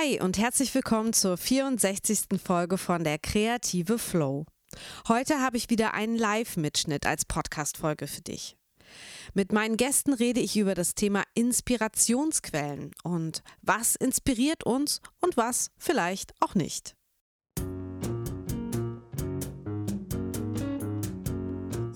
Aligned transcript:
Hi 0.00 0.20
und 0.20 0.38
herzlich 0.38 0.74
willkommen 0.74 1.12
zur 1.12 1.36
64. 1.36 2.40
Folge 2.42 2.78
von 2.78 3.04
der 3.04 3.18
Kreative 3.18 3.98
Flow. 3.98 4.46
Heute 5.08 5.40
habe 5.40 5.56
ich 5.58 5.68
wieder 5.68 5.94
einen 5.94 6.16
Live-Mitschnitt 6.16 7.06
als 7.06 7.24
Podcast-Folge 7.24 8.06
für 8.06 8.22
dich. 8.22 8.56
Mit 9.34 9.52
meinen 9.52 9.76
Gästen 9.76 10.14
rede 10.14 10.40
ich 10.40 10.56
über 10.56 10.74
das 10.74 10.94
Thema 10.94 11.24
Inspirationsquellen 11.34 12.92
und 13.02 13.42
was 13.62 13.94
inspiriert 13.94 14.64
uns 14.64 15.02
und 15.20 15.36
was 15.36 15.70
vielleicht 15.76 16.32
auch 16.40 16.54
nicht. 16.54 16.96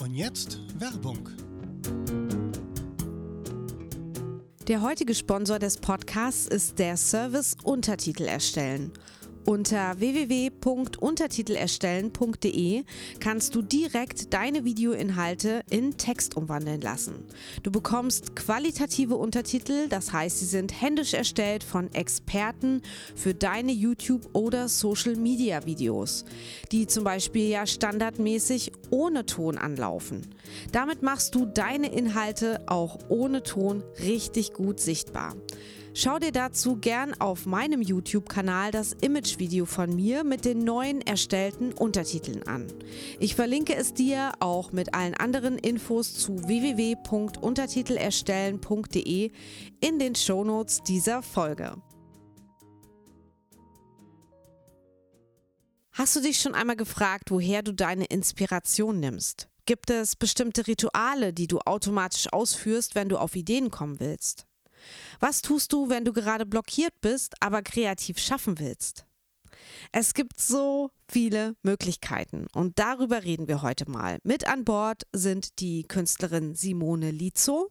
Und 0.03 0.15
jetzt 0.15 0.59
Werbung. 0.79 1.31
Der 4.69 4.81
heutige 4.81 5.15
Sponsor 5.15 5.59
des 5.59 5.77
Podcasts 5.77 6.47
ist 6.47 6.79
der 6.79 6.97
Service 6.97 7.55
Untertitel 7.65 8.23
erstellen. 8.23 8.93
Unter 9.47 10.01
www.untertitelerstellen.de 10.01 12.85
kannst 13.21 13.55
du 13.55 13.61
direkt 13.61 14.33
deine 14.33 14.65
Videoinhalte 14.65 15.61
in 15.69 15.99
Text 15.99 16.39
umwandeln 16.39 16.81
lassen. 16.81 17.27
Du 17.63 17.71
bekommst 17.71 18.37
qualitative 18.37 19.17
Untertitel, 19.17 19.87
das 19.91 20.15
heißt, 20.15 20.39
sie 20.39 20.47
sind 20.47 20.81
händisch 20.81 21.13
erstellt 21.13 21.63
von 21.63 21.93
Experten 21.93 22.81
für 23.15 23.35
deine 23.35 23.73
YouTube- 23.73 24.31
oder 24.33 24.69
Social-Media-Videos, 24.69 26.25
die 26.73 26.87
zum 26.87 27.05
Beispiel 27.05 27.51
ja 27.51 27.67
standardmäßig 27.67 28.73
ohne 28.89 29.27
Ton 29.27 29.59
anlaufen. 29.59 30.23
Damit 30.73 31.03
machst 31.03 31.35
du 31.35 31.45
deine 31.45 31.93
Inhalte 31.93 32.63
auch 32.67 32.99
ohne 33.11 33.43
Ton 33.43 33.85
richtig 34.01 34.55
gut 34.55 34.81
sichtbar. 34.81 35.37
Schau 35.97 36.19
dir 36.19 36.33
dazu 36.33 36.75
gern 36.75 37.15
auf 37.21 37.47
meinem 37.47 37.81
YouTube-Kanal 37.81 38.73
das 38.73 38.95
Image-Video 38.95 39.65
von 39.65 39.95
mir 39.95 40.25
mit 40.25 40.45
den 40.45 40.65
neuen 40.65 41.01
erstellten 41.01 41.73
Untertiteln 41.73 42.43
an. 42.49 42.67
Ich 43.21 43.37
verlinke 43.37 43.77
es 43.77 43.95
dir 43.95 44.33
auch 44.41 44.73
mit 44.73 44.93
allen 44.93 45.15
anderen 45.15 45.57
Infos 45.57 46.15
zu 46.15 46.49
www.untertitelerstellen.de 46.49 49.31
in 49.81 49.99
den 50.01 50.17
Shownotes 50.17 50.83
dieser 50.83 51.23
Folge. 51.23 51.81
Hast 55.93 56.17
du 56.17 56.21
dich 56.21 56.41
schon 56.41 56.57
einmal 56.57 56.75
gefragt, 56.75 57.31
woher 57.31 57.63
du 57.63 57.73
deine 57.73 58.07
Inspiration 58.07 58.99
nimmst? 58.99 59.49
Gibt 59.65 59.91
es 59.91 60.17
bestimmte 60.17 60.67
Rituale, 60.67 61.33
die 61.33 61.47
du 61.47 61.61
automatisch 61.61 62.33
ausführst, 62.33 62.97
wenn 62.97 63.09
du 63.09 63.17
auf 63.17 63.37
Ideen 63.37 63.71
kommen 63.71 64.01
willst? 64.01 64.49
Was 65.21 65.43
tust 65.43 65.73
du, 65.73 65.89
wenn 65.89 66.05
du 66.05 66.13
gerade 66.13 66.47
blockiert 66.47 66.95
bist, 67.01 67.35
aber 67.41 67.63
kreativ 67.63 68.19
schaffen 68.19 68.59
willst? 68.59 69.07
Es 69.93 70.15
gibt 70.15 70.41
so 70.41 70.91
viele 71.09 71.57
Möglichkeiten 71.63 72.47
und 72.53 72.79
darüber 72.79 73.23
reden 73.23 73.49
wir 73.49 73.63
heute 73.63 73.89
mal. 73.91 74.19
Mit 74.25 74.47
an 74.47 74.65
Bord 74.65 75.03
sind 75.13 75.61
die 75.61 75.85
Künstlerin 75.85 76.55
Simone 76.55 77.11
Lizo, 77.11 77.71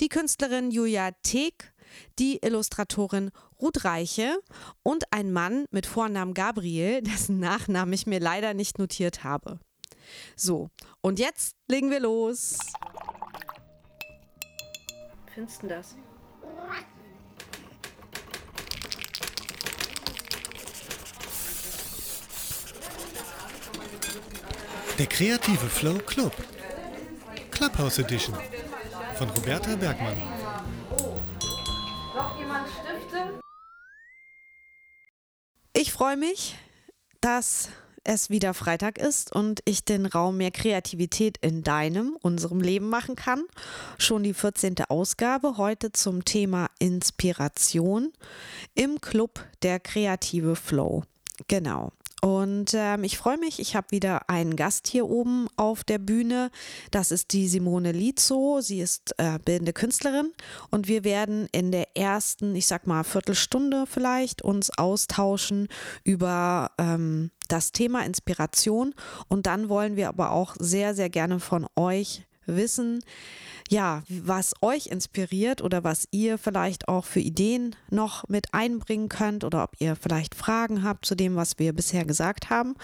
die 0.00 0.08
Künstlerin 0.08 0.70
Julia 0.70 1.10
Teek, 1.22 1.72
die 2.18 2.38
Illustratorin 2.42 3.30
Ruth 3.60 3.84
Reiche 3.84 4.38
und 4.82 5.12
ein 5.12 5.32
Mann 5.32 5.66
mit 5.70 5.86
Vornamen 5.86 6.34
Gabriel, 6.34 7.02
dessen 7.02 7.38
Nachnamen 7.38 7.92
ich 7.92 8.06
mir 8.06 8.20
leider 8.20 8.54
nicht 8.54 8.78
notiert 8.78 9.24
habe. 9.24 9.58
So, 10.36 10.70
und 11.00 11.18
jetzt 11.18 11.56
legen 11.68 11.90
wir 11.90 12.00
los. 12.00 12.58
Findest 15.34 15.62
du 15.62 15.68
das? 15.68 15.96
Der 24.98 25.06
kreative 25.06 25.66
Flow 25.70 25.98
Club. 25.98 26.34
Clubhouse 27.50 27.98
Edition 27.98 28.36
von 29.14 29.30
Roberta 29.30 29.74
Bergmann. 29.76 30.16
Noch 32.14 32.38
jemand 32.38 32.66
Stifte? 32.68 33.40
Ich 35.72 35.92
freue 35.92 36.16
mich, 36.16 36.56
dass 37.20 37.70
es 38.10 38.28
wieder 38.28 38.54
Freitag 38.54 38.98
ist 38.98 39.32
und 39.32 39.60
ich 39.66 39.84
den 39.84 40.04
Raum 40.04 40.38
mehr 40.38 40.50
Kreativität 40.50 41.38
in 41.42 41.62
deinem, 41.62 42.16
unserem 42.22 42.60
Leben 42.60 42.88
machen 42.88 43.14
kann. 43.14 43.44
Schon 43.98 44.24
die 44.24 44.34
14. 44.34 44.74
Ausgabe 44.88 45.56
heute 45.58 45.92
zum 45.92 46.24
Thema 46.24 46.68
Inspiration 46.80 48.12
im 48.74 49.00
Club 49.00 49.46
der 49.62 49.78
kreative 49.78 50.56
Flow. 50.56 51.04
Genau. 51.46 51.92
Und 52.20 52.74
ähm, 52.74 53.04
ich 53.04 53.16
freue 53.16 53.38
mich, 53.38 53.60
ich 53.60 53.76
habe 53.76 53.90
wieder 53.90 54.28
einen 54.28 54.56
Gast 54.56 54.88
hier 54.88 55.08
oben 55.08 55.48
auf 55.56 55.84
der 55.84 55.98
Bühne. 55.98 56.50
Das 56.90 57.10
ist 57.10 57.32
die 57.32 57.48
Simone 57.48 57.92
Lizo. 57.92 58.60
Sie 58.60 58.80
ist 58.80 59.14
äh, 59.18 59.38
bildende 59.44 59.72
Künstlerin 59.72 60.32
und 60.70 60.86
wir 60.86 61.04
werden 61.04 61.48
in 61.52 61.72
der 61.72 61.96
ersten, 61.96 62.54
ich 62.54 62.66
sag 62.66 62.86
mal, 62.86 63.04
Viertelstunde 63.04 63.86
vielleicht 63.86 64.42
uns 64.42 64.70
austauschen 64.70 65.68
über 66.04 66.72
ähm, 66.78 67.30
das 67.48 67.72
Thema 67.72 68.04
Inspiration. 68.04 68.94
Und 69.28 69.46
dann 69.46 69.68
wollen 69.68 69.96
wir 69.96 70.08
aber 70.08 70.32
auch 70.32 70.56
sehr, 70.58 70.94
sehr 70.94 71.10
gerne 71.10 71.40
von 71.40 71.66
euch 71.76 72.26
wissen, 72.46 73.02
ja, 73.70 74.02
was 74.08 74.52
euch 74.62 74.88
inspiriert 74.88 75.62
oder 75.62 75.84
was 75.84 76.08
ihr 76.10 76.38
vielleicht 76.38 76.88
auch 76.88 77.04
für 77.04 77.20
Ideen 77.20 77.76
noch 77.88 78.28
mit 78.28 78.52
einbringen 78.52 79.08
könnt 79.08 79.44
oder 79.44 79.62
ob 79.62 79.76
ihr 79.78 79.94
vielleicht 79.94 80.34
Fragen 80.34 80.82
habt 80.82 81.06
zu 81.06 81.14
dem, 81.14 81.36
was 81.36 81.60
wir 81.60 81.72
bisher 81.72 82.04
gesagt 82.04 82.50
haben. 82.50 82.74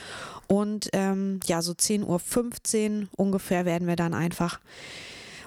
Und 0.47 0.89
ähm, 0.93 1.41
ja, 1.47 1.61
so 1.61 1.73
10.15 1.73 3.01
Uhr 3.03 3.09
ungefähr 3.17 3.65
werden 3.65 3.89
wir 3.89 3.97
dann 3.97 4.15
einfach 4.15 4.61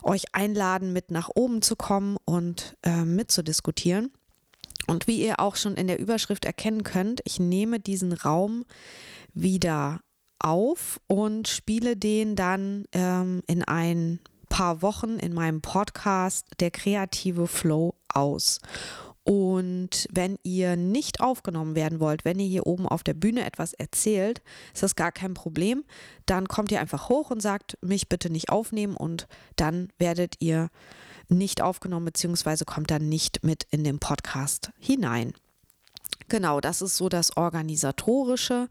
euch 0.03 0.25
einladen, 0.33 0.91
mit 0.91 1.09
nach 1.09 1.29
oben 1.33 1.61
zu 1.61 1.77
kommen 1.77 2.17
und 2.25 2.75
äh, 2.83 3.05
mitzudiskutieren. 3.05 4.11
Und 4.87 5.07
wie 5.07 5.23
ihr 5.23 5.39
auch 5.39 5.55
schon 5.55 5.75
in 5.75 5.87
der 5.87 5.99
Überschrift 5.99 6.43
erkennen 6.43 6.83
könnt, 6.83 7.21
ich 7.23 7.39
nehme 7.39 7.79
diesen 7.79 8.11
Raum 8.11 8.65
wieder 9.33 10.01
auf 10.39 10.99
und 11.07 11.47
spiele 11.47 11.95
den 11.95 12.35
dann 12.35 12.85
ähm, 12.91 13.41
in 13.47 13.63
ein 13.63 14.19
paar 14.49 14.81
Wochen 14.81 15.17
in 15.17 15.33
meinem 15.33 15.61
Podcast 15.61 16.45
Der 16.59 16.71
kreative 16.71 17.47
Flow 17.47 17.95
aus. 18.13 18.59
Und 19.23 20.07
wenn 20.11 20.39
ihr 20.41 20.75
nicht 20.75 21.21
aufgenommen 21.21 21.75
werden 21.75 21.99
wollt, 21.99 22.25
wenn 22.25 22.39
ihr 22.39 22.47
hier 22.47 22.65
oben 22.65 22.87
auf 22.87 23.03
der 23.03 23.13
Bühne 23.13 23.45
etwas 23.45 23.73
erzählt, 23.73 24.41
ist 24.73 24.81
das 24.81 24.95
gar 24.95 25.11
kein 25.11 25.35
Problem. 25.35 25.83
Dann 26.25 26.47
kommt 26.47 26.71
ihr 26.71 26.81
einfach 26.81 27.09
hoch 27.09 27.29
und 27.29 27.39
sagt, 27.39 27.77
mich 27.81 28.09
bitte 28.09 28.31
nicht 28.31 28.49
aufnehmen 28.49 28.95
und 28.95 29.27
dann 29.55 29.89
werdet 29.99 30.35
ihr 30.39 30.69
nicht 31.27 31.61
aufgenommen 31.61 32.05
beziehungsweise 32.05 32.65
kommt 32.65 32.89
dann 32.89 33.07
nicht 33.07 33.43
mit 33.43 33.67
in 33.69 33.83
den 33.83 33.99
Podcast 33.99 34.71
hinein. 34.79 35.33
Genau, 36.27 36.59
das 36.61 36.81
ist 36.81 36.97
so 36.97 37.09
das 37.09 37.35
Organisatorische. 37.37 38.67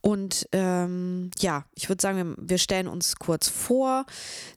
Und 0.00 0.48
ähm, 0.52 1.30
ja, 1.38 1.64
ich 1.74 1.88
würde 1.88 2.00
sagen, 2.00 2.36
wir, 2.38 2.58
stellen 2.58 2.86
uns 2.86 3.16
kurz 3.16 3.48
vor. 3.48 4.06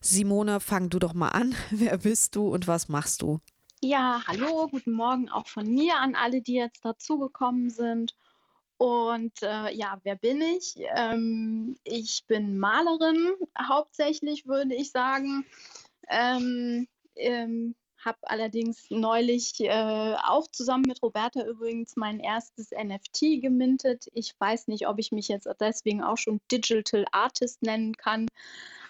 Simone, 0.00 0.60
fang 0.60 0.88
du 0.88 0.98
doch 0.98 1.14
mal 1.14 1.30
an. 1.30 1.54
Wer 1.70 1.98
bist 1.98 2.36
du 2.36 2.48
und 2.48 2.68
was 2.68 2.88
machst 2.88 3.22
du? 3.22 3.40
Ja, 3.80 4.22
hallo, 4.26 4.68
guten 4.68 4.92
Morgen 4.92 5.28
auch 5.28 5.46
von 5.46 5.66
mir 5.66 5.98
an 5.98 6.16
alle, 6.16 6.42
die 6.42 6.54
jetzt 6.54 6.84
dazugekommen 6.84 7.70
sind. 7.70 8.14
Und 8.76 9.42
äh, 9.42 9.74
ja, 9.74 10.00
wer 10.04 10.14
bin 10.14 10.40
ich? 10.40 10.76
Ähm, 10.94 11.76
ich 11.82 12.24
bin 12.28 12.58
Malerin, 12.58 13.32
hauptsächlich 13.60 14.46
würde 14.46 14.74
ich 14.74 14.92
sagen. 14.92 15.44
Ähm, 16.08 16.86
ähm, 17.16 17.74
habe 18.04 18.18
allerdings 18.22 18.86
neulich 18.90 19.60
äh, 19.60 20.14
auch 20.24 20.46
zusammen 20.48 20.84
mit 20.86 21.02
Roberta 21.02 21.44
übrigens 21.44 21.96
mein 21.96 22.20
erstes 22.20 22.70
NFT 22.70 23.42
gemintet. 23.42 24.06
Ich 24.12 24.34
weiß 24.38 24.68
nicht, 24.68 24.86
ob 24.86 24.98
ich 24.98 25.12
mich 25.12 25.28
jetzt 25.28 25.48
deswegen 25.60 26.02
auch 26.02 26.16
schon 26.16 26.40
Digital 26.50 27.04
Artist 27.12 27.62
nennen 27.62 27.96
kann, 27.96 28.26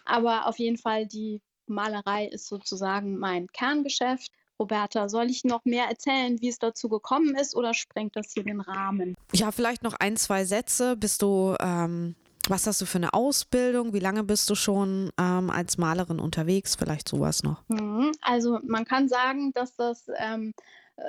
aber 0.05 0.47
auf 0.47 0.59
jeden 0.59 0.79
Fall 0.79 1.07
die 1.07 1.41
Malerei 1.67 2.27
ist 2.27 2.47
sozusagen 2.47 3.19
mein 3.19 3.47
Kerngeschäft. 3.49 4.33
Roberta, 4.61 5.09
soll 5.09 5.31
ich 5.31 5.45
noch 5.45 5.65
mehr 5.65 5.87
erzählen, 5.87 6.41
wie 6.41 6.49
es 6.49 6.59
dazu 6.59 6.89
gekommen 6.89 7.37
ist 7.37 7.55
oder 7.55 7.75
sprengt 7.75 8.17
das 8.17 8.33
hier 8.33 8.43
den 8.43 8.61
Rahmen? 8.61 9.15
Ja, 9.33 9.53
vielleicht 9.53 9.85
noch 9.85 9.95
ein, 9.95 10.17
zwei 10.17 10.45
Sätze. 10.45 10.97
Bist 10.97 11.23
du 11.23 11.55
ähm, 11.61 12.17
was 12.51 12.67
hast 12.67 12.81
du 12.81 12.87
für 12.87 12.99
eine 12.99 13.13
Ausbildung? 13.13 13.93
Wie 13.93 13.99
lange 13.99 14.25
bist 14.25 14.49
du 14.51 14.55
schon 14.55 15.11
ähm, 15.19 15.51
als 15.51 15.79
Malerin 15.79 16.19
unterwegs? 16.19 16.77
Vielleicht 16.77 17.09
sowas 17.09 17.43
noch. 17.43 17.63
Mhm. 17.69 18.13
Also 18.21 18.59
man 18.65 18.85
kann 18.85 19.09
sagen, 19.09 19.53
dass 19.53 19.75
das 19.77 20.11
ähm, 20.17 20.55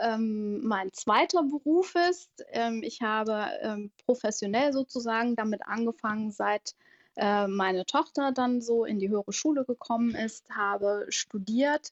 ähm, 0.01 0.61
mein 0.65 0.91
zweiter 0.93 1.43
Beruf 1.43 1.95
ist. 2.09 2.29
Ähm, 2.51 2.81
ich 2.83 3.01
habe 3.01 3.45
ähm, 3.61 3.91
professionell 4.05 4.73
sozusagen 4.73 5.35
damit 5.35 5.61
angefangen, 5.65 6.31
seit 6.31 6.75
äh, 7.15 7.47
meine 7.47 7.85
Tochter 7.85 8.31
dann 8.31 8.61
so 8.61 8.85
in 8.85 8.99
die 8.99 9.09
höhere 9.09 9.33
Schule 9.33 9.65
gekommen 9.65 10.15
ist, 10.15 10.49
habe 10.49 11.05
studiert 11.09 11.91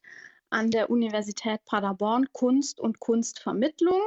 an 0.49 0.71
der 0.71 0.89
Universität 0.89 1.65
Paderborn 1.65 2.27
Kunst 2.31 2.79
und 2.79 2.99
Kunstvermittlung 2.99 4.01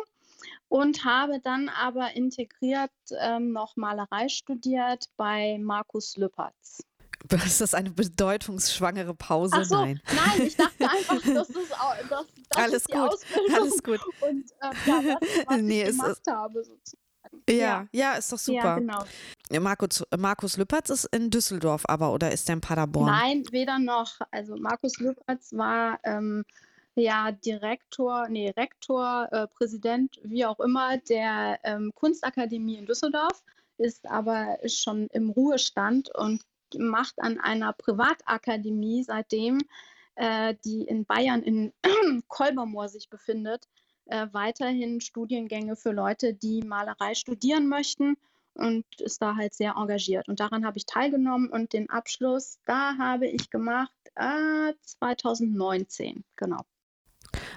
und 0.71 1.05
habe 1.05 1.41
dann 1.41 1.69
aber 1.69 2.15
integriert 2.15 2.93
ähm, 3.19 3.53
noch 3.53 3.77
Malerei 3.77 4.29
studiert 4.29 5.07
bei 5.17 5.59
Markus 5.61 6.17
Lüppertz. 6.17 6.85
Ist 7.45 7.61
das 7.61 7.75
eine 7.75 7.91
bedeutungsschwangere 7.91 9.15
Pause? 9.15 9.57
Ach 9.59 9.65
so, 9.65 9.75
nein. 9.75 10.01
nein, 10.07 10.47
ich 10.47 10.57
dachte 10.57 10.89
einfach, 10.89 11.21
das 11.23 11.51
ist, 11.51 11.71
das, 12.09 12.27
das 12.49 12.57
alles 12.57 12.75
ist 12.75 12.89
gut, 12.89 13.11
alles 13.53 13.83
gut. 13.83 14.01
und 14.21 14.51
äh, 14.61 14.91
ja, 14.91 15.03
das, 15.03 15.29
was 15.47 15.57
nee, 15.61 15.83
ich 15.83 15.89
gemacht 15.91 16.11
ist, 16.13 16.27
habe. 16.31 16.65
Sozusagen. 16.65 17.43
ja, 17.49 17.57
ja, 17.57 17.87
ja, 17.93 18.13
ist 18.13 18.33
doch 18.33 18.39
super. 18.39 18.57
Ja, 18.57 18.79
genau. 18.79 19.05
Markus, 19.61 20.05
Markus 20.17 20.57
Lüppertz 20.57 20.89
ist 20.89 21.05
in 21.07 21.31
Düsseldorf 21.31 21.83
aber 21.87 22.13
oder 22.13 22.31
ist 22.31 22.47
der 22.49 22.55
in 22.55 22.61
Paderborn? 22.61 23.07
Nein, 23.07 23.45
weder 23.51 23.81
noch. 23.81 24.21
Also 24.31 24.57
Markus 24.57 24.99
Lüppertz 24.99 25.53
war 25.53 25.99
ähm, 26.05 26.45
ja 27.01 27.33
Direktor, 27.33 28.29
nee, 28.29 28.51
Rektor, 28.51 29.29
äh, 29.33 29.47
Präsident, 29.49 30.21
wie 30.23 30.45
auch 30.47 30.61
immer, 30.61 30.99
der 30.99 31.59
ähm, 31.65 31.93
Kunstakademie 31.95 32.77
in 32.77 32.87
Düsseldorf, 32.87 33.43
ist 33.79 34.07
aber 34.09 34.59
schon 34.67 35.09
im 35.09 35.31
Ruhestand 35.31 36.15
und 36.15 36.43
macht 36.79 37.21
an 37.21 37.41
einer 37.41 37.73
Privatakademie 37.73 39.03
seitdem, 39.03 39.59
äh, 40.15 40.55
die 40.65 40.83
in 40.83 41.05
Bayern 41.05 41.43
in 41.43 41.73
Kolbermoor 42.29 42.89
sich 42.89 43.09
befindet, 43.09 43.67
äh, 44.07 44.27
weiterhin 44.33 45.01
Studiengänge 45.01 45.77
für 45.77 45.93
Leute, 45.93 46.35
die 46.35 46.63
Malerei 46.63 47.15
studieren 47.15 47.69
möchten 47.69 48.17
und 48.55 48.85
ist 49.01 49.23
da 49.23 49.37
halt 49.37 49.55
sehr 49.55 49.75
engagiert. 49.77 50.29
Und 50.29 50.41
daran 50.41 50.65
habe 50.67 50.79
ich 50.79 50.87
teilgenommen 50.87 51.49
und 51.49 51.73
den 51.73 51.89
Abschluss, 51.89 52.59
da 52.67 52.99
habe 52.99 53.27
ich 53.27 53.51
gemacht 53.51 53.93
äh, 54.17 54.75
2019, 54.83 56.25
genau. 56.37 56.65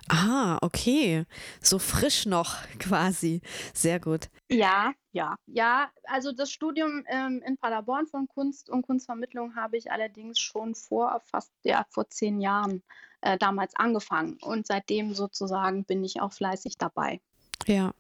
Ah, 0.10 0.58
okay. 0.62 1.26
So 1.62 1.80
frisch 1.80 2.26
noch 2.26 2.56
quasi. 2.80 3.42
Sehr 3.74 4.00
gut. 4.00 4.30
Ja, 4.50 4.94
ja, 5.12 5.36
ja. 5.48 5.90
Also 6.06 6.32
das 6.32 6.52
Studium 6.52 7.04
ähm, 7.08 7.42
in 7.46 7.58
Paderborn 7.58 8.08
von 8.08 8.28
Kunst 8.28 8.70
und 8.70 8.84
Kunstvermittlung 8.84 9.56
habe 9.56 9.78
ich 9.78 9.92
allerdings 9.92 10.40
schon 10.40 10.76
vor 10.76 11.22
fast, 11.26 11.52
ja, 11.64 11.86
vor 11.90 12.10
zehn 12.10 12.42
Jahren 12.42 12.84
äh, 13.22 13.38
damals 13.38 13.76
angefangen. 13.76 14.38
Und 14.42 14.68
seitdem 14.68 15.14
sozusagen 15.14 15.86
bin 15.86 16.04
ich 16.04 16.22
auch 16.22 16.34
fleißig 16.34 16.78
dabei. 16.78 17.22
Ja. 17.66 17.94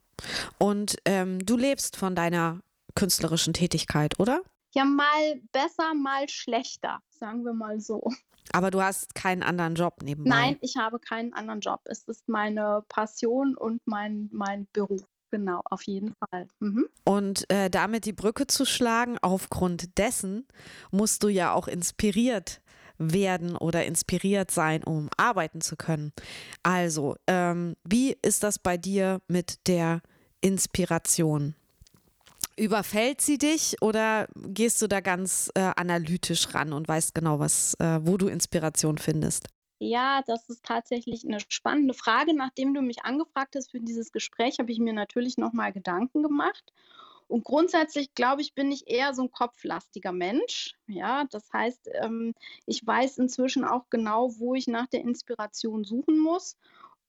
Und 0.58 0.98
ähm, 1.06 1.46
du 1.46 1.58
lebst 1.58 1.98
von 1.98 2.16
deiner 2.16 2.60
künstlerischen 2.96 3.54
Tätigkeit, 3.54 4.20
oder? 4.20 4.42
Ja, 4.74 4.86
mal 4.86 5.42
besser, 5.52 5.94
mal 5.94 6.28
schlechter, 6.30 7.00
sagen 7.10 7.46
wir 7.46 7.54
mal 7.54 7.80
so. 7.80 8.12
Aber 8.52 8.72
du 8.72 8.82
hast 8.82 9.16
keinen 9.16 9.44
anderen 9.44 9.76
Job 9.76 10.04
nebenbei. 10.04 10.30
Nein, 10.30 10.58
ich 10.62 10.76
habe 10.78 11.00
keinen 11.00 11.34
anderen 11.34 11.62
Job. 11.62 11.82
Es 11.86 12.04
ist 12.04 12.28
meine 12.28 12.84
Passion 12.90 13.56
und 13.56 13.82
mein, 13.86 14.30
mein 14.32 14.68
Beruf. 14.74 15.02
Genau, 15.32 15.62
auf 15.66 15.82
jeden 15.84 16.14
Fall. 16.14 16.48
Mhm. 16.60 16.88
Und 17.06 17.50
äh, 17.50 17.70
damit 17.70 18.06
die 18.06 18.14
Brücke 18.14 18.46
zu 18.46 18.66
schlagen, 18.66 19.18
aufgrund 19.24 19.98
dessen 19.98 20.48
musst 20.92 21.24
du 21.24 21.28
ja 21.28 21.54
auch 21.54 21.68
inspiriert 21.68 22.62
werden 23.00 23.56
oder 23.56 23.84
inspiriert 23.86 24.52
sein, 24.52 24.84
um 24.84 25.10
arbeiten 25.18 25.62
zu 25.62 25.76
können. 25.76 26.14
Also, 26.62 27.16
ähm, 27.26 27.76
wie 27.84 28.16
ist 28.22 28.44
das 28.44 28.60
bei 28.60 28.78
dir 28.78 29.22
mit 29.28 29.68
der 29.68 30.02
Inspiration? 30.42 31.56
Überfällt 32.58 33.22
sie 33.22 33.38
dich 33.38 33.76
oder 33.82 34.28
gehst 34.36 34.82
du 34.82 34.88
da 34.88 35.00
ganz 35.00 35.52
äh, 35.56 35.72
analytisch 35.76 36.54
ran 36.54 36.74
und 36.74 36.88
weißt 36.88 37.16
genau, 37.16 37.40
was, 37.40 37.76
äh, 37.80 38.00
wo 38.04 38.18
du 38.18 38.28
Inspiration 38.28 38.98
findest? 38.98 39.48
Ja, 39.80 40.22
das 40.26 40.48
ist 40.50 40.64
tatsächlich 40.64 41.26
eine 41.26 41.40
spannende 41.50 41.94
Frage. 41.94 42.34
Nachdem 42.36 42.74
du 42.74 42.82
mich 42.82 43.04
angefragt 43.04 43.56
hast 43.56 43.72
für 43.72 43.80
dieses 43.80 44.12
Gespräch, 44.12 44.60
habe 44.60 44.72
ich 44.72 44.80
mir 44.80 44.94
natürlich 44.94 45.38
nochmal 45.38 45.74
Gedanken 45.74 46.24
gemacht. 46.24 46.72
Und 47.28 47.44
grundsätzlich, 47.44 48.14
glaube 48.14 48.42
ich, 48.42 48.54
bin 48.54 48.72
ich 48.72 48.88
eher 48.88 49.14
so 49.14 49.24
ein 49.24 49.32
kopflastiger 49.32 50.12
Mensch. 50.12 50.76
Ja, 50.88 51.26
das 51.32 51.52
heißt, 51.52 51.90
ähm, 52.02 52.34
ich 52.66 52.86
weiß 52.86 53.18
inzwischen 53.18 53.66
auch 53.66 53.90
genau, 53.90 54.38
wo 54.38 54.56
ich 54.56 54.68
nach 54.68 54.88
der 54.88 55.02
Inspiration 55.02 55.84
suchen 55.84 56.20
muss 56.20 56.58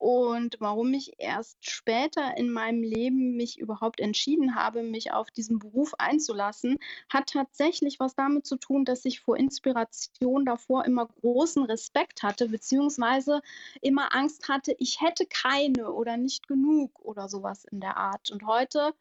und 0.04 0.56
warum 0.58 0.92
ich 0.92 1.14
erst 1.16 1.56
später 1.66 2.36
in 2.36 2.50
meinem 2.50 2.82
Leben 2.82 3.38
mich 3.38 3.58
überhaupt 3.58 4.00
entschieden 4.00 4.54
habe, 4.54 4.82
mich 4.82 5.14
auf 5.14 5.30
diesen 5.30 5.58
Beruf 5.58 5.94
einzulassen, 5.96 6.78
hat 7.08 7.30
tatsächlich 7.30 8.00
was 8.00 8.14
damit 8.14 8.44
zu 8.44 8.56
tun, 8.56 8.84
dass 8.84 9.06
ich 9.06 9.20
vor 9.20 9.38
Inspiration 9.38 10.44
davor 10.44 10.84
immer 10.84 11.06
großen 11.06 11.64
Respekt 11.64 12.22
hatte, 12.22 12.50
beziehungsweise 12.50 13.40
immer 13.80 14.14
Angst 14.14 14.46
hatte, 14.46 14.76
ich 14.78 15.00
hätte 15.00 15.24
keine 15.24 15.90
oder 15.90 16.18
nicht 16.18 16.48
genug 16.48 17.00
oder 17.00 17.26
sowas 17.26 17.64
in 17.64 17.80
der 17.80 17.96
Art. 17.96 18.30
Und 18.30 18.44
heute 18.44 18.92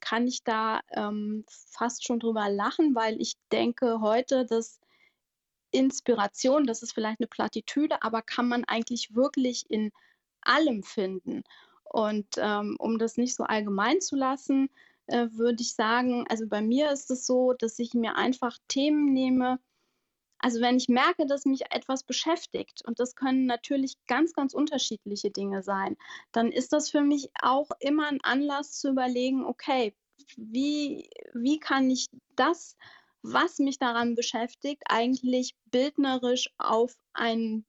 kann 0.00 0.26
ich 0.26 0.44
da 0.44 0.80
ähm, 0.92 1.44
fast 1.46 2.06
schon 2.06 2.20
drüber 2.20 2.48
lachen, 2.48 2.94
weil 2.94 3.20
ich 3.20 3.34
denke 3.52 4.00
heute, 4.00 4.46
dass 4.46 4.80
Inspiration, 5.72 6.66
das 6.66 6.82
ist 6.82 6.94
vielleicht 6.94 7.20
eine 7.20 7.28
Plattitüde, 7.28 8.02
aber 8.02 8.22
kann 8.22 8.48
man 8.48 8.64
eigentlich 8.64 9.14
wirklich 9.14 9.70
in 9.70 9.92
allem 10.42 10.82
finden. 10.82 11.42
Und 11.84 12.26
ähm, 12.36 12.76
um 12.78 12.98
das 12.98 13.16
nicht 13.16 13.34
so 13.34 13.44
allgemein 13.44 14.00
zu 14.00 14.16
lassen, 14.16 14.70
äh, 15.06 15.28
würde 15.32 15.62
ich 15.62 15.74
sagen, 15.74 16.26
also 16.28 16.46
bei 16.46 16.60
mir 16.60 16.90
ist 16.90 17.10
es 17.10 17.26
so, 17.26 17.54
dass 17.54 17.78
ich 17.78 17.94
mir 17.94 18.16
einfach 18.16 18.58
Themen 18.68 19.12
nehme. 19.12 19.58
Also 20.38 20.60
wenn 20.60 20.76
ich 20.76 20.88
merke, 20.88 21.26
dass 21.26 21.46
mich 21.46 21.72
etwas 21.72 22.04
beschäftigt, 22.04 22.82
und 22.86 23.00
das 23.00 23.16
können 23.16 23.46
natürlich 23.46 23.94
ganz, 24.06 24.34
ganz 24.34 24.54
unterschiedliche 24.54 25.30
Dinge 25.30 25.62
sein, 25.62 25.96
dann 26.32 26.52
ist 26.52 26.72
das 26.72 26.90
für 26.90 27.00
mich 27.00 27.30
auch 27.40 27.70
immer 27.80 28.06
ein 28.06 28.20
Anlass 28.22 28.78
zu 28.78 28.90
überlegen, 28.90 29.44
okay, 29.44 29.94
wie, 30.36 31.08
wie 31.32 31.58
kann 31.58 31.90
ich 31.90 32.06
das, 32.36 32.76
was 33.22 33.58
mich 33.58 33.78
daran 33.78 34.14
beschäftigt, 34.14 34.82
eigentlich 34.88 35.56
bildnerisch 35.66 36.50
auf 36.58 36.94
einen 37.14 37.66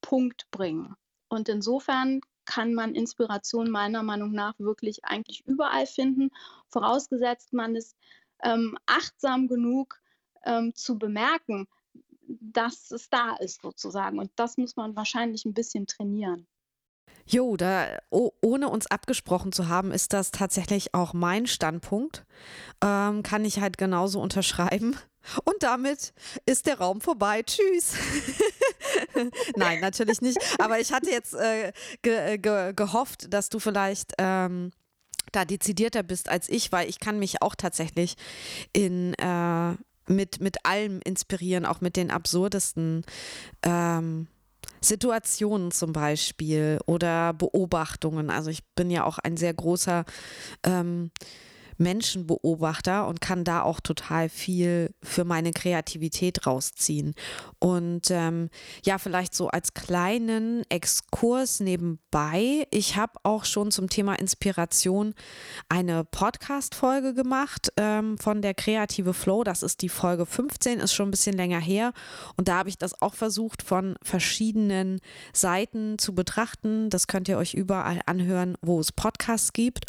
Punkt 0.00 0.50
bringen. 0.50 0.96
Und 1.28 1.48
insofern 1.48 2.20
kann 2.44 2.74
man 2.74 2.94
Inspiration 2.94 3.70
meiner 3.70 4.02
Meinung 4.02 4.32
nach 4.32 4.58
wirklich 4.58 5.04
eigentlich 5.04 5.46
überall 5.46 5.86
finden, 5.86 6.30
vorausgesetzt 6.68 7.52
man 7.52 7.76
ist 7.76 7.96
ähm, 8.42 8.78
achtsam 8.86 9.48
genug 9.48 10.00
ähm, 10.44 10.74
zu 10.74 10.98
bemerken, 10.98 11.68
dass 12.26 12.90
es 12.90 13.10
da 13.10 13.36
ist 13.36 13.62
sozusagen. 13.62 14.18
Und 14.18 14.30
das 14.36 14.56
muss 14.56 14.76
man 14.76 14.96
wahrscheinlich 14.96 15.44
ein 15.44 15.54
bisschen 15.54 15.86
trainieren. 15.86 16.46
Jo, 17.26 17.58
da, 17.58 17.98
oh, 18.10 18.30
ohne 18.40 18.70
uns 18.70 18.86
abgesprochen 18.86 19.52
zu 19.52 19.68
haben, 19.68 19.92
ist 19.92 20.14
das 20.14 20.30
tatsächlich 20.30 20.94
auch 20.94 21.12
mein 21.12 21.46
Standpunkt. 21.46 22.24
Ähm, 22.82 23.22
kann 23.22 23.44
ich 23.44 23.60
halt 23.60 23.76
genauso 23.76 24.20
unterschreiben. 24.20 24.96
Und 25.44 25.62
damit 25.62 26.14
ist 26.46 26.66
der 26.66 26.78
Raum 26.78 27.02
vorbei. 27.02 27.42
Tschüss. 27.42 27.94
Nein, 29.56 29.80
natürlich 29.80 30.20
nicht. 30.20 30.38
Aber 30.58 30.80
ich 30.80 30.92
hatte 30.92 31.10
jetzt 31.10 31.34
äh, 31.34 31.72
ge 32.02 32.34
äh, 32.34 32.38
ge 32.38 32.72
gehofft, 32.74 33.32
dass 33.32 33.48
du 33.48 33.58
vielleicht 33.58 34.12
ähm, 34.18 34.70
da 35.32 35.44
dezidierter 35.44 36.02
bist 36.02 36.28
als 36.28 36.48
ich, 36.48 36.72
weil 36.72 36.88
ich 36.88 37.00
kann 37.00 37.18
mich 37.18 37.42
auch 37.42 37.54
tatsächlich 37.54 38.16
in 38.72 39.14
äh, 39.14 39.74
mit, 40.08 40.40
mit 40.40 40.64
allem 40.64 41.00
inspirieren, 41.04 41.66
auch 41.66 41.80
mit 41.80 41.96
den 41.96 42.10
absurdesten 42.10 43.04
ähm, 43.62 44.26
Situationen 44.80 45.70
zum 45.70 45.92
Beispiel 45.92 46.78
oder 46.86 47.32
Beobachtungen. 47.34 48.30
Also 48.30 48.50
ich 48.50 48.64
bin 48.74 48.90
ja 48.90 49.04
auch 49.04 49.18
ein 49.18 49.36
sehr 49.36 49.52
großer 49.52 50.04
ähm, 50.64 51.10
Menschenbeobachter 51.78 53.06
und 53.06 53.20
kann 53.20 53.44
da 53.44 53.62
auch 53.62 53.80
total 53.80 54.28
viel 54.28 54.94
für 55.02 55.24
meine 55.24 55.52
Kreativität 55.52 56.46
rausziehen. 56.46 57.14
Und 57.58 58.10
ähm, 58.10 58.50
ja, 58.84 58.98
vielleicht 58.98 59.34
so 59.34 59.48
als 59.48 59.74
kleinen 59.74 60.62
Exkurs 60.68 61.60
nebenbei. 61.60 62.66
Ich 62.70 62.96
habe 62.96 63.12
auch 63.22 63.44
schon 63.44 63.70
zum 63.70 63.88
Thema 63.88 64.14
Inspiration 64.14 65.14
eine 65.68 66.04
Podcast-Folge 66.04 67.14
gemacht 67.14 67.72
ähm, 67.76 68.18
von 68.18 68.42
der 68.42 68.54
Kreative 68.54 69.14
Flow. 69.14 69.44
Das 69.44 69.62
ist 69.62 69.82
die 69.82 69.88
Folge 69.88 70.26
15, 70.26 70.80
ist 70.80 70.92
schon 70.92 71.08
ein 71.08 71.12
bisschen 71.12 71.36
länger 71.36 71.60
her. 71.60 71.92
Und 72.36 72.48
da 72.48 72.58
habe 72.58 72.68
ich 72.68 72.78
das 72.78 73.00
auch 73.00 73.14
versucht, 73.14 73.62
von 73.62 73.96
verschiedenen 74.02 75.00
Seiten 75.32 75.98
zu 75.98 76.14
betrachten. 76.14 76.90
Das 76.90 77.06
könnt 77.06 77.28
ihr 77.28 77.38
euch 77.38 77.54
überall 77.54 78.00
anhören, 78.06 78.56
wo 78.60 78.80
es 78.80 78.92
Podcasts 78.92 79.52
gibt. 79.52 79.86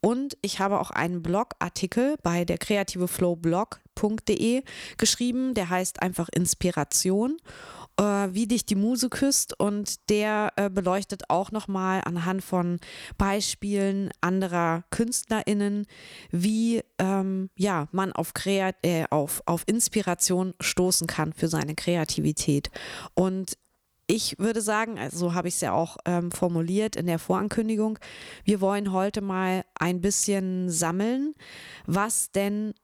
Und 0.00 0.36
ich 0.40 0.60
habe 0.60 0.80
auch 0.80 0.90
einen 0.90 1.22
Blogartikel 1.22 2.16
bei 2.22 2.44
der 2.44 2.58
kreativeflowblog.de 2.58 4.62
geschrieben, 4.96 5.54
der 5.54 5.68
heißt 5.68 6.02
einfach 6.02 6.28
Inspiration, 6.34 7.36
äh, 7.98 8.28
wie 8.30 8.46
dich 8.46 8.64
die 8.64 8.76
Muse 8.76 9.10
küsst. 9.10 9.58
Und 9.60 10.08
der 10.08 10.52
äh, 10.56 10.70
beleuchtet 10.70 11.24
auch 11.28 11.52
nochmal 11.52 12.00
anhand 12.04 12.42
von 12.42 12.78
Beispielen 13.18 14.10
anderer 14.22 14.84
KünstlerInnen, 14.90 15.86
wie 16.30 16.80
ähm, 16.98 17.50
ja, 17.56 17.88
man 17.92 18.12
auf, 18.12 18.32
Kreat 18.32 18.76
äh, 18.82 19.04
auf, 19.10 19.42
auf 19.44 19.64
Inspiration 19.66 20.54
stoßen 20.60 21.06
kann 21.06 21.34
für 21.34 21.48
seine 21.48 21.74
Kreativität. 21.74 22.70
Und 23.14 23.58
ich 24.10 24.38
würde 24.40 24.60
sagen, 24.60 24.98
also 24.98 25.16
so 25.18 25.34
habe 25.34 25.46
ich 25.46 25.54
es 25.54 25.60
ja 25.60 25.72
auch 25.72 25.96
ähm, 26.04 26.32
formuliert 26.32 26.96
in 26.96 27.06
der 27.06 27.20
Vorankündigung, 27.20 27.98
wir 28.42 28.60
wollen 28.60 28.92
heute 28.92 29.20
mal 29.20 29.64
ein 29.78 30.00
bisschen 30.00 30.68
sammeln, 30.68 31.34
was 31.86 32.32
denn 32.32 32.74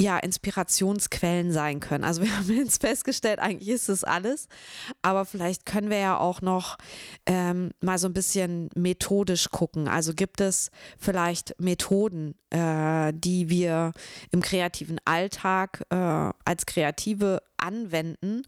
ja, 0.00 0.16
Inspirationsquellen 0.18 1.50
sein 1.50 1.80
können. 1.80 2.04
Also 2.04 2.22
wir 2.22 2.36
haben 2.36 2.54
jetzt 2.54 2.82
festgestellt, 2.82 3.38
eigentlich 3.40 3.70
ist 3.70 3.88
es 3.88 4.04
alles, 4.04 4.48
aber 5.00 5.24
vielleicht 5.24 5.64
können 5.64 5.88
wir 5.88 5.98
ja 5.98 6.18
auch 6.18 6.42
noch 6.42 6.76
ähm, 7.24 7.70
mal 7.80 7.98
so 7.98 8.06
ein 8.06 8.12
bisschen 8.12 8.68
methodisch 8.76 9.50
gucken. 9.50 9.88
Also 9.88 10.12
gibt 10.12 10.42
es 10.42 10.70
vielleicht 10.98 11.58
Methoden, 11.58 12.34
äh, 12.50 13.12
die 13.14 13.48
wir 13.48 13.92
im 14.30 14.42
kreativen 14.42 15.00
Alltag 15.06 15.84
äh, 15.88 15.96
als 15.96 16.66
Kreative 16.66 17.42
anwenden 17.56 18.42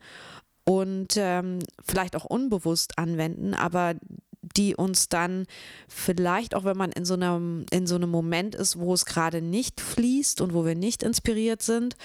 und 0.70 1.16
ähm, 1.16 1.58
vielleicht 1.84 2.14
auch 2.14 2.24
unbewusst 2.24 2.96
anwenden, 2.96 3.54
aber 3.54 3.96
die 4.40 4.76
uns 4.76 5.08
dann 5.08 5.46
vielleicht 5.88 6.54
auch, 6.54 6.62
wenn 6.62 6.76
man 6.76 6.92
in 6.92 7.04
so 7.04 7.14
einem, 7.14 7.66
in 7.72 7.88
so 7.88 7.96
einem 7.96 8.08
Moment 8.08 8.54
ist, 8.54 8.78
wo 8.78 8.94
es 8.94 9.04
gerade 9.04 9.42
nicht 9.42 9.80
fließt 9.80 10.40
und 10.40 10.54
wo 10.54 10.64
wir 10.64 10.76
nicht 10.76 11.02
inspiriert 11.02 11.60
sind, 11.60 11.96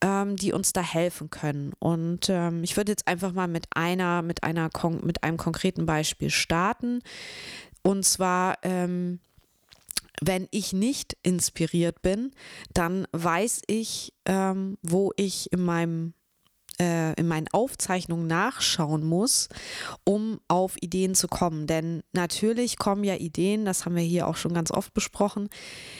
ähm, 0.00 0.36
die 0.36 0.54
uns 0.54 0.72
da 0.72 0.80
helfen 0.80 1.28
können. 1.28 1.74
Und 1.78 2.30
ähm, 2.30 2.64
ich 2.64 2.78
würde 2.78 2.92
jetzt 2.92 3.06
einfach 3.06 3.34
mal 3.34 3.48
mit 3.48 3.66
einer, 3.74 4.22
mit 4.22 4.44
einer, 4.44 4.70
mit 5.02 5.22
einem 5.22 5.36
konkreten 5.36 5.84
Beispiel 5.84 6.30
starten. 6.30 7.00
Und 7.82 8.06
zwar, 8.06 8.56
ähm, 8.62 9.20
wenn 10.22 10.48
ich 10.52 10.72
nicht 10.72 11.18
inspiriert 11.22 12.00
bin, 12.00 12.32
dann 12.72 13.06
weiß 13.12 13.60
ich, 13.66 14.14
ähm, 14.24 14.78
wo 14.80 15.12
ich 15.16 15.52
in 15.52 15.62
meinem 15.62 16.14
äh, 16.80 17.14
in 17.14 17.26
meinen 17.26 17.48
Aufzeichnungen 17.48 18.26
nachschauen 18.26 19.04
muss, 19.04 19.48
um 20.04 20.40
auf 20.48 20.76
Ideen 20.80 21.14
zu 21.14 21.28
kommen. 21.28 21.66
Denn 21.66 22.02
natürlich 22.12 22.78
kommen 22.78 23.04
ja 23.04 23.14
Ideen, 23.14 23.64
das 23.64 23.84
haben 23.84 23.96
wir 23.96 24.02
hier 24.02 24.26
auch 24.26 24.36
schon 24.36 24.54
ganz 24.54 24.70
oft 24.70 24.92
besprochen, 24.94 25.48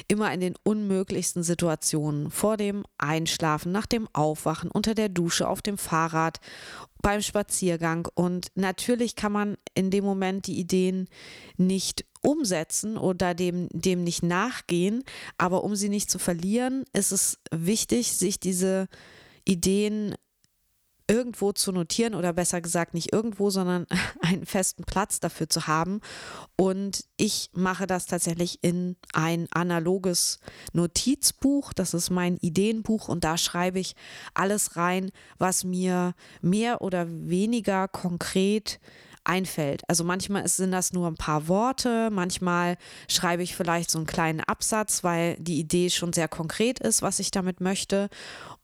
immer 0.08 0.32
in 0.32 0.40
den 0.40 0.54
unmöglichsten 0.62 1.42
Situationen. 1.42 2.30
Vor 2.30 2.56
dem 2.56 2.84
Einschlafen, 2.98 3.72
nach 3.72 3.86
dem 3.86 4.08
Aufwachen, 4.12 4.70
unter 4.70 4.94
der 4.94 5.08
Dusche, 5.08 5.48
auf 5.48 5.62
dem 5.62 5.78
Fahrrad, 5.78 6.40
beim 7.02 7.22
Spaziergang. 7.22 8.08
Und 8.14 8.48
natürlich 8.54 9.16
kann 9.16 9.32
man 9.32 9.56
in 9.74 9.90
dem 9.90 10.04
Moment 10.04 10.46
die 10.46 10.58
Ideen 10.58 11.08
nicht 11.56 12.04
umsetzen 12.22 12.96
oder 12.96 13.34
dem, 13.34 13.68
dem 13.70 14.02
nicht 14.02 14.22
nachgehen. 14.22 15.04
Aber 15.38 15.62
um 15.64 15.76
sie 15.76 15.88
nicht 15.88 16.10
zu 16.10 16.18
verlieren, 16.18 16.84
ist 16.92 17.12
es 17.12 17.38
wichtig, 17.52 18.12
sich 18.12 18.40
diese 18.40 18.88
Ideen 19.44 20.16
irgendwo 21.08 21.52
zu 21.52 21.72
notieren 21.72 22.14
oder 22.14 22.32
besser 22.32 22.60
gesagt 22.60 22.94
nicht 22.94 23.12
irgendwo, 23.12 23.50
sondern 23.50 23.86
einen 24.22 24.46
festen 24.46 24.84
Platz 24.84 25.20
dafür 25.20 25.48
zu 25.48 25.66
haben. 25.66 26.00
Und 26.56 27.04
ich 27.16 27.50
mache 27.52 27.86
das 27.86 28.06
tatsächlich 28.06 28.58
in 28.62 28.96
ein 29.12 29.46
analoges 29.52 30.40
Notizbuch. 30.72 31.72
Das 31.72 31.94
ist 31.94 32.10
mein 32.10 32.36
Ideenbuch 32.38 33.08
und 33.08 33.24
da 33.24 33.38
schreibe 33.38 33.78
ich 33.78 33.94
alles 34.34 34.76
rein, 34.76 35.10
was 35.38 35.64
mir 35.64 36.14
mehr 36.40 36.82
oder 36.82 37.06
weniger 37.08 37.88
konkret 37.88 38.80
einfällt. 39.26 39.82
Also 39.88 40.04
manchmal 40.04 40.46
sind 40.48 40.72
das 40.72 40.92
nur 40.92 41.08
ein 41.08 41.16
paar 41.16 41.48
Worte, 41.48 42.10
manchmal 42.10 42.76
schreibe 43.08 43.42
ich 43.42 43.56
vielleicht 43.56 43.90
so 43.90 43.98
einen 43.98 44.06
kleinen 44.06 44.40
Absatz, 44.40 45.04
weil 45.04 45.36
die 45.38 45.58
Idee 45.58 45.90
schon 45.90 46.12
sehr 46.12 46.28
konkret 46.28 46.78
ist, 46.78 47.02
was 47.02 47.18
ich 47.18 47.30
damit 47.30 47.60
möchte. 47.60 48.08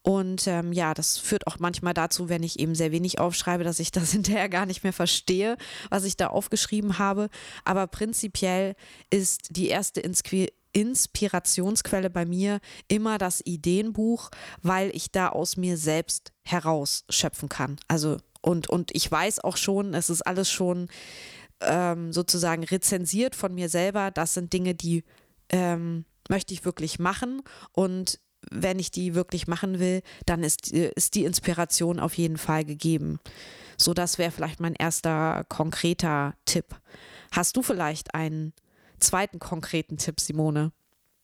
Und 0.02 0.47
ähm, 0.47 0.73
ja, 0.73 0.95
das 0.95 1.19
führt 1.19 1.47
auch 1.47 1.59
manchmal 1.59 1.95
dazu, 1.95 2.28
wenn 2.28 2.42
ich 2.42 2.59
eben 2.59 2.75
sehr 2.75 2.92
wenig 2.92 3.19
aufschreibe, 3.19 3.64
dass 3.64 3.81
ich 3.81 3.90
das 3.90 4.11
hinterher 4.12 4.49
gar 4.49 4.66
nicht 4.66 4.83
mehr 4.85 4.92
verstehe, 4.92 5.57
was 5.90 6.04
ich 6.04 6.16
da 6.16 6.28
aufgeschrieben 6.28 6.99
habe. 6.99 7.28
Aber 7.64 7.87
prinzipiell 7.87 8.75
ist 9.11 9.57
die 9.57 9.69
erste 9.69 10.00
Insqui 10.00 10.49
Inspirationsquelle 10.75 12.09
bei 12.09 12.25
mir 12.25 12.59
immer 12.88 13.19
das 13.19 13.42
Ideenbuch, 13.45 14.31
weil 14.62 14.90
ich 14.97 15.11
da 15.11 15.28
aus 15.28 15.59
mir 15.59 15.76
selbst 15.76 16.33
herausschöpfen 16.45 17.50
kann. 17.50 17.76
Also 17.88 18.16
und, 18.43 18.69
und 18.69 18.91
ich 18.95 19.11
weiß 19.11 19.41
auch 19.41 19.57
schon, 19.57 19.95
es 19.95 20.11
ist 20.11 20.23
alles 20.23 20.51
schon 20.51 20.89
ähm, 21.61 22.13
sozusagen 22.13 22.65
rezensiert 22.65 23.35
von 23.35 23.55
mir 23.55 23.69
selber. 23.69 24.11
Das 24.11 24.35
sind 24.35 24.53
Dinge, 24.53 24.75
die 24.75 25.05
ähm, 25.49 26.05
möchte 26.29 26.53
ich 26.53 26.65
wirklich 26.65 26.99
machen 26.99 27.43
und 27.73 28.21
wenn 28.51 28.79
ich 28.79 28.91
die 28.91 29.15
wirklich 29.15 29.47
machen 29.47 29.79
will, 29.79 30.03
dann 30.27 30.43
ist, 30.43 30.73
ist 30.73 31.15
die 31.15 31.25
Inspiration 31.25 32.01
auf 32.01 32.15
jeden 32.15 32.39
Fall 32.39 32.65
gegeben. 32.65 33.21
So, 33.77 33.95
das 33.95 34.19
wäre 34.19 34.33
vielleicht 34.33 34.61
mein 34.61 34.75
erster 34.75 35.45
konkreter 35.49 36.35
Tipp. 36.45 36.67
Hast 37.31 37.57
du 37.57 37.63
vielleicht 37.63 38.15
einen 38.15 38.53
zweiten 38.99 39.39
konkreten 39.39 39.97
Tipp, 39.97 40.21
Simone, 40.21 40.73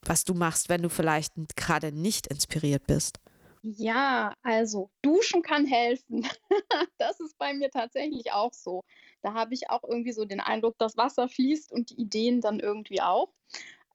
was 0.03 0.25
du 0.25 0.35
machst, 0.35 0.69
wenn 0.69 0.83
du 0.83 0.89
vielleicht 0.89 1.33
gerade 1.57 1.93
nicht 1.93 2.29
inspiriert 2.29 2.87
bist? 2.87 3.19
Ja, 3.63 4.35
also 4.43 4.91
duschen 5.03 5.43
kann 5.43 5.67
helfen. 5.67 6.27
Das 6.99 7.21
ist 7.21 7.39
bei 7.39 7.55
mir 7.55 7.71
tatsächlich 7.71 8.33
auch 8.33 8.53
so. 8.53 8.85
Da 9.23 9.33
habe 9.35 9.55
ich 9.55 9.71
auch 9.71 9.83
irgendwie 9.85 10.13
so 10.13 10.25
den 10.25 10.41
Eindruck, 10.41 10.77
das 10.79 10.97
Wasser 10.97 11.29
fließt 11.29 11.73
und 11.73 11.91
die 11.91 12.01
Ideen 12.01 12.41
dann 12.41 12.61
irgendwie 12.61 13.01
auch. 13.01 13.33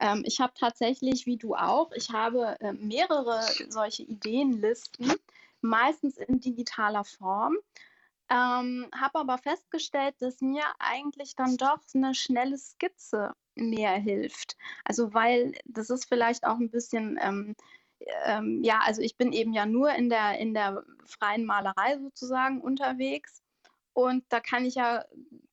Ähm, 0.00 0.22
ich 0.26 0.40
habe 0.40 0.52
tatsächlich, 0.58 1.26
wie 1.26 1.36
du 1.36 1.54
auch, 1.54 1.92
ich 1.92 2.10
habe 2.10 2.56
äh, 2.60 2.72
mehrere 2.72 3.42
solche 3.68 4.02
Ideenlisten, 4.02 5.12
meistens 5.60 6.16
in 6.18 6.40
digitaler 6.40 7.04
Form. 7.04 7.56
Ähm, 8.30 8.88
habe 8.94 9.18
aber 9.18 9.38
festgestellt, 9.38 10.14
dass 10.20 10.40
mir 10.40 10.64
eigentlich 10.78 11.36
dann 11.36 11.56
doch 11.56 11.78
eine 11.94 12.14
schnelle 12.14 12.56
Skizze 12.56 13.32
mehr 13.54 13.92
hilft. 13.92 14.56
Also 14.84 15.12
weil 15.14 15.52
das 15.66 15.90
ist 15.90 16.06
vielleicht 16.06 16.44
auch 16.46 16.58
ein 16.58 16.70
bisschen, 16.70 17.18
ähm, 17.22 17.54
ähm, 18.24 18.62
ja, 18.62 18.80
also 18.84 19.02
ich 19.02 19.16
bin 19.16 19.32
eben 19.32 19.52
ja 19.52 19.66
nur 19.66 19.92
in 19.94 20.08
der, 20.08 20.38
in 20.38 20.54
der 20.54 20.84
freien 21.04 21.44
Malerei 21.44 21.98
sozusagen 21.98 22.60
unterwegs. 22.60 23.42
Und 23.92 24.24
da 24.28 24.40
kann 24.40 24.64
ich 24.64 24.74
ja 24.74 25.04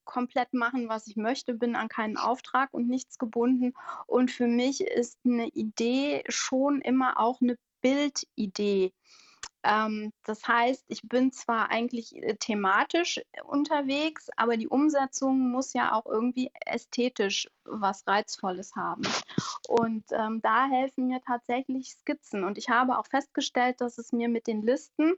komplett 0.04 0.54
machen, 0.54 0.90
was 0.90 1.08
ich 1.08 1.16
möchte, 1.16 1.54
bin 1.54 1.76
an 1.76 1.88
keinen 1.88 2.18
Auftrag 2.18 2.74
und 2.74 2.88
nichts 2.88 3.18
gebunden. 3.18 3.74
Und 4.08 4.32
für 4.32 4.48
mich 4.48 4.82
ist 4.82 5.20
eine 5.24 5.48
Idee 5.50 6.24
schon 6.28 6.82
immer 6.82 7.20
auch 7.20 7.40
eine 7.42 7.58
Bildidee. 7.82 8.94
Ähm, 9.64 10.12
das 10.26 10.48
heißt, 10.48 10.86
ich 10.88 11.02
bin 11.04 11.32
zwar 11.32 11.70
eigentlich 11.70 12.16
äh, 12.16 12.36
thematisch 12.36 13.22
unterwegs, 13.46 14.30
aber 14.36 14.58
die 14.58 14.68
Umsetzung 14.68 15.52
muss 15.52 15.74
ja 15.74 15.94
auch 15.94 16.06
irgendwie 16.06 16.52
ästhetisch 16.66 17.50
was 17.64 18.08
Reizvolles 18.08 18.76
haben. 18.76 19.04
Und 19.68 20.04
ähm, 20.12 20.42
da 20.42 20.68
helfen 20.68 21.08
mir 21.08 21.22
tatsächlich 21.22 21.92
Skizzen. 21.92 22.44
Und 22.44 22.58
ich 22.58 22.70
habe 22.70 22.98
auch 22.98 23.06
festgestellt, 23.08 23.82
dass 23.82 23.98
es 23.98 24.12
mir 24.12 24.30
mit 24.30 24.48
den 24.48 24.64
Listen 24.64 25.14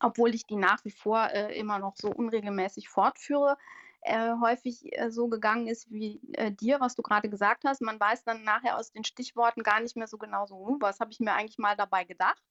obwohl 0.00 0.34
ich 0.34 0.46
die 0.46 0.56
nach 0.56 0.84
wie 0.84 0.90
vor 0.90 1.28
äh, 1.30 1.58
immer 1.58 1.78
noch 1.78 1.96
so 1.96 2.08
unregelmäßig 2.10 2.88
fortführe, 2.88 3.56
äh, 4.02 4.32
häufig 4.40 4.96
äh, 4.96 5.10
so 5.10 5.28
gegangen 5.28 5.66
ist 5.66 5.90
wie 5.90 6.20
äh, 6.34 6.52
dir, 6.52 6.80
was 6.80 6.94
du 6.94 7.02
gerade 7.02 7.28
gesagt 7.28 7.64
hast. 7.64 7.82
Man 7.82 7.98
weiß 7.98 8.24
dann 8.24 8.44
nachher 8.44 8.78
aus 8.78 8.92
den 8.92 9.04
Stichworten 9.04 9.62
gar 9.62 9.80
nicht 9.80 9.96
mehr 9.96 10.06
so 10.06 10.18
genau 10.18 10.46
so, 10.46 10.68
hm, 10.68 10.76
was 10.80 11.00
habe 11.00 11.10
ich 11.10 11.20
mir 11.20 11.32
eigentlich 11.32 11.58
mal 11.58 11.76
dabei 11.76 12.04
gedacht. 12.04 12.42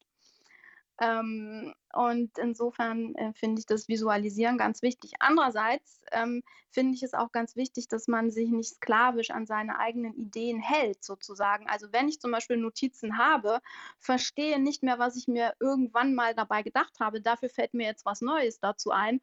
Ähm, 0.99 1.73
und 1.93 2.37
insofern 2.37 3.13
äh, 3.15 3.33
finde 3.33 3.59
ich 3.59 3.65
das 3.65 3.87
Visualisieren 3.87 4.57
ganz 4.57 4.81
wichtig. 4.81 5.13
Andererseits 5.19 6.01
ähm, 6.11 6.43
finde 6.71 6.95
ich 6.95 7.03
es 7.03 7.13
auch 7.13 7.31
ganz 7.31 7.55
wichtig, 7.55 7.87
dass 7.87 8.07
man 8.07 8.31
sich 8.31 8.49
nicht 8.49 8.75
sklavisch 8.75 9.31
an 9.31 9.45
seine 9.45 9.79
eigenen 9.79 10.13
Ideen 10.15 10.59
hält, 10.59 11.03
sozusagen. 11.03 11.67
Also 11.67 11.87
wenn 11.91 12.09
ich 12.09 12.19
zum 12.19 12.31
Beispiel 12.31 12.57
Notizen 12.57 13.17
habe, 13.17 13.59
verstehe 13.99 14.59
nicht 14.59 14.83
mehr, 14.83 14.99
was 14.99 15.15
ich 15.15 15.27
mir 15.27 15.53
irgendwann 15.59 16.15
mal 16.15 16.33
dabei 16.33 16.63
gedacht 16.63 16.99
habe. 16.99 17.21
Dafür 17.21 17.49
fällt 17.49 17.73
mir 17.73 17.85
jetzt 17.85 18.05
was 18.05 18.21
Neues 18.21 18.59
dazu 18.59 18.91
ein. 18.91 19.21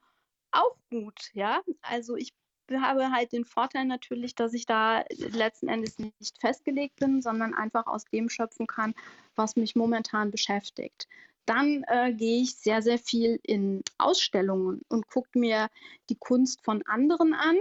Auch 0.52 0.76
gut, 0.90 1.30
ja. 1.32 1.60
Also 1.82 2.16
ich 2.16 2.32
habe 2.70 3.10
halt 3.10 3.32
den 3.32 3.44
Vorteil 3.44 3.84
natürlich, 3.84 4.36
dass 4.36 4.54
ich 4.54 4.64
da 4.66 5.04
letzten 5.18 5.68
Endes 5.68 5.98
nicht 5.98 6.40
festgelegt 6.40 6.96
bin, 6.96 7.20
sondern 7.20 7.52
einfach 7.52 7.86
aus 7.86 8.04
dem 8.06 8.28
schöpfen 8.28 8.66
kann, 8.66 8.94
was 9.34 9.56
mich 9.56 9.74
momentan 9.74 10.30
beschäftigt 10.30 11.08
dann 11.46 11.84
äh, 11.88 12.12
gehe 12.12 12.42
ich 12.42 12.56
sehr, 12.56 12.82
sehr 12.82 12.98
viel 12.98 13.38
in 13.42 13.82
Ausstellungen 13.98 14.82
und 14.88 15.08
gucke 15.08 15.38
mir 15.38 15.68
die 16.08 16.16
Kunst 16.16 16.62
von 16.64 16.82
anderen 16.86 17.34
an 17.34 17.56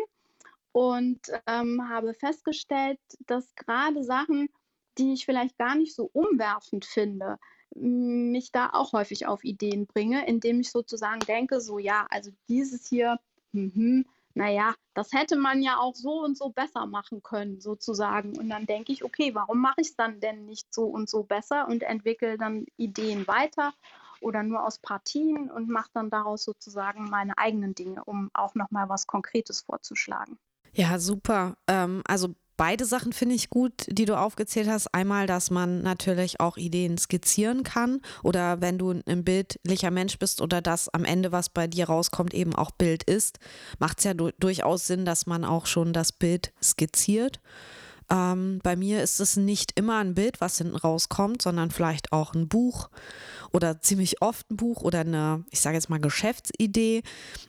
und 0.71 1.19
ähm, 1.47 1.89
habe 1.89 2.13
festgestellt, 2.13 2.99
dass 3.27 3.55
gerade 3.55 4.03
Sachen, 4.03 4.49
die 4.97 5.13
ich 5.13 5.25
vielleicht 5.25 5.57
gar 5.57 5.75
nicht 5.75 5.95
so 5.95 6.09
umwerfend 6.13 6.85
finde, 6.85 7.37
mich 7.75 8.51
da 8.51 8.69
auch 8.71 8.93
häufig 8.93 9.25
auf 9.25 9.43
Ideen 9.43 9.87
bringe, 9.87 10.27
indem 10.27 10.59
ich 10.59 10.71
sozusagen 10.71 11.19
denke, 11.21 11.59
so 11.59 11.79
ja, 11.79 12.05
also 12.09 12.31
dieses 12.47 12.87
hier, 12.87 13.19
mh, 13.51 14.03
naja, 14.35 14.73
das 14.93 15.11
hätte 15.11 15.35
man 15.35 15.61
ja 15.61 15.77
auch 15.77 15.95
so 15.95 16.23
und 16.23 16.37
so 16.37 16.49
besser 16.49 16.85
machen 16.85 17.21
können, 17.21 17.61
sozusagen. 17.61 18.37
Und 18.37 18.49
dann 18.49 18.65
denke 18.65 18.91
ich, 18.91 19.03
okay, 19.03 19.35
warum 19.35 19.61
mache 19.61 19.81
ich 19.81 19.89
es 19.89 19.95
dann 19.95 20.19
denn 20.19 20.45
nicht 20.45 20.73
so 20.73 20.85
und 20.85 21.09
so 21.09 21.23
besser 21.23 21.67
und 21.67 21.83
entwickle 21.83 22.37
dann 22.37 22.65
Ideen 22.77 23.27
weiter 23.27 23.73
oder 24.21 24.41
nur 24.41 24.65
aus 24.65 24.79
Partien 24.79 25.51
und 25.51 25.69
mache 25.69 25.89
dann 25.93 26.09
daraus 26.09 26.43
sozusagen 26.43 27.09
meine 27.09 27.37
eigenen 27.37 27.75
Dinge, 27.75 28.03
um 28.05 28.29
auch 28.33 28.55
nochmal 28.55 28.89
was 28.89 29.05
Konkretes 29.05 29.61
vorzuschlagen. 29.61 30.39
Ja, 30.71 30.97
super. 30.97 31.55
Ähm, 31.67 32.01
also 32.07 32.33
beide 32.57 32.85
Sachen 32.85 33.13
finde 33.13 33.35
ich 33.35 33.49
gut, 33.49 33.73
die 33.87 34.05
du 34.05 34.17
aufgezählt 34.17 34.67
hast. 34.67 34.93
Einmal, 34.93 35.27
dass 35.27 35.49
man 35.49 35.81
natürlich 35.81 36.39
auch 36.39 36.57
Ideen 36.57 36.97
skizzieren 36.97 37.63
kann 37.63 38.01
oder 38.23 38.61
wenn 38.61 38.77
du 38.77 39.01
ein 39.05 39.23
bildlicher 39.23 39.91
Mensch 39.91 40.19
bist 40.19 40.41
oder 40.41 40.61
das 40.61 40.89
am 40.89 41.05
Ende, 41.05 41.31
was 41.31 41.49
bei 41.49 41.67
dir 41.67 41.85
rauskommt, 41.85 42.33
eben 42.33 42.55
auch 42.55 42.71
Bild 42.71 43.03
ist, 43.03 43.39
macht 43.79 43.99
es 43.99 44.05
ja 44.05 44.13
du 44.13 44.31
durchaus 44.39 44.87
Sinn, 44.87 45.05
dass 45.05 45.25
man 45.25 45.45
auch 45.45 45.65
schon 45.65 45.93
das 45.93 46.11
Bild 46.11 46.53
skizziert. 46.61 47.39
Ähm, 48.09 48.59
bei 48.63 48.75
mir 48.75 49.01
ist 49.01 49.19
es 49.19 49.37
nicht 49.37 49.77
immer 49.77 49.99
ein 49.99 50.13
Bild, 50.13 50.41
was 50.41 50.57
hinten 50.57 50.75
rauskommt, 50.75 51.41
sondern 51.41 51.71
vielleicht 51.71 52.11
auch 52.11 52.33
ein 52.33 52.47
Buch 52.47 52.89
oder 53.51 53.79
ziemlich 53.81 54.21
oft 54.21 54.49
ein 54.51 54.57
Buch 54.57 54.81
oder 54.81 55.01
eine, 55.01 55.43
ich 55.51 55.61
sage 55.61 55.75
jetzt 55.75 55.89
mal, 55.89 55.99
Geschäftsidee, 55.99 57.03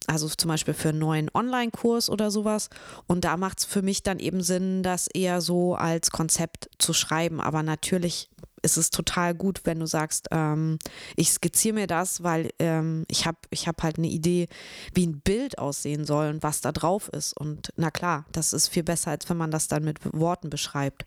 also 0.07 0.29
zum 0.29 0.49
Beispiel 0.49 0.75
für 0.75 0.91
einen 0.91 0.99
neuen 0.99 1.31
Online-Kurs 1.33 2.11
oder 2.11 2.31
sowas. 2.31 2.69
Und 3.07 3.25
da 3.25 3.37
macht 3.37 3.61
es 3.61 3.65
für 3.65 3.83
mich 3.83 4.03
dann 4.03 4.19
eben 4.19 4.43
Sinn, 4.43 4.83
das 4.83 5.07
eher 5.07 5.41
so 5.41 5.75
als 5.75 6.11
Konzept 6.11 6.69
zu 6.79 6.93
schreiben. 6.93 7.41
Aber 7.41 7.63
natürlich 7.63 8.29
ist 8.65 8.77
es 8.77 8.91
total 8.91 9.35
gut, 9.35 9.61
wenn 9.65 9.79
du 9.79 9.87
sagst, 9.87 10.29
ähm, 10.31 10.79
ich 11.17 11.31
skizziere 11.31 11.75
mir 11.75 11.87
das, 11.87 12.23
weil 12.23 12.51
ähm, 12.59 13.05
ich 13.09 13.27
habe 13.27 13.39
ich 13.51 13.69
hab 13.69 13.83
halt 13.83 13.99
eine 13.99 14.09
Idee, 14.09 14.49
wie 14.95 15.07
ein 15.07 15.21
Bild 15.21 15.59
aussehen 15.59 16.05
soll 16.05 16.29
und 16.29 16.43
was 16.43 16.61
da 16.61 16.73
drauf 16.73 17.09
ist. 17.09 17.37
Und 17.37 17.73
na 17.77 17.91
klar, 17.91 18.25
das 18.33 18.53
ist 18.53 18.69
viel 18.69 18.83
besser, 18.83 19.11
als 19.11 19.29
wenn 19.29 19.37
man 19.37 19.51
das 19.51 19.69
dann 19.69 19.85
mit 19.85 19.99
Worten 20.13 20.51
beschreibt. 20.51 21.07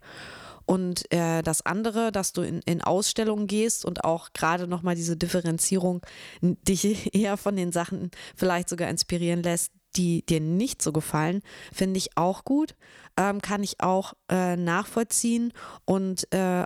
Und 0.65 1.11
äh, 1.13 1.43
das 1.43 1.65
andere, 1.65 2.11
dass 2.11 2.33
du 2.33 2.41
in, 2.41 2.59
in 2.65 2.81
Ausstellungen 2.81 3.47
gehst 3.47 3.85
und 3.85 4.03
auch 4.03 4.33
gerade 4.33 4.67
nochmal 4.67 4.95
diese 4.95 5.15
Differenzierung 5.15 6.01
dich 6.41 7.15
eher 7.15 7.37
von 7.37 7.55
den 7.55 7.71
Sachen 7.71 8.11
vielleicht 8.35 8.67
sogar 8.67 8.89
inspirieren 8.89 9.41
lässt, 9.41 9.71
die 9.97 10.25
dir 10.25 10.39
nicht 10.39 10.81
so 10.81 10.91
gefallen, 10.91 11.41
finde 11.73 11.97
ich 11.97 12.17
auch 12.17 12.43
gut. 12.43 12.75
Ähm, 13.17 13.41
kann 13.41 13.63
ich 13.63 13.81
auch 13.81 14.13
äh, 14.29 14.55
nachvollziehen 14.55 15.51
und 15.85 16.31
äh, 16.33 16.61
äh, 16.61 16.65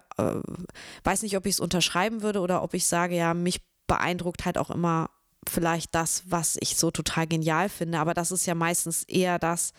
weiß 1.04 1.22
nicht, 1.24 1.38
ob 1.38 1.46
ich 1.46 1.54
es 1.54 1.60
unterschreiben 1.62 2.24
würde 2.24 2.42
oder 2.42 2.62
ob 2.62 2.74
ich 2.74 2.86
sage, 2.86 3.16
ja, 3.16 3.34
mich 3.34 3.62
beeindruckt 3.88 4.46
halt 4.46 4.58
auch 4.58 4.70
immer 4.70 5.10
vielleicht 5.48 5.96
das, 5.96 6.24
was 6.28 6.58
ich 6.60 6.76
so 6.76 6.92
total 6.92 7.28
genial 7.28 7.70
finde. 7.70 8.00
Aber 8.00 8.14
das 8.14 8.32
ist 8.32 8.46
ja 8.46 8.56
meistens 8.56 9.04
eher 9.04 9.40
das, 9.40 9.74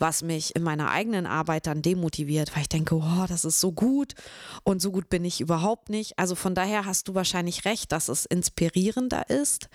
was 0.00 0.22
mich 0.22 0.56
in 0.56 0.62
meiner 0.62 0.90
eigenen 0.90 1.26
Arbeit 1.26 1.66
dann 1.66 1.82
demotiviert, 1.82 2.54
weil 2.54 2.62
ich 2.62 2.68
denke, 2.68 2.96
oh, 2.96 3.26
das 3.28 3.44
ist 3.44 3.60
so 3.60 3.70
gut 3.70 4.14
und 4.64 4.80
so 4.80 4.90
gut 4.90 5.10
bin 5.10 5.24
ich 5.24 5.40
überhaupt 5.40 5.90
nicht. 5.90 6.18
Also 6.18 6.34
von 6.34 6.54
daher 6.54 6.86
hast 6.86 7.08
du 7.08 7.14
wahrscheinlich 7.14 7.64
recht, 7.66 7.92
dass 7.92 8.08
es 8.08 8.24
inspirierender 8.24 9.28
ist, 9.28 9.68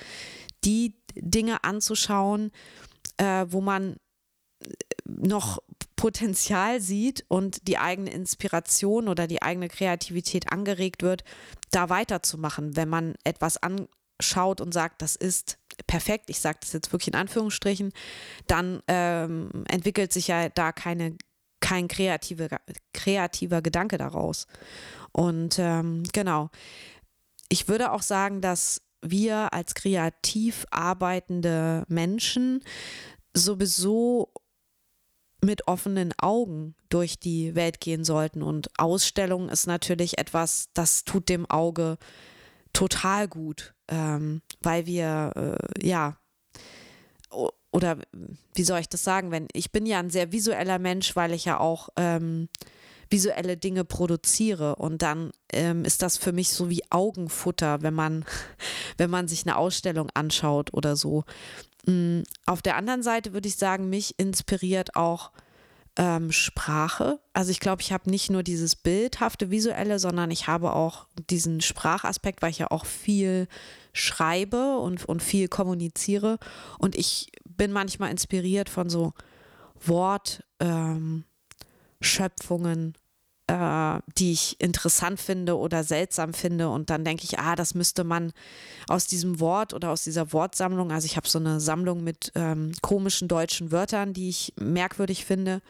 die 0.63 0.95
Dinge 1.15 1.63
anzuschauen, 1.63 2.51
äh, 3.17 3.45
wo 3.49 3.61
man 3.61 3.97
noch 5.05 5.59
Potenzial 5.95 6.81
sieht 6.81 7.25
und 7.27 7.67
die 7.67 7.77
eigene 7.77 8.11
Inspiration 8.11 9.07
oder 9.07 9.27
die 9.27 9.41
eigene 9.41 9.69
Kreativität 9.69 10.51
angeregt 10.51 11.03
wird, 11.03 11.23
da 11.71 11.89
weiterzumachen, 11.89 12.75
wenn 12.75 12.89
man 12.89 13.15
etwas 13.23 13.57
anschaut 13.57 14.61
und 14.61 14.73
sagt, 14.73 15.01
das 15.01 15.15
ist 15.15 15.57
perfekt, 15.87 16.29
ich 16.29 16.39
sage 16.39 16.59
das 16.61 16.73
jetzt 16.73 16.91
wirklich 16.91 17.09
in 17.09 17.19
Anführungsstrichen, 17.19 17.91
dann 18.47 18.81
ähm, 18.87 19.63
entwickelt 19.67 20.11
sich 20.11 20.27
ja 20.27 20.49
da 20.49 20.71
keine, 20.71 21.17
kein 21.59 21.87
kreative, 21.87 22.49
kreativer 22.93 23.61
Gedanke 23.61 23.97
daraus. 23.97 24.47
Und 25.11 25.57
ähm, 25.59 26.03
genau, 26.13 26.49
ich 27.49 27.67
würde 27.67 27.91
auch 27.91 28.01
sagen, 28.01 28.41
dass 28.41 28.81
wir 29.11 29.53
als 29.53 29.75
kreativ 29.75 30.65
arbeitende 30.71 31.83
Menschen 31.87 32.63
sowieso 33.33 34.31
mit 35.41 35.67
offenen 35.67 36.13
Augen 36.17 36.75
durch 36.89 37.19
die 37.19 37.55
Welt 37.55 37.79
gehen 37.79 38.03
sollten. 38.03 38.41
Und 38.41 38.69
Ausstellung 38.79 39.49
ist 39.49 39.67
natürlich 39.67 40.17
etwas, 40.17 40.69
das 40.73 41.03
tut 41.03 41.29
dem 41.29 41.49
Auge 41.49 41.97
total 42.73 43.27
gut, 43.27 43.73
ähm, 43.87 44.41
weil 44.61 44.85
wir, 44.85 45.31
äh, 45.35 45.87
ja, 45.87 46.17
oder 47.71 47.97
wie 48.53 48.63
soll 48.63 48.79
ich 48.79 48.89
das 48.89 49.03
sagen, 49.03 49.31
wenn 49.31 49.47
ich 49.53 49.71
bin 49.71 49.85
ja 49.85 49.99
ein 49.99 50.09
sehr 50.09 50.31
visueller 50.31 50.79
Mensch, 50.79 51.15
weil 51.15 51.33
ich 51.33 51.45
ja 51.45 51.59
auch 51.59 51.89
ähm, 51.97 52.47
visuelle 53.09 53.57
Dinge 53.57 53.85
produziere 53.85 54.75
und 54.75 55.01
dann 55.01 55.31
ähm, 55.51 55.85
ist 55.85 56.01
das 56.01 56.17
für 56.17 56.31
mich 56.31 56.49
so 56.49 56.69
wie 56.69 56.83
Augenfutter, 56.89 57.81
wenn 57.81 57.93
man, 57.93 58.25
wenn 58.97 59.09
man 59.09 59.27
sich 59.27 59.45
eine 59.45 59.57
Ausstellung 59.57 60.09
anschaut 60.13 60.73
oder 60.73 60.95
so. 60.95 61.23
Mhm. 61.85 62.23
Auf 62.45 62.61
der 62.61 62.77
anderen 62.77 63.03
Seite 63.03 63.33
würde 63.33 63.47
ich 63.47 63.55
sagen, 63.55 63.89
mich 63.89 64.15
inspiriert 64.17 64.95
auch 64.95 65.31
ähm, 65.97 66.31
Sprache. 66.31 67.19
Also 67.33 67.51
ich 67.51 67.59
glaube, 67.59 67.81
ich 67.81 67.91
habe 67.91 68.09
nicht 68.09 68.29
nur 68.29 68.43
dieses 68.43 68.75
bildhafte 68.75 69.49
visuelle, 69.49 69.99
sondern 69.99 70.31
ich 70.31 70.47
habe 70.47 70.73
auch 70.73 71.07
diesen 71.29 71.61
Sprachaspekt, 71.61 72.41
weil 72.41 72.51
ich 72.51 72.59
ja 72.59 72.71
auch 72.71 72.85
viel 72.85 73.47
schreibe 73.93 74.77
und, 74.77 75.05
und 75.05 75.23
viel 75.23 75.47
kommuniziere. 75.47 76.37
Und 76.79 76.95
ich 76.95 77.31
bin 77.45 77.71
manchmal 77.71 78.11
inspiriert 78.11 78.69
von 78.69 78.89
so 78.89 79.13
Wortschöpfungen, 79.79 80.43
ähm, 80.59 81.23
äh, 83.47 83.99
die 84.17 84.31
ich 84.31 84.59
interessant 84.59 85.19
finde 85.19 85.57
oder 85.57 85.83
seltsam 85.83 86.33
finde. 86.33 86.69
Und 86.69 86.89
dann 86.89 87.05
denke 87.05 87.23
ich, 87.25 87.37
ah, 87.37 87.55
das 87.55 87.75
müsste 87.75 88.03
man 88.03 88.33
aus 88.87 89.05
diesem 89.05 89.39
Wort 89.39 89.73
oder 89.73 89.91
aus 89.91 90.03
dieser 90.03 90.33
Wortsammlung, 90.33 90.91
also 90.91 91.05
ich 91.05 91.17
habe 91.17 91.27
so 91.27 91.39
eine 91.39 91.59
Sammlung 91.59 92.03
mit 92.03 92.31
ähm, 92.35 92.71
komischen 92.81 93.27
deutschen 93.27 93.71
Wörtern, 93.71 94.13
die 94.13 94.29
ich 94.29 94.53
merkwürdig 94.59 95.25
finde. 95.25 95.61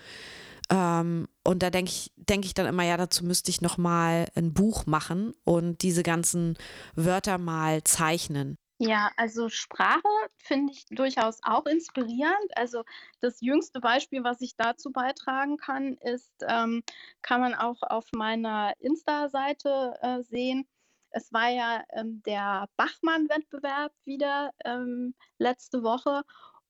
Ähm, 0.69 1.27
und 1.43 1.61
da 1.61 1.69
denke 1.69 1.91
ich, 1.91 2.11
denke 2.15 2.47
ich 2.47 2.53
dann 2.53 2.65
immer, 2.65 2.83
ja, 2.83 2.97
dazu 2.97 3.25
müsste 3.25 3.51
ich 3.51 3.61
nochmal 3.61 4.27
ein 4.35 4.53
Buch 4.53 4.85
machen 4.85 5.33
und 5.43 5.81
diese 5.81 6.01
ganzen 6.01 6.57
Wörter 6.95 7.37
mal 7.37 7.83
zeichnen. 7.83 8.57
Ja, 8.77 9.09
also 9.15 9.47
Sprache 9.47 10.01
finde 10.37 10.73
ich 10.73 10.85
durchaus 10.87 11.39
auch 11.43 11.65
inspirierend. 11.65 12.57
Also 12.57 12.83
das 13.21 13.39
jüngste 13.39 13.79
Beispiel, 13.79 14.23
was 14.25 14.41
ich 14.41 14.57
dazu 14.57 14.91
beitragen 14.91 15.55
kann, 15.57 15.93
ist, 16.01 16.33
ähm, 16.45 16.83
kann 17.21 17.39
man 17.39 17.55
auch 17.55 17.81
auf 17.83 18.05
meiner 18.13 18.73
Insta-Seite 18.79 19.93
äh, 20.01 20.21
sehen. 20.23 20.67
Es 21.11 21.31
war 21.31 21.49
ja 21.49 21.83
ähm, 21.93 22.21
der 22.23 22.67
Bachmann-Wettbewerb 22.75 23.93
wieder 24.03 24.51
ähm, 24.65 25.15
letzte 25.37 25.81
Woche 25.81 26.23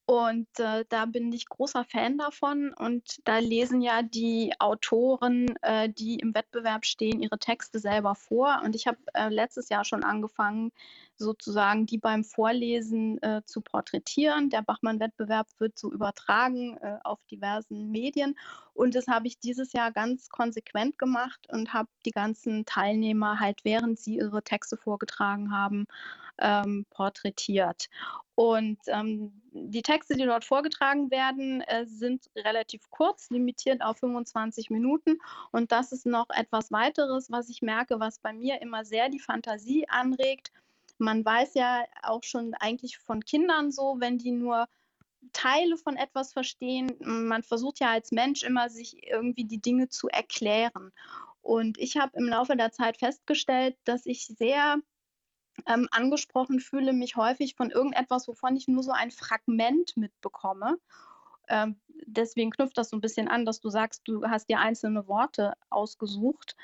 und 0.07 0.47
äh, 0.59 0.85
da 0.89 1.05
bin 1.05 1.33
ich 1.33 1.49
großer 1.49 1.83
Fan 1.83 2.19
davon. 2.19 2.73
Und 2.73 3.21
da 3.25 3.39
lesen 3.39 3.81
ja 3.81 4.03
die 4.03 4.53
Autoren, 4.59 5.55
äh, 5.63 5.89
die 5.89 6.17
im 6.17 6.35
Wettbewerb 6.35 6.85
stehen, 6.85 7.21
ihre 7.21 7.39
Texte 7.39 7.79
selber 7.79 8.13
vor. 8.13 8.61
Und 8.63 8.75
ich 8.75 8.85
habe 8.85 8.99
äh, 9.15 9.29
letztes 9.29 9.69
Jahr 9.69 9.83
schon 9.83 10.03
angefangen, 10.03 10.71
sozusagen 11.17 11.87
die 11.87 11.97
beim 11.97 12.23
Vorlesen 12.23 13.19
äh, 13.23 13.41
zu 13.45 13.61
porträtieren. 13.61 14.51
Der 14.51 14.61
Bachmann-Wettbewerb 14.61 15.47
wird 15.57 15.79
so 15.79 15.91
übertragen 15.91 16.77
äh, 16.77 16.99
auf 17.03 17.19
diversen 17.31 17.89
Medien. 17.89 18.37
Und 18.75 18.93
das 18.93 19.07
habe 19.07 19.25
ich 19.25 19.39
dieses 19.39 19.73
Jahr 19.73 19.91
ganz 19.91 20.29
konsequent 20.29 20.99
gemacht 20.99 21.47
und 21.49 21.73
habe 21.73 21.89
die 22.05 22.11
ganzen 22.11 22.65
Teilnehmer 22.65 23.39
halt, 23.39 23.65
während 23.65 23.97
sie 23.97 24.17
ihre 24.17 24.43
Texte 24.43 24.77
vorgetragen 24.77 25.51
haben, 25.51 25.87
ähm, 26.37 26.85
porträtiert. 26.89 27.89
Und 28.35 28.79
ähm, 28.87 29.41
die 29.51 29.81
Texte, 29.81 30.15
die 30.15 30.25
dort 30.25 30.43
vorgetragen 30.43 31.09
werden, 31.09 31.61
äh, 31.61 31.85
sind 31.85 32.29
relativ 32.35 32.89
kurz, 32.89 33.29
limitiert 33.29 33.81
auf 33.81 33.97
25 33.99 34.69
Minuten. 34.69 35.17
Und 35.51 35.71
das 35.71 35.93
ist 35.93 36.05
noch 36.05 36.29
etwas 36.29 36.69
weiteres, 36.71 37.31
was 37.31 37.47
ich 37.49 37.61
merke, 37.61 37.99
was 38.01 38.19
bei 38.19 38.33
mir 38.33 38.61
immer 38.61 38.83
sehr 38.83 39.07
die 39.09 39.21
Fantasie 39.21 39.87
anregt. 39.87 40.51
Man 40.97 41.23
weiß 41.23 41.53
ja 41.53 41.85
auch 42.03 42.23
schon 42.23 42.53
eigentlich 42.55 42.97
von 42.97 43.23
Kindern 43.23 43.71
so, 43.71 43.95
wenn 43.99 44.17
die 44.17 44.31
nur 44.31 44.67
Teile 45.31 45.77
von 45.77 45.95
etwas 45.95 46.33
verstehen, 46.33 46.93
man 46.99 47.43
versucht 47.43 47.79
ja 47.79 47.89
als 47.89 48.11
Mensch 48.11 48.43
immer, 48.43 48.69
sich 48.69 49.07
irgendwie 49.07 49.45
die 49.45 49.61
Dinge 49.61 49.89
zu 49.89 50.07
erklären. 50.09 50.91
Und 51.41 51.77
ich 51.77 51.97
habe 51.97 52.17
im 52.17 52.25
Laufe 52.25 52.57
der 52.57 52.71
Zeit 52.71 52.97
festgestellt, 52.97 53.77
dass 53.85 54.05
ich 54.05 54.27
sehr 54.27 54.77
ähm, 55.65 55.87
angesprochen 55.91 56.59
fühle, 56.59 56.93
mich 56.93 57.15
häufig 57.15 57.55
von 57.55 57.71
irgendetwas, 57.71 58.27
wovon 58.27 58.55
ich 58.55 58.67
nur 58.67 58.83
so 58.83 58.91
ein 58.91 59.11
Fragment 59.11 59.95
mitbekomme. 59.97 60.77
Ähm, 61.47 61.77
deswegen 62.05 62.51
knüpft 62.51 62.77
das 62.77 62.89
so 62.89 62.97
ein 62.97 63.01
bisschen 63.01 63.27
an, 63.27 63.45
dass 63.45 63.59
du 63.59 63.69
sagst, 63.69 64.01
du 64.05 64.25
hast 64.25 64.49
dir 64.49 64.59
einzelne 64.59 65.07
Worte 65.07 65.53
ausgesucht. 65.69 66.55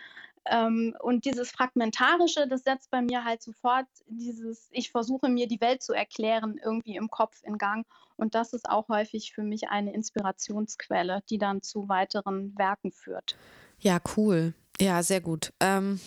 Ähm, 0.46 0.96
und 1.00 1.26
dieses 1.26 1.52
Fragmentarische, 1.52 2.48
das 2.48 2.64
setzt 2.64 2.90
bei 2.90 3.02
mir 3.02 3.24
halt 3.24 3.44
sofort 3.44 3.86
dieses, 4.08 4.70
ich 4.72 4.92
versuche 4.92 5.30
mir 5.30 5.48
die 5.48 5.62
Welt 5.62 5.84
zu 5.84 5.94
erklären, 5.94 6.60
irgendwie 6.64 6.96
im 6.96 7.10
Kopf 7.10 7.42
in 7.44 7.58
Gang. 7.58 7.86
Und 8.18 8.34
das 8.34 8.54
ist 8.54 8.68
auch 8.68 8.90
häufig 8.90 9.34
für 9.34 9.44
mich 9.44 9.70
eine 9.70 9.94
Inspirationsquelle, 9.94 11.22
die 11.30 11.38
dann 11.38 11.62
zu 11.62 11.90
weiteren 11.90 12.58
Werken 12.58 12.92
führt. 12.92 13.38
Ja, 13.80 14.00
cool. 14.18 14.54
Ja, 14.80 15.04
sehr 15.04 15.22
gut. 15.22 15.54
Ähm, 15.60 16.00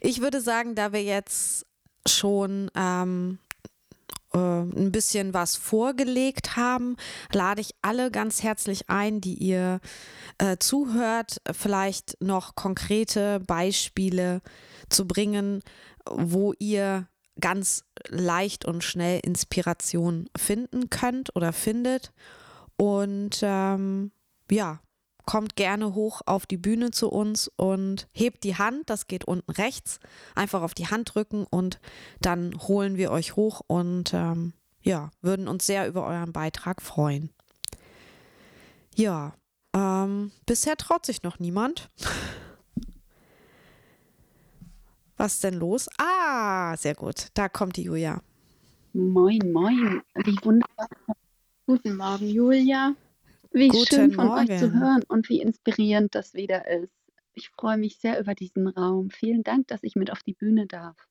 ich 0.00 0.20
würde 0.20 0.40
sagen, 0.40 0.76
da 0.76 0.92
wir 0.92 1.02
jetzt 1.02 1.66
schon 2.06 2.70
ähm, 2.74 3.38
äh, 4.32 4.38
ein 4.38 4.92
bisschen 4.92 5.32
was 5.32 5.56
vorgelegt 5.56 6.56
haben, 6.56 6.96
lade 7.32 7.60
ich 7.60 7.74
alle 7.82 8.10
ganz 8.10 8.42
herzlich 8.42 8.90
ein, 8.90 9.20
die 9.20 9.34
ihr 9.34 9.80
äh, 10.38 10.56
zuhört, 10.58 11.40
vielleicht 11.52 12.16
noch 12.20 12.54
konkrete 12.54 13.40
Beispiele 13.40 14.42
zu 14.88 15.06
bringen, 15.06 15.62
wo 16.10 16.52
ihr 16.58 17.08
ganz 17.40 17.84
leicht 18.08 18.64
und 18.64 18.84
schnell 18.84 19.20
Inspiration 19.20 20.28
finden 20.36 20.90
könnt 20.90 21.34
oder 21.36 21.52
findet. 21.52 22.12
Und 22.76 23.38
ähm, 23.42 24.12
ja, 24.50 24.80
kommt 25.26 25.56
gerne 25.56 25.94
hoch 25.94 26.22
auf 26.26 26.46
die 26.46 26.56
Bühne 26.56 26.90
zu 26.90 27.08
uns 27.08 27.50
und 27.56 28.08
hebt 28.12 28.44
die 28.44 28.56
Hand, 28.56 28.90
das 28.90 29.06
geht 29.06 29.24
unten 29.24 29.50
rechts, 29.50 29.98
einfach 30.34 30.62
auf 30.62 30.74
die 30.74 30.88
Hand 30.88 31.14
drücken 31.14 31.46
und 31.48 31.80
dann 32.20 32.56
holen 32.68 32.96
wir 32.96 33.10
euch 33.10 33.36
hoch 33.36 33.62
und 33.66 34.12
ähm, 34.14 34.52
ja, 34.82 35.10
würden 35.22 35.48
uns 35.48 35.66
sehr 35.66 35.88
über 35.88 36.06
euren 36.06 36.32
Beitrag 36.32 36.82
freuen. 36.82 37.30
Ja, 38.94 39.34
ähm, 39.74 40.30
bisher 40.46 40.76
traut 40.76 41.04
sich 41.06 41.22
noch 41.22 41.38
niemand. 41.38 41.90
Was 45.16 45.40
denn 45.40 45.54
los? 45.54 45.88
Ah, 45.98 46.76
sehr 46.76 46.94
gut. 46.94 47.28
Da 47.34 47.48
kommt 47.48 47.76
die 47.76 47.84
Julia. 47.84 48.20
Moin, 48.92 49.40
moin. 49.52 50.02
Wie 50.16 50.36
wunderbar. 50.44 50.88
Guten 51.66 51.96
Morgen, 51.96 52.28
Julia. 52.28 52.94
Wie 53.54 53.68
Guten 53.68 53.86
schön 53.86 54.12
von 54.12 54.28
euch 54.30 54.52
zu 54.52 54.68
Morgen. 54.68 54.80
hören 54.80 55.02
und 55.08 55.30
wie 55.30 55.40
inspirierend 55.40 56.14
das 56.14 56.34
wieder 56.34 56.68
ist. 56.68 56.92
Ich 57.34 57.50
freue 57.50 57.78
mich 57.78 57.98
sehr 57.98 58.20
über 58.20 58.34
diesen 58.34 58.68
Raum. 58.68 59.10
Vielen 59.10 59.44
Dank, 59.44 59.68
dass 59.68 59.82
ich 59.84 59.96
mit 59.96 60.12
auf 60.12 60.22
die 60.24 60.34
Bühne 60.34 60.66
darf. 60.66 61.08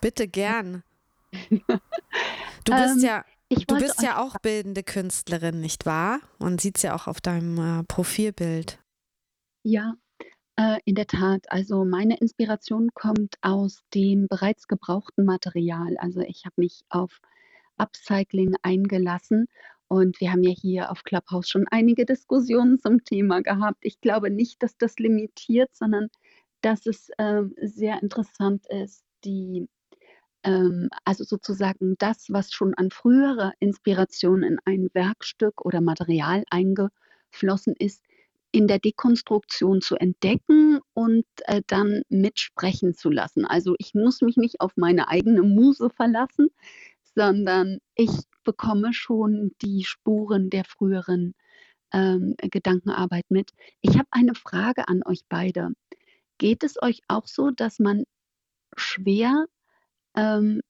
Bitte 0.00 0.28
gern. 0.28 0.82
Du 2.64 2.74
bist 2.74 3.02
Ähm, 3.02 3.04
ja, 3.04 3.24
Ich 3.48 3.66
du 3.66 3.74
wollte 3.74 3.86
bist 3.86 3.98
euch, 4.00 4.04
ja 4.04 4.22
auch 4.22 4.38
bildende 4.38 4.82
Künstlerin, 4.82 5.60
nicht 5.60 5.86
wahr? 5.86 6.20
Man 6.38 6.58
sieht 6.58 6.76
es 6.78 6.82
ja 6.82 6.94
auch 6.96 7.06
auf 7.06 7.20
deinem 7.20 7.80
äh, 7.80 7.84
Profilbild. 7.84 8.78
ja, 9.64 9.94
äh, 10.56 10.78
in 10.84 10.94
der 10.94 11.06
Tat, 11.06 11.50
also 11.50 11.84
meine 11.84 12.18
Inspiration 12.18 12.90
kommt 12.94 13.36
aus 13.42 13.82
dem 13.94 14.28
bereits 14.28 14.68
gebrauchten 14.68 15.24
Material. 15.24 15.96
Also 15.98 16.20
ich 16.20 16.44
habe 16.46 16.54
mich 16.58 16.82
auf 16.90 17.20
Upcycling 17.78 18.56
eingelassen 18.62 19.46
und 19.90 20.20
wir 20.20 20.30
haben 20.30 20.44
ja 20.44 20.52
hier 20.52 20.92
auf 20.92 21.02
Clubhouse 21.02 21.48
schon 21.48 21.66
einige 21.68 22.06
Diskussionen 22.06 22.78
zum 22.78 23.04
Thema 23.04 23.42
gehabt. 23.42 23.78
Ich 23.80 24.00
glaube 24.00 24.30
nicht, 24.30 24.62
dass 24.62 24.78
das 24.78 24.96
limitiert, 25.00 25.68
sondern 25.74 26.08
dass 26.62 26.86
es 26.86 27.10
ähm, 27.18 27.54
sehr 27.60 28.00
interessant 28.00 28.66
ist, 28.68 29.02
die 29.24 29.66
ähm, 30.44 30.90
also 31.04 31.24
sozusagen 31.24 31.96
das, 31.98 32.26
was 32.28 32.52
schon 32.52 32.74
an 32.74 32.90
früherer 32.92 33.52
Inspiration 33.58 34.44
in 34.44 34.58
ein 34.64 34.90
Werkstück 34.92 35.64
oder 35.64 35.80
Material 35.80 36.44
eingeflossen 36.50 37.74
ist, 37.76 38.04
in 38.52 38.68
der 38.68 38.78
Dekonstruktion 38.78 39.80
zu 39.80 39.96
entdecken 39.96 40.78
und 40.94 41.26
äh, 41.46 41.62
dann 41.66 42.02
mitsprechen 42.08 42.94
zu 42.94 43.10
lassen. 43.10 43.44
Also 43.44 43.74
ich 43.78 43.94
muss 43.94 44.22
mich 44.22 44.36
nicht 44.36 44.60
auf 44.60 44.76
meine 44.76 45.08
eigene 45.08 45.42
Muse 45.42 45.90
verlassen, 45.90 46.50
sondern 47.14 47.78
ich 47.94 48.10
bekomme 48.44 48.92
schon 48.92 49.52
die 49.62 49.84
Spuren 49.84 50.50
der 50.50 50.64
früheren 50.64 51.34
ähm, 51.92 52.34
Gedankenarbeit 52.38 53.24
mit. 53.30 53.50
Ich 53.80 53.98
habe 53.98 54.08
eine 54.10 54.34
Frage 54.34 54.88
an 54.88 55.02
euch 55.04 55.22
beide. 55.28 55.70
Geht 56.38 56.64
es 56.64 56.80
euch 56.82 57.02
auch 57.08 57.26
so, 57.26 57.50
dass 57.50 57.78
man 57.78 58.04
schwer 58.76 59.46
ähm, 60.14 60.60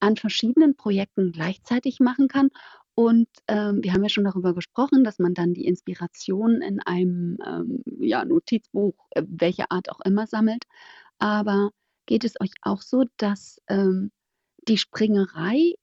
an 0.00 0.16
verschiedenen 0.16 0.76
Projekten 0.76 1.32
gleichzeitig 1.32 2.00
machen 2.00 2.28
kann. 2.28 2.50
Und 2.94 3.28
ähm, 3.48 3.82
wir 3.82 3.92
haben 3.92 4.02
ja 4.02 4.08
schon 4.08 4.24
darüber 4.24 4.54
gesprochen, 4.54 5.02
dass 5.02 5.18
man 5.18 5.34
dann 5.34 5.54
die 5.54 5.66
Inspiration 5.66 6.62
in 6.62 6.80
einem 6.80 7.38
ähm, 7.44 7.82
ja, 7.98 8.24
Notizbuch, 8.24 8.94
äh, 9.10 9.22
welcher 9.26 9.72
Art 9.72 9.90
auch 9.90 10.00
immer, 10.04 10.26
sammelt. 10.26 10.64
Aber 11.18 11.70
geht 12.06 12.24
es 12.24 12.34
euch 12.40 12.52
auch 12.62 12.82
so, 12.82 13.04
dass 13.16 13.60
ähm, 13.68 14.12
die 14.68 14.78
Springerei 14.78 15.74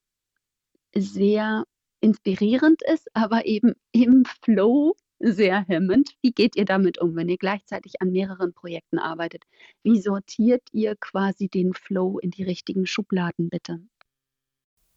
sehr 0.93 1.65
inspirierend 2.01 2.81
ist, 2.81 3.07
aber 3.13 3.45
eben 3.45 3.73
im 3.91 4.25
Flow 4.41 4.95
sehr 5.19 5.65
hemmend? 5.67 6.15
Wie 6.21 6.31
geht 6.31 6.55
ihr 6.55 6.65
damit 6.65 6.99
um, 6.99 7.15
wenn 7.15 7.29
ihr 7.29 7.37
gleichzeitig 7.37 8.01
an 8.01 8.11
mehreren 8.11 8.53
Projekten 8.53 8.99
arbeitet? 8.99 9.43
Wie 9.83 10.01
sortiert 10.01 10.63
ihr 10.71 10.95
quasi 10.95 11.47
den 11.47 11.73
Flow 11.73 12.19
in 12.19 12.31
die 12.31 12.43
richtigen 12.43 12.85
Schubladen, 12.85 13.49
bitte? 13.49 13.79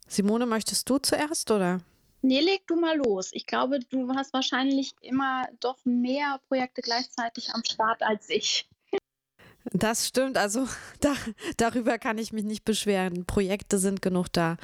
Simone, 0.06 0.46
möchtest 0.46 0.88
du 0.88 0.98
zuerst 0.98 1.50
oder? 1.50 1.80
Nee, 2.22 2.40
leg 2.40 2.66
du 2.66 2.76
mal 2.76 2.96
los. 2.96 3.30
Ich 3.32 3.46
glaube, 3.46 3.80
du 3.80 4.14
hast 4.14 4.32
wahrscheinlich 4.32 4.94
immer 5.02 5.46
doch 5.60 5.76
mehr 5.84 6.40
Projekte 6.48 6.80
gleichzeitig 6.80 7.50
am 7.52 7.62
Start 7.64 8.02
als 8.02 8.30
ich. 8.30 8.66
Das 9.72 10.06
stimmt, 10.06 10.36
also 10.36 10.66
da, 11.00 11.14
darüber 11.56 11.98
kann 11.98 12.18
ich 12.18 12.32
mich 12.32 12.44
nicht 12.44 12.64
beschweren. 12.64 13.24
Projekte 13.24 13.78
sind 13.78 14.02
genug 14.02 14.28
da. 14.32 14.56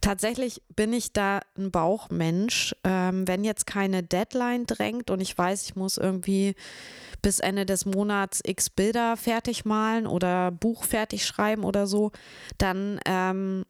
Tatsächlich 0.00 0.62
bin 0.74 0.92
ich 0.92 1.12
da 1.12 1.40
ein 1.56 1.70
Bauchmensch. 1.70 2.74
Ähm, 2.84 3.28
wenn 3.28 3.44
jetzt 3.44 3.66
keine 3.66 4.02
Deadline 4.02 4.66
drängt 4.66 5.10
und 5.10 5.20
ich 5.20 5.36
weiß, 5.36 5.64
ich 5.64 5.76
muss 5.76 5.98
irgendwie 5.98 6.54
bis 7.20 7.40
Ende 7.40 7.66
des 7.66 7.84
Monats 7.84 8.40
x 8.44 8.70
Bilder 8.70 9.16
fertig 9.16 9.64
malen 9.64 10.06
oder 10.06 10.50
Buch 10.50 10.84
fertig 10.84 11.26
schreiben 11.26 11.64
oder 11.64 11.86
so, 11.86 12.12
dann 12.58 13.00
ähm, 13.04 13.64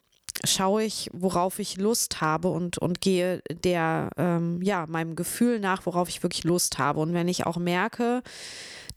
schaue 0.44 0.84
ich, 0.84 1.10
worauf 1.12 1.58
ich 1.58 1.76
Lust 1.78 2.20
habe 2.20 2.48
und, 2.48 2.78
und 2.78 3.00
gehe 3.00 3.42
der, 3.50 4.10
ähm, 4.16 4.62
ja, 4.62 4.86
meinem 4.86 5.16
Gefühl 5.16 5.58
nach, 5.58 5.86
worauf 5.86 6.08
ich 6.08 6.22
wirklich 6.22 6.44
Lust 6.44 6.78
habe. 6.78 7.00
Und 7.00 7.12
wenn 7.14 7.28
ich 7.28 7.46
auch 7.46 7.56
merke, 7.56 8.22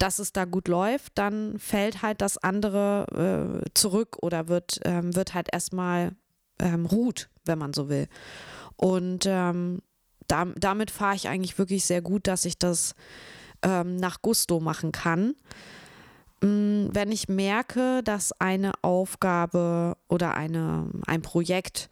dass 0.02 0.18
es 0.18 0.34
da 0.34 0.46
gut 0.46 0.68
läuft, 0.68 1.14
dann 1.16 1.60
fällt 1.60 2.02
halt 2.02 2.22
das 2.22 2.40
andere 2.40 3.62
äh, 3.64 3.70
zurück 3.76 4.18
oder 4.22 4.48
wird, 4.48 4.80
ähm, 4.84 5.16
wird 5.16 5.36
halt 5.36 5.50
erstmal 5.54 6.16
ähm, 6.60 6.88
ruht, 6.88 7.30
wenn 7.46 7.60
man 7.60 7.72
so 7.72 7.88
will. 7.88 8.08
Und 8.78 9.26
ähm, 9.28 9.80
da, 10.28 10.46
damit 10.56 10.90
fahre 10.90 11.16
ich 11.16 11.28
eigentlich 11.28 11.60
wirklich 11.60 11.86
sehr 11.86 12.02
gut, 12.02 12.26
dass 12.26 12.46
ich 12.46 12.58
das 12.58 12.96
ähm, 13.62 13.98
nach 13.98 14.24
Gusto 14.24 14.60
machen 14.60 14.92
kann. 14.92 15.36
Mm, 16.42 16.88
Wenn 16.92 17.12
ich 17.12 17.30
merke, 17.30 18.02
dass 18.04 18.34
eine 18.40 18.72
Aufgabe 18.82 19.96
oder 20.08 20.36
eine, 20.36 20.90
ein 21.06 21.22
Projekt 21.22 21.90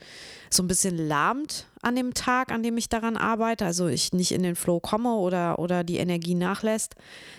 so 0.49 0.63
ein 0.63 0.67
bisschen 0.67 0.97
lahmt 0.97 1.67
an 1.81 1.95
dem 1.95 2.15
Tag, 2.15 2.51
an 2.51 2.63
dem 2.63 2.75
ich 2.77 2.89
daran 2.89 3.15
arbeite, 3.15 3.65
also 3.65 3.88
ich 3.88 4.12
nicht 4.12 4.31
in 4.31 4.41
den 4.41 4.55
Flow 4.55 4.79
komme 4.79 5.13
oder, 5.13 5.59
oder 5.59 5.83
die 5.83 5.97
Energie 5.97 6.33
nachlässt, 6.33 6.95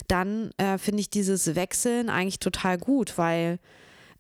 dann 0.06 0.52
äh, 0.56 0.78
finde 0.78 1.00
ich 1.00 1.10
dieses 1.10 1.56
Wechseln 1.56 2.10
eigentlich 2.10 2.38
total 2.38 2.78
gut, 2.78 3.18
weil 3.18 3.58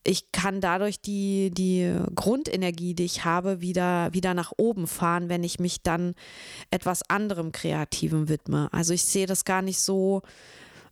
ich 0.02 0.32
kann 0.32 0.60
dadurch 0.60 1.00
die, 1.00 1.50
die 1.50 1.94
Grundenergie, 2.14 2.94
die 2.94 3.04
ich 3.04 3.24
habe, 3.24 3.60
wieder, 3.60 4.12
wieder 4.12 4.34
nach 4.34 4.52
oben 4.56 4.86
fahren, 4.86 5.28
wenn 5.28 5.44
ich 5.44 5.60
mich 5.60 5.82
dann 5.82 6.14
etwas 6.70 7.08
anderem 7.08 7.52
Kreativem 7.52 8.28
widme. 8.28 8.68
Also 8.72 8.94
ich 8.94 9.04
sehe 9.04 9.26
das 9.26 9.44
gar 9.44 9.62
nicht 9.62 9.78
so, 9.78 10.22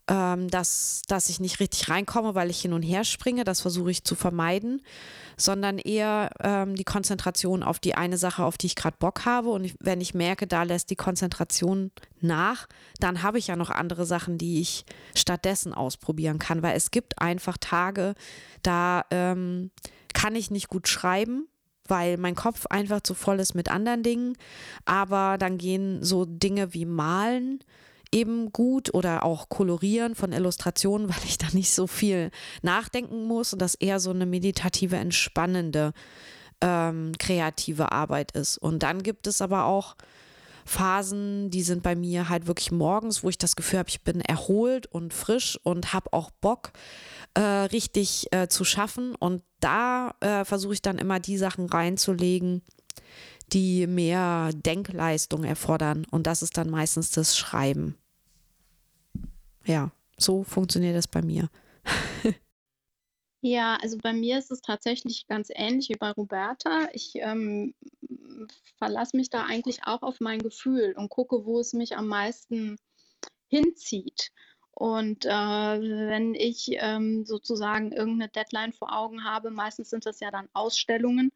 ähm, 0.08 0.48
dass, 0.48 1.02
dass 1.06 1.28
ich 1.28 1.38
nicht 1.38 1.60
richtig 1.60 1.90
reinkomme, 1.90 2.34
weil 2.34 2.48
ich 2.48 2.60
hin 2.60 2.72
und 2.72 2.82
her 2.82 3.04
springe. 3.04 3.44
Das 3.44 3.60
versuche 3.60 3.90
ich 3.90 4.04
zu 4.04 4.14
vermeiden, 4.14 4.82
sondern 5.36 5.78
eher 5.78 6.30
ähm, 6.40 6.74
die 6.74 6.84
Konzentration 6.84 7.62
auf 7.62 7.78
die 7.78 7.94
eine 7.94 8.16
Sache, 8.16 8.44
auf 8.44 8.56
die 8.56 8.66
ich 8.66 8.74
gerade 8.76 8.96
Bock 8.98 9.26
habe. 9.26 9.50
Und 9.50 9.74
wenn 9.80 10.00
ich 10.00 10.14
merke, 10.14 10.46
da 10.46 10.62
lässt 10.62 10.90
die 10.90 10.96
Konzentration 10.96 11.90
nach, 12.20 12.66
dann 13.00 13.22
habe 13.22 13.38
ich 13.38 13.48
ja 13.48 13.56
noch 13.56 13.70
andere 13.70 14.06
Sachen, 14.06 14.38
die 14.38 14.60
ich 14.60 14.86
stattdessen 15.14 15.74
ausprobieren 15.74 16.38
kann, 16.38 16.62
weil 16.62 16.76
es 16.76 16.90
gibt 16.90 17.20
einfach 17.20 17.58
Tage, 17.58 18.14
da 18.62 19.04
ähm, 19.10 19.70
kann 20.14 20.34
ich 20.34 20.50
nicht 20.50 20.68
gut 20.68 20.88
schreiben. 20.88 21.46
Weil 21.90 22.18
mein 22.18 22.34
Kopf 22.34 22.66
einfach 22.66 23.00
zu 23.00 23.14
voll 23.14 23.40
ist 23.40 23.54
mit 23.54 23.70
anderen 23.70 24.02
Dingen. 24.02 24.36
Aber 24.84 25.38
dann 25.38 25.56
gehen 25.56 26.04
so 26.04 26.26
Dinge 26.26 26.74
wie 26.74 26.84
Malen, 26.84 27.60
eben 28.12 28.52
gut 28.52 28.92
oder 28.94 29.24
auch 29.24 29.48
Kolorieren 29.48 30.14
von 30.14 30.32
Illustrationen, 30.32 31.08
weil 31.10 31.24
ich 31.24 31.38
da 31.38 31.46
nicht 31.52 31.72
so 31.72 31.86
viel 31.86 32.30
nachdenken 32.62 33.24
muss 33.26 33.52
und 33.52 33.60
das 33.60 33.74
eher 33.74 34.00
so 34.00 34.10
eine 34.10 34.26
meditative, 34.26 34.96
entspannende, 34.96 35.92
ähm, 36.60 37.12
kreative 37.18 37.92
Arbeit 37.92 38.32
ist. 38.32 38.58
Und 38.58 38.82
dann 38.82 39.02
gibt 39.02 39.26
es 39.26 39.40
aber 39.40 39.64
auch 39.64 39.96
Phasen, 40.68 41.50
die 41.50 41.62
sind 41.62 41.82
bei 41.82 41.96
mir 41.96 42.28
halt 42.28 42.46
wirklich 42.46 42.70
morgens, 42.70 43.24
wo 43.24 43.30
ich 43.30 43.38
das 43.38 43.56
Gefühl 43.56 43.78
habe, 43.78 43.88
ich 43.88 44.02
bin 44.02 44.20
erholt 44.20 44.86
und 44.86 45.14
frisch 45.14 45.58
und 45.62 45.94
habe 45.94 46.12
auch 46.12 46.30
Bock, 46.30 46.72
äh, 47.34 47.40
richtig 47.40 48.26
äh, 48.32 48.48
zu 48.48 48.64
schaffen. 48.64 49.14
Und 49.14 49.42
da 49.60 50.14
äh, 50.20 50.44
versuche 50.44 50.74
ich 50.74 50.82
dann 50.82 50.98
immer 50.98 51.20
die 51.20 51.38
Sachen 51.38 51.66
reinzulegen, 51.66 52.62
die 53.52 53.86
mehr 53.86 54.50
Denkleistung 54.54 55.44
erfordern. 55.44 56.06
Und 56.10 56.26
das 56.26 56.42
ist 56.42 56.56
dann 56.56 56.70
meistens 56.70 57.10
das 57.10 57.36
Schreiben. 57.36 57.96
Ja, 59.64 59.90
so 60.16 60.44
funktioniert 60.44 60.96
das 60.96 61.08
bei 61.08 61.22
mir. 61.22 61.48
Ja, 63.40 63.76
also 63.80 63.98
bei 63.98 64.12
mir 64.12 64.36
ist 64.38 64.50
es 64.50 64.60
tatsächlich 64.60 65.28
ganz 65.28 65.48
ähnlich 65.54 65.88
wie 65.90 65.96
bei 65.96 66.10
Roberta. 66.10 66.88
Ich 66.92 67.12
ähm, 67.14 67.72
verlasse 68.78 69.16
mich 69.16 69.30
da 69.30 69.44
eigentlich 69.44 69.84
auch 69.84 70.02
auf 70.02 70.18
mein 70.20 70.40
Gefühl 70.40 70.94
und 70.96 71.08
gucke, 71.08 71.44
wo 71.44 71.60
es 71.60 71.72
mich 71.72 71.96
am 71.96 72.08
meisten 72.08 72.78
hinzieht. 73.46 74.32
Und 74.72 75.24
äh, 75.24 75.28
wenn 75.30 76.34
ich 76.34 76.68
ähm, 76.72 77.24
sozusagen 77.24 77.92
irgendeine 77.92 78.30
Deadline 78.30 78.72
vor 78.72 78.92
Augen 78.92 79.24
habe, 79.24 79.50
meistens 79.50 79.90
sind 79.90 80.04
das 80.04 80.20
ja 80.20 80.30
dann 80.30 80.48
Ausstellungen, 80.52 81.32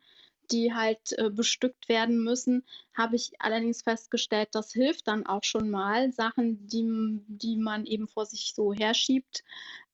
die 0.53 0.75
halt 0.75 1.19
äh, 1.19 1.31
bestückt 1.31 1.89
werden 1.89 2.23
müssen, 2.23 2.65
habe 2.95 3.17
ich 3.17 3.33
allerdings 3.41 3.83
festgestellt, 3.83 4.51
das 4.53 4.73
hilft 4.73 5.09
dann 5.09 5.27
auch 5.27 5.45
schon 5.45 5.71
mal, 5.71 6.13
Sachen, 6.13 6.67
die, 6.67 7.21
die 7.27 7.57
man 7.57 7.87
eben 7.87 8.07
vor 8.07 8.27
sich 8.27 8.53
so 8.55 8.73
herschiebt, 8.73 9.43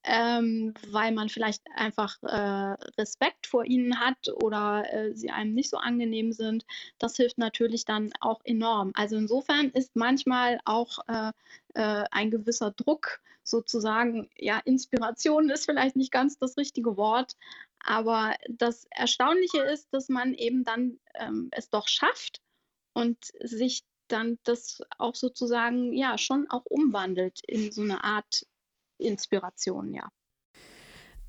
ähm, 0.09 0.73
weil 0.91 1.13
man 1.13 1.29
vielleicht 1.29 1.63
einfach 1.75 2.17
äh, 2.23 2.77
Respekt 2.99 3.47
vor 3.47 3.67
ihnen 3.67 4.01
hat 4.01 4.29
oder 4.43 4.91
äh, 4.91 5.15
sie 5.15 5.31
einem 5.31 5.53
nicht 5.53 5.69
so 5.69 5.77
angenehm 5.77 6.33
sind. 6.33 6.65
Das 6.99 7.17
hilft 7.17 7.37
natürlich 7.37 7.85
dann 7.85 8.11
auch 8.21 8.41
enorm. 8.45 8.93
Also 8.95 9.17
insofern 9.17 9.69
ist 9.69 9.97
manchmal 9.97 10.61
auch 10.65 10.99
äh, 11.09 11.33
äh 11.75 12.05
ein 12.11 12.31
gewisser 12.31 12.71
Druck 12.71 13.21
sozusagen, 13.43 14.31
ja, 14.37 14.59
Inspiration 14.65 15.51
ist 15.51 15.67
vielleicht 15.67 15.97
nicht 15.97 16.11
ganz 16.11 16.39
das 16.39 16.57
richtige 16.57 16.97
Wort, 16.97 17.37
aber 17.81 18.35
das 18.49 18.87
Erstaunliche 18.91 19.61
ist, 19.63 19.89
dass 19.93 20.09
man 20.09 20.33
eben 20.33 20.65
dann 20.65 20.99
ähm, 21.15 21.49
es 21.53 21.69
doch 21.69 21.87
schafft 21.87 22.41
und 22.95 23.19
sich 23.41 23.85
dann 24.09 24.39
das 24.45 24.81
auch 24.97 25.15
sozusagen 25.15 25.93
ja 25.93 26.17
schon 26.17 26.49
auch 26.49 26.65
umwandelt 26.65 27.41
in 27.47 27.73
so 27.73 27.83
eine 27.83 28.05
Art 28.05 28.47
Inspiration, 28.99 29.93
ja. 29.95 30.09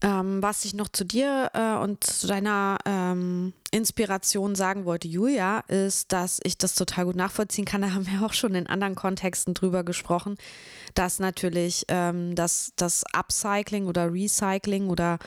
Ähm, 0.01 0.41
was 0.41 0.63
ich 0.63 0.73
noch 0.73 0.88
zu 0.88 1.03
dir 1.03 1.51
äh, 1.53 1.75
und 1.84 2.05
zu 2.05 2.25
deiner 2.25 2.77
ähm, 2.86 3.51
Inspiration 3.71 4.55
sagen 4.55 4.86
wollte, 4.86 5.10
Julia, 5.10 5.60
ist, 5.67 6.13
dass 6.13 6.39
ich 6.43 6.58
das 6.58 6.73
total 6.75 7.03
gut 7.03 7.17
nachvollziehen 7.17 7.65
kann. 7.65 7.82
Da 7.82 7.91
haben 7.93 8.08
wir 8.08 8.25
auch 8.25 8.32
schon 8.32 8.55
in 8.55 8.65
anderen 8.67 8.95
Kontexten 8.95 9.53
drüber 9.53 9.84
gesprochen, 9.84 10.38
dass 10.93 11.19
natürlich 11.19 11.84
ähm, 11.89 12.34
das, 12.34 12.71
das 12.77 13.03
Upcycling 13.12 13.88
oder 13.88 14.13
Recycling 14.13 14.88
oder 14.88 15.19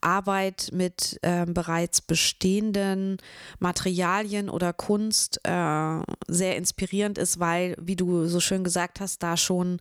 Arbeit 0.00 0.70
mit 0.72 1.18
ähm, 1.24 1.52
bereits 1.52 2.00
bestehenden 2.00 3.16
Materialien 3.58 4.48
oder 4.48 4.72
Kunst 4.72 5.40
äh, 5.42 6.02
sehr 6.28 6.56
inspirierend 6.56 7.18
ist, 7.18 7.40
weil, 7.40 7.74
wie 7.80 7.96
du 7.96 8.26
so 8.26 8.38
schön 8.38 8.62
gesagt 8.62 9.00
hast, 9.00 9.24
da 9.24 9.36
schon 9.36 9.80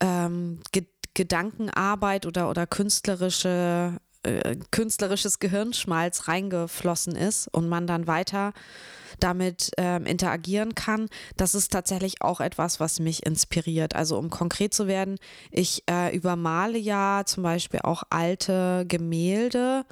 ähm, 0.00 0.58
Gedankenarbeit 1.14 2.26
oder, 2.26 2.50
oder 2.50 2.66
künstlerische, 2.66 3.96
äh, 4.22 4.56
künstlerisches 4.70 5.38
Gehirnschmalz 5.38 6.28
reingeflossen 6.28 7.16
ist 7.16 7.48
und 7.48 7.68
man 7.68 7.86
dann 7.86 8.06
weiter 8.06 8.52
damit 9.18 9.70
ähm, 9.76 10.06
interagieren 10.06 10.74
kann, 10.74 11.08
das 11.36 11.54
ist 11.54 11.72
tatsächlich 11.72 12.22
auch 12.22 12.40
etwas, 12.40 12.80
was 12.80 13.00
mich 13.00 13.24
inspiriert. 13.26 13.94
Also 13.94 14.18
um 14.18 14.30
konkret 14.30 14.74
zu 14.74 14.86
werden, 14.86 15.18
ich 15.50 15.84
äh, 15.90 16.14
übermale 16.14 16.78
ja 16.78 17.22
zum 17.26 17.42
Beispiel 17.42 17.80
auch 17.82 18.02
alte 18.10 18.84
Gemälde 18.88 19.84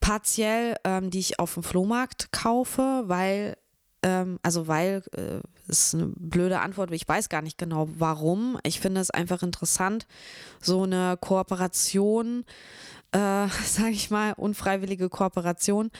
partiell, 0.00 0.76
ähm, 0.84 1.10
die 1.10 1.20
ich 1.20 1.38
auf 1.38 1.54
dem 1.54 1.62
Flohmarkt 1.62 2.32
kaufe, 2.32 3.04
weil 3.06 3.56
ähm, 4.04 4.38
also 4.42 4.68
weil, 4.68 5.02
äh, 5.16 5.40
ist 5.66 5.94
eine 5.94 6.12
blöde 6.14 6.60
Antwort, 6.60 6.92
ich 6.92 7.08
weiß 7.08 7.30
gar 7.30 7.40
nicht 7.40 7.56
genau 7.56 7.88
warum. 7.96 8.58
Ich 8.62 8.78
finde 8.78 9.00
es 9.00 9.10
einfach 9.10 9.42
interessant, 9.42 10.06
so 10.60 10.82
eine 10.82 11.16
Kooperation, 11.18 12.44
äh, 13.12 13.48
sage 13.64 13.92
ich 13.92 14.10
mal, 14.10 14.34
unfreiwillige 14.34 15.08
Kooperation 15.08 15.90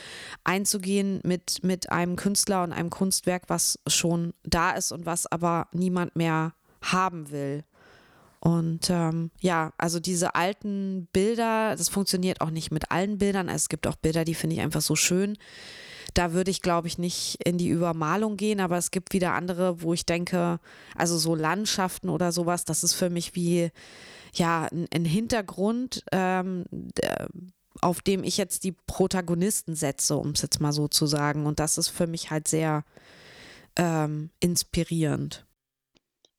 einzugehen 0.45 1.21
mit, 1.25 1.65
mit 1.65 1.91
einem 1.91 2.17
Künstler 2.17 2.63
und 2.63 2.75
einem 2.75 2.91
Kunstwerk, 2.91 3.45
was 3.49 3.79
schon 3.87 4.35
da 4.45 4.73
ist 4.73 4.93
und 4.93 5.07
was 5.07 5.27
aber 5.27 5.69
niemand 5.73 6.15
mehr 6.15 6.53
haben 6.83 7.31
will. 7.31 7.65
Und 8.41 8.91
ähm, 8.91 9.31
ja, 9.41 9.73
also 9.79 9.99
diese 9.99 10.35
alten 10.35 11.09
Bilder, 11.15 11.75
das 11.75 11.89
funktioniert 11.89 12.43
auch 12.43 12.51
nicht 12.51 12.71
mit 12.71 12.91
allen 12.91 13.17
Bildern. 13.17 13.49
Es 13.49 13.71
gibt 13.71 13.87
auch 13.87 13.97
Bilder, 13.97 14.27
die 14.27 14.35
finde 14.35 14.57
ich 14.57 14.61
einfach 14.61 14.83
so 14.83 14.95
schön, 14.95 15.39
da 16.13 16.33
würde 16.33 16.51
ich, 16.51 16.61
glaube 16.61 16.89
ich, 16.89 16.99
nicht 16.99 17.39
in 17.45 17.57
die 17.57 17.69
Übermalung 17.69 18.37
gehen, 18.37 18.61
aber 18.61 18.77
es 18.77 18.91
gibt 18.91 19.13
wieder 19.15 19.33
andere, 19.33 19.83
wo 19.83 19.95
ich 19.95 20.05
denke, 20.05 20.61
also 20.95 21.17
so 21.17 21.35
Landschaften 21.35 22.11
oder 22.11 22.33
sowas, 22.33 22.65
das 22.65 22.85
ist 22.85 22.95
für 22.95 23.11
mich 23.11 23.35
wie, 23.35 23.71
ja, 24.35 24.69
ein, 24.71 24.87
ein 24.93 25.05
Hintergrund, 25.05 26.05
ähm, 26.13 26.65
auf 27.81 28.03
dem 28.03 28.25
ich 28.25 28.37
jetzt 28.37 28.65
die 28.65 28.73
Protagonisten 28.73 29.75
setze, 29.75 30.17
um 30.17 30.31
es 30.31 30.43
jetzt 30.43 30.61
mal 30.61 30.73
so 30.73 30.89
zu 30.89 31.07
sagen. 31.07 31.47
Und 31.47 31.59
das 31.59 31.79
ist 31.79 31.89
für 31.89 32.07
mich 32.07 32.31
halt 32.31 32.49
sehr 32.49 32.85
ähm, 33.77 34.31
inspirierend. 34.41 35.47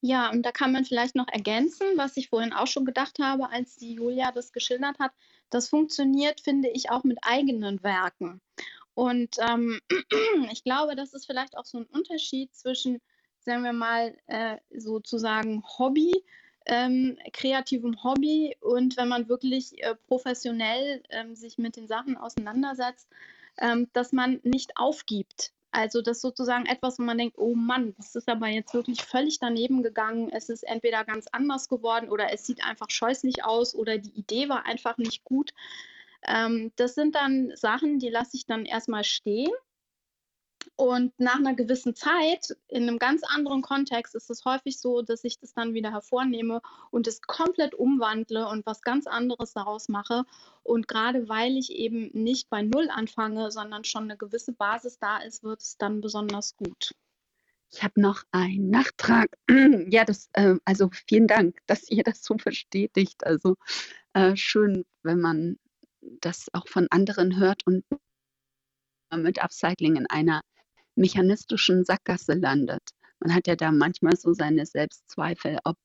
Ja, 0.01 0.30
und 0.30 0.43
da 0.43 0.51
kann 0.51 0.71
man 0.71 0.86
vielleicht 0.86 1.15
noch 1.15 1.28
ergänzen, 1.28 1.88
was 1.95 2.15
ich 2.15 2.30
vorhin 2.30 2.54
auch 2.54 2.67
schon 2.67 2.86
gedacht 2.86 3.17
habe, 3.19 3.49
als 3.49 3.75
die 3.75 3.93
Julia 3.93 4.32
das 4.32 4.54
geschildert 4.54 4.99
hat. 4.99 5.12
Das 5.49 5.69
funktioniert, 5.69 6.41
finde 6.41 6.69
ich, 6.69 6.91
auch 6.91 7.04
mit 7.04 7.17
eigenen 7.23 7.82
Werken. 7.82 8.39
Und 8.95 9.36
ähm, 9.39 9.79
ich 10.51 10.63
glaube, 10.63 10.95
das 10.95 11.13
ist 11.13 11.25
vielleicht 11.27 11.58
auch 11.58 11.65
so 11.65 11.79
ein 11.79 11.86
Unterschied 11.86 12.55
zwischen, 12.55 13.01
sagen 13.39 13.63
wir 13.63 13.73
mal, 13.73 14.17
äh, 14.27 14.58
sozusagen 14.75 15.63
Hobby, 15.77 16.12
ähm, 16.65 17.17
kreativem 17.31 18.03
Hobby 18.03 18.58
und 18.60 18.97
wenn 18.97 19.08
man 19.08 19.29
wirklich 19.29 19.84
äh, 19.84 19.95
professionell 20.08 21.03
ähm, 21.10 21.36
sich 21.36 21.60
mit 21.60 21.75
den 21.75 21.88
Sachen 21.88 22.17
auseinandersetzt, 22.17 23.08
ähm, 23.60 23.88
dass 23.93 24.12
man 24.12 24.39
nicht 24.43 24.71
aufgibt. 24.77 25.51
Also 25.71 26.01
das 26.01 26.17
ist 26.17 26.21
sozusagen 26.21 26.65
etwas, 26.65 26.97
wo 26.97 27.03
man 27.03 27.17
denkt, 27.17 27.38
oh 27.38 27.53
Mann, 27.53 27.93
das 27.97 28.15
ist 28.15 28.29
aber 28.29 28.47
jetzt 28.47 28.73
wirklich 28.73 29.03
völlig 29.03 29.39
daneben 29.39 29.84
gegangen. 29.84 30.29
Es 30.31 30.47
ist 30.47 30.63
entweder 30.63 31.03
ganz 31.03 31.27
anders 31.34 31.67
geworden 31.67 32.10
oder 32.10 32.31
es 32.34 32.45
sieht 32.45 32.63
einfach 32.63 32.89
scheußlich 32.89 33.43
aus 33.43 33.75
oder 33.75 33.97
die 33.97 34.17
Idee 34.17 34.47
war 34.47 34.65
einfach 34.65 34.97
nicht 34.97 35.25
gut. 35.25 35.53
Ähm, 36.27 36.71
das 36.75 36.95
sind 36.95 37.15
dann 37.15 37.51
Sachen, 37.55 37.99
die 37.99 38.09
lasse 38.09 38.38
ich 38.38 38.45
dann 38.45 38.65
erstmal 38.65 39.03
stehen. 39.03 39.51
Und 40.77 41.13
nach 41.19 41.38
einer 41.38 41.53
gewissen 41.53 41.95
Zeit, 41.95 42.55
in 42.67 42.83
einem 42.83 42.99
ganz 42.99 43.23
anderen 43.23 43.61
Kontext, 43.61 44.15
ist 44.15 44.29
es 44.29 44.43
häufig 44.43 44.79
so, 44.79 45.01
dass 45.01 45.23
ich 45.23 45.39
das 45.39 45.53
dann 45.53 45.73
wieder 45.73 45.91
hervornehme 45.91 46.61
und 46.91 47.07
es 47.07 47.21
komplett 47.21 47.75
umwandle 47.75 48.47
und 48.47 48.65
was 48.65 48.81
ganz 48.81 49.07
anderes 49.07 49.53
daraus 49.53 49.88
mache. 49.88 50.23
Und 50.63 50.88
gerade 50.88 51.29
weil 51.29 51.55
ich 51.55 51.71
eben 51.71 52.09
nicht 52.13 52.49
bei 52.49 52.61
Null 52.61 52.89
anfange, 52.89 53.51
sondern 53.51 53.83
schon 53.83 54.03
eine 54.03 54.17
gewisse 54.17 54.51
Basis 54.51 54.99
da 54.99 55.19
ist, 55.19 55.43
wird 55.43 55.61
es 55.61 55.77
dann 55.77 56.01
besonders 56.01 56.57
gut. 56.57 56.93
Ich 57.71 57.83
habe 57.83 58.01
noch 58.01 58.23
einen 58.31 58.69
Nachtrag. 58.69 59.38
Ja, 59.89 60.03
das, 60.03 60.29
äh, 60.33 60.55
also 60.65 60.89
vielen 61.07 61.27
Dank, 61.27 61.57
dass 61.67 61.89
ihr 61.89 62.03
das 62.03 62.23
so 62.23 62.35
bestätigt. 62.35 63.25
Also 63.25 63.55
äh, 64.13 64.35
schön, 64.35 64.85
wenn 65.03 65.19
man 65.19 65.57
das 66.21 66.47
auch 66.53 66.67
von 66.67 66.87
anderen 66.89 67.37
hört 67.37 67.65
und 67.65 67.83
mit 69.15 69.41
Upcycling 69.41 69.95
in 69.95 70.07
einer 70.07 70.41
mechanistischen 70.95 71.85
Sackgasse 71.85 72.33
landet. 72.33 72.81
Man 73.19 73.33
hat 73.33 73.47
ja 73.47 73.55
da 73.55 73.71
manchmal 73.71 74.15
so 74.17 74.33
seine 74.33 74.65
Selbstzweifel, 74.65 75.59
ob 75.63 75.77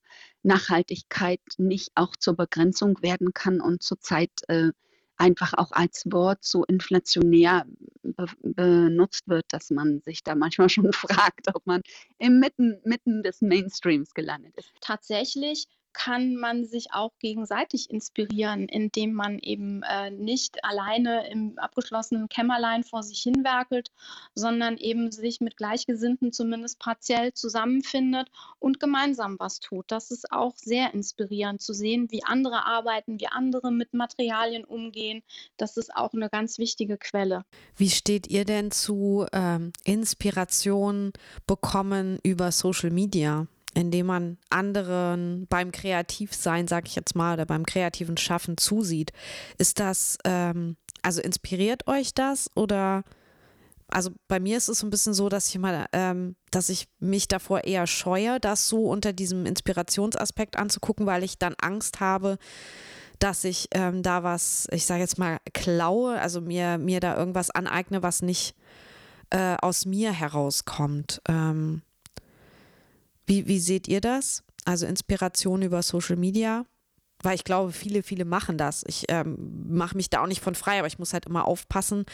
Nachhaltigkeit 0.43 1.41
nicht 1.59 1.91
auch 1.95 2.17
zur 2.17 2.37
Begrenzung 2.37 3.01
werden 3.03 3.33
kann 3.33 3.61
und 3.61 3.83
zurzeit 3.83 4.31
äh, 4.49 4.71
einfach 5.17 5.53
auch 5.55 5.71
als 5.73 6.05
Wort 6.07 6.45
so 6.45 6.65
inflationär 6.65 7.67
be 8.03 8.27
benutzt 8.43 9.29
wird, 9.29 9.45
dass 9.49 9.71
man 9.71 10.01
sich 10.01 10.25
da 10.25 10.35
manchmal 10.35 10.71
schon 10.71 10.93
fragt, 10.93 11.55
ob 11.55 11.67
man 11.67 11.83
im 12.19 12.41
mitten, 12.41 12.81
mitten 12.85 13.23
des 13.23 13.43
Mainstreams 13.43 14.15
gelandet 14.15 14.57
ist. 14.57 14.73
Tatsächlich 14.81 15.67
kann 15.93 16.37
man 16.37 16.65
sich 16.65 16.93
auch 16.93 17.13
gegenseitig 17.19 17.91
inspirieren, 17.91 18.69
indem 18.69 19.13
man 19.13 19.39
eben 19.39 19.83
äh, 19.83 20.11
nicht 20.11 20.65
alleine 20.65 21.29
im 21.31 21.59
abgeschlossenen 21.59 22.29
Kämmerlein 22.29 22.85
vor 22.85 23.03
sich 23.03 23.23
hinwerkelt, 23.23 23.91
sondern 24.35 24.77
eben 24.77 25.11
sich 25.11 25.41
mit 25.41 25.57
Gleichgesinnten 25.57 26.33
zumindest 26.33 26.79
partiell 26.79 27.33
zusammenfindet 27.35 28.29
und 28.59 28.81
gemeinsam 28.81 29.37
was 29.39 29.61
tut. 29.61 29.87
Das 29.89 30.11
ist 30.11 30.31
auch 30.33 30.57
sehr 30.57 30.95
inspirierend 30.95 31.61
zu 31.61 31.73
sehen, 31.73 32.11
wie 32.11 32.25
andere 32.25 32.65
arbeiten, 32.65 33.21
wie 33.21 33.29
andere 33.29 33.73
mit 33.73 33.95
Materialien 33.95 34.65
umgehen. 34.65 35.23
Das 35.57 35.77
ist 35.77 35.95
auch 35.95 36.13
eine 36.13 36.31
ganz 36.31 36.59
wichtige 36.59 36.99
Quelle. 36.99 37.45
Wie 37.77 37.91
steht 37.91 38.29
ihr 38.29 38.45
denn 38.45 38.71
zu 38.71 39.27
ähm, 39.33 39.73
Inspiration 39.85 41.13
bekommen 41.47 42.19
über 42.23 42.53
Social 42.53 42.91
Media? 42.91 43.47
Indem 43.75 44.07
man 44.07 44.39
anderen 44.49 45.47
beim 45.49 45.73
Kreativsein, 45.73 46.67
sag 46.67 46.89
ich 46.89 46.97
jetzt 46.97 47.15
mal, 47.15 47.35
oder 47.35 47.47
beim 47.47 47.65
kreativen 47.65 48.17
Schaffen 48.17 48.57
zusieht. 48.57 49.13
Ist 49.59 49.81
das, 49.81 50.19
ähm, 50.25 50.77
also 51.03 51.21
inspiriert 51.21 51.87
euch 51.87 52.15
das 52.15 52.51
oder 52.55 53.05
also 53.93 54.11
bei 54.29 54.39
mir 54.39 54.57
ist 54.57 54.69
es 54.69 54.79
so 54.79 54.87
ein 54.87 54.91
bisschen 54.91 55.15
so, 55.15 55.29
dass 55.29 55.49
ich 55.49 55.59
mal, 55.59 55.87
ähm, 55.93 56.37
dass 56.51 56.69
ich 56.69 56.87
mich 57.01 57.29
davor 57.29 57.65
eher 57.65 57.87
scheue, 57.87 58.39
das 58.41 58.69
so 58.69 58.89
unter 58.89 59.13
diesem 59.13 59.47
Inspirationsaspekt 59.47 60.57
anzugucken, 60.57 61.07
weil 61.07 61.25
ich 61.25 61.39
dann 61.39 61.55
Angst 61.61 62.01
habe, 62.01 62.39
dass 63.19 63.45
ich 63.45 63.69
ähm, 63.73 64.03
da 64.03 64.23
was, 64.23 64.67
ich 64.71 64.87
sage 64.87 65.01
jetzt 65.01 65.19
mal, 65.19 65.39
klaue, 65.53 66.21
also 66.21 66.41
mir, 66.41 66.79
mir 66.79 67.01
da 67.01 67.17
irgendwas 67.17 67.51
aneigne, 67.51 68.03
was 68.03 68.23
nicht 68.23 68.55
äh, 69.31 69.57
aus 69.61 69.87
mir 69.87 70.13
herauskommt. 70.13 71.21
Ähm, 71.29 71.83
wie, 73.31 73.47
wie 73.47 73.61
seht 73.61 73.87
ihr 73.87 74.01
das? 74.01 74.43
Also 74.65 74.87
Inspiration 74.87 75.63
über 75.63 75.83
Social 75.83 76.17
Media? 76.17 76.67
Weil 77.23 77.37
ich 77.37 77.45
glaube, 77.45 77.71
viele, 77.71 78.03
viele 78.03 78.25
machen 78.25 78.59
das. 78.59 78.83
Ich 78.89 79.05
ähm, 79.09 79.67
mache 79.69 79.97
mich 79.97 80.11
da 80.11 80.23
auch 80.23 80.27
nicht 80.27 80.41
von 80.41 80.55
frei, 80.55 80.79
aber 80.79 80.89
ich 80.89 80.99
muss 80.99 81.13
halt 81.13 81.27
immer 81.27 81.47
aufpassen, 81.47 82.07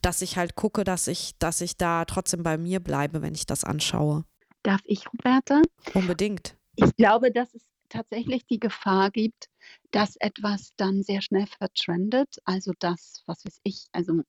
dass 0.00 0.22
ich 0.22 0.38
halt 0.38 0.54
gucke, 0.54 0.84
dass 0.84 1.08
ich, 1.08 1.32
dass 1.38 1.60
ich 1.60 1.76
da 1.76 2.04
trotzdem 2.06 2.42
bei 2.42 2.56
mir 2.56 2.80
bleibe, 2.80 3.22
wenn 3.22 3.34
ich 3.34 3.44
das 3.44 3.64
anschaue. 3.64 4.24
Darf 4.62 4.80
ich, 4.84 5.04
Roberta? 5.12 5.60
Unbedingt. 5.94 6.56
Ich 6.76 6.96
glaube, 6.96 7.32
dass 7.32 7.52
es 7.54 7.62
tatsächlich 7.90 8.46
die 8.46 8.60
Gefahr 8.60 9.10
gibt, 9.10 9.50
dass 9.90 10.16
etwas 10.16 10.72
dann 10.76 11.02
sehr 11.02 11.20
schnell 11.20 11.46
vertrendet. 11.46 12.36
Also 12.44 12.72
das, 12.78 13.24
was 13.26 13.44
weiß 13.44 13.60
ich, 13.64 13.88
also 13.92 14.22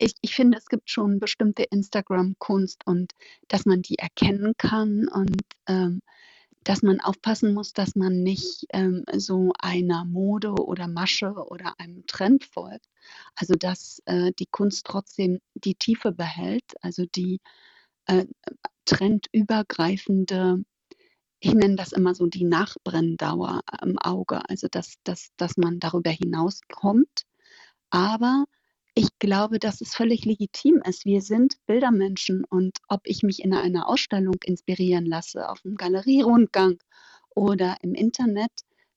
ich, 0.00 0.14
ich 0.22 0.34
finde, 0.34 0.58
es 0.58 0.66
gibt 0.66 0.90
schon 0.90 1.20
bestimmte 1.20 1.62
Instagram-Kunst 1.62 2.86
und 2.86 3.12
dass 3.48 3.66
man 3.66 3.82
die 3.82 3.98
erkennen 3.98 4.54
kann 4.56 5.08
und 5.08 5.42
ähm, 5.66 6.00
dass 6.64 6.82
man 6.82 7.00
aufpassen 7.00 7.54
muss, 7.54 7.72
dass 7.72 7.96
man 7.96 8.22
nicht 8.22 8.66
ähm, 8.72 9.04
so 9.14 9.52
einer 9.58 10.04
Mode 10.04 10.52
oder 10.52 10.88
Masche 10.88 11.32
oder 11.32 11.74
einem 11.78 12.06
Trend 12.06 12.44
folgt. 12.44 12.86
Also 13.34 13.54
dass 13.54 14.02
äh, 14.06 14.32
die 14.38 14.46
Kunst 14.46 14.86
trotzdem 14.86 15.40
die 15.54 15.74
Tiefe 15.74 16.12
behält, 16.12 16.64
also 16.82 17.04
die 17.06 17.40
äh, 18.06 18.26
trendübergreifende, 18.86 20.64
ich 21.40 21.54
nenne 21.54 21.76
das 21.76 21.92
immer 21.92 22.14
so 22.14 22.26
die 22.26 22.44
Nachbrenndauer 22.44 23.60
im 23.82 23.98
Auge, 23.98 24.48
also 24.48 24.68
dass, 24.70 24.94
dass, 25.04 25.30
dass 25.36 25.56
man 25.56 25.78
darüber 25.78 26.10
hinauskommt. 26.10 27.24
Aber 27.90 28.44
ich 28.94 29.08
glaube, 29.18 29.58
dass 29.58 29.80
es 29.80 29.94
völlig 29.94 30.24
legitim 30.24 30.82
ist. 30.84 31.04
Wir 31.04 31.22
sind 31.22 31.54
Bildermenschen 31.66 32.44
und 32.44 32.78
ob 32.88 33.02
ich 33.04 33.22
mich 33.22 33.42
in 33.42 33.54
einer 33.54 33.88
Ausstellung 33.88 34.36
inspirieren 34.44 35.06
lasse, 35.06 35.48
auf 35.48 35.64
einem 35.64 35.76
Galerierundgang 35.76 36.78
oder 37.34 37.76
im 37.82 37.94
Internet, 37.94 38.50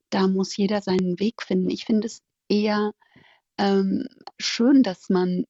da 0.10 0.28
muss 0.28 0.58
jeder 0.58 0.82
seinen 0.82 1.20
Weg 1.20 1.42
finden. 1.44 1.70
Ich 1.70 1.86
finde 1.86 2.08
es 2.08 2.22
eher 2.50 2.94
ähm, 3.58 4.08
schön, 4.40 4.84
dass 4.84 5.10
man, 5.10 5.46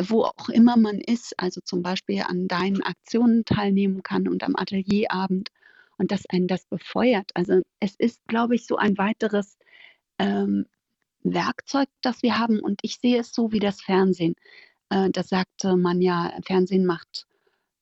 wo 0.00 0.24
auch 0.24 0.48
immer 0.48 0.76
man 0.76 1.00
ist, 1.00 1.34
also 1.38 1.60
zum 1.60 1.82
Beispiel 1.82 2.22
an 2.22 2.48
deinen 2.48 2.82
Aktionen 2.82 3.44
teilnehmen 3.44 4.02
kann 4.02 4.28
und 4.28 4.42
am 4.42 4.56
Atelierabend 4.56 5.50
und 5.98 6.12
dass 6.12 6.26
einen 6.28 6.48
das 6.48 6.66
befeuert. 6.66 7.30
Also 7.34 7.62
es 7.80 7.94
ist, 7.96 8.20
glaube 8.26 8.54
ich, 8.54 8.66
so 8.66 8.76
ein 8.76 8.98
weiteres 8.98 9.56
ähm, 10.18 10.66
Werkzeug, 11.22 11.88
das 12.02 12.22
wir 12.22 12.38
haben. 12.38 12.60
Und 12.60 12.80
ich 12.82 12.98
sehe 12.98 13.20
es 13.20 13.32
so 13.32 13.52
wie 13.52 13.60
das 13.60 13.80
Fernsehen. 13.80 14.34
Äh, 14.90 15.10
da 15.10 15.22
sagte 15.22 15.76
man 15.76 16.00
ja, 16.00 16.32
Fernsehen 16.44 16.86
macht 16.86 17.26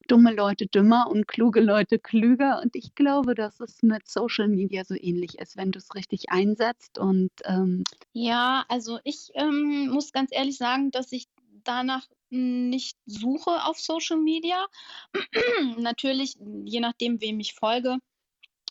dumme 0.08 0.32
Leute 0.32 0.66
dümmer 0.66 1.06
und 1.08 1.28
kluge 1.28 1.60
Leute 1.60 1.98
klüger. 1.98 2.60
Und 2.62 2.74
ich 2.74 2.94
glaube, 2.94 3.34
dass 3.34 3.60
es 3.60 3.82
mit 3.82 4.08
Social 4.08 4.48
Media 4.48 4.84
so 4.84 4.94
ähnlich 4.94 5.38
ist, 5.38 5.56
wenn 5.56 5.70
du 5.70 5.78
es 5.78 5.94
richtig 5.94 6.30
einsetzt. 6.30 6.98
Und 6.98 7.30
ähm 7.44 7.84
ja, 8.12 8.64
also 8.68 8.98
ich 9.04 9.30
ähm, 9.34 9.90
muss 9.90 10.12
ganz 10.12 10.30
ehrlich 10.32 10.56
sagen, 10.56 10.90
dass 10.90 11.12
ich 11.12 11.26
danach 11.62 12.06
nicht 12.30 12.96
suche 13.06 13.64
auf 13.64 13.78
Social 13.78 14.18
Media. 14.18 14.66
Natürlich, 15.76 16.36
je 16.64 16.80
nachdem, 16.80 17.20
wem 17.20 17.38
ich 17.40 17.54
folge, 17.54 17.98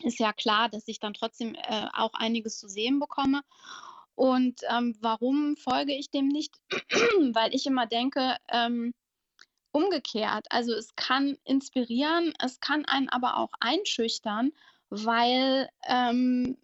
ist 0.03 0.19
ja 0.19 0.34
klar, 0.34 0.69
dass 0.69 0.88
ich 0.88 0.99
dann 0.99 1.13
trotzdem 1.13 1.56
äh, 1.56 1.88
auch 1.93 2.13
einiges 2.13 2.60
zu 2.60 2.67
sehen 2.67 2.99
bekomme. 2.99 3.41
Und 4.17 4.62
ähm, 4.75 4.97
warum 4.99 5.58
folge 5.58 5.93
ich 5.93 6.10
dem 6.10 6.27
nicht? 6.27 6.56
Weil 7.34 7.53
ich 7.53 7.67
immer 7.67 7.86
denke, 7.86 8.36
ähm, 8.49 8.95
umgekehrt, 9.71 10.47
also 10.49 10.73
es 10.73 10.95
kann 10.95 11.38
inspirieren, 11.43 12.34
es 12.43 12.60
kann 12.60 12.84
einen 12.86 13.10
aber 13.10 13.38
auch 13.38 13.51
einschüchtern, 13.60 14.53
weil 14.89 15.69
ähm, 15.88 16.58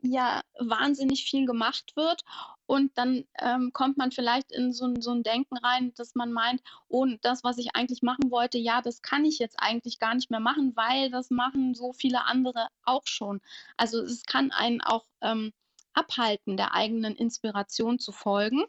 ja 0.00 0.40
wahnsinnig 0.58 1.24
viel 1.24 1.44
gemacht 1.44 1.92
wird 1.94 2.22
und 2.64 2.96
dann 2.96 3.24
ähm, 3.38 3.74
kommt 3.74 3.98
man 3.98 4.12
vielleicht 4.12 4.50
in 4.50 4.72
so, 4.72 4.94
so, 4.98 5.10
ein 5.10 5.22
Denken 5.22 5.58
rein, 5.58 5.92
dass 5.96 6.14
man 6.14 6.32
meint, 6.32 6.62
oh, 6.88 7.06
das, 7.20 7.44
was 7.44 7.58
ich 7.58 7.76
eigentlich 7.76 8.00
machen 8.00 8.30
wollte, 8.30 8.56
ja, 8.56 8.80
das 8.80 9.02
kann 9.02 9.26
ich 9.26 9.38
jetzt 9.38 9.56
eigentlich 9.58 9.98
gar 9.98 10.14
nicht 10.14 10.30
mehr 10.30 10.40
machen, 10.40 10.72
weil 10.74 11.10
das 11.10 11.28
machen 11.28 11.74
so 11.74 11.92
viele 11.92 12.24
andere 12.24 12.68
auch 12.84 13.06
schon. 13.06 13.42
Also 13.76 14.00
es 14.00 14.22
kann 14.22 14.52
einen 14.52 14.80
auch 14.80 15.04
ähm, 15.20 15.52
abhalten, 15.94 16.56
der 16.56 16.74
eigenen 16.74 17.16
Inspiration 17.16 17.98
zu 17.98 18.12
folgen. 18.12 18.64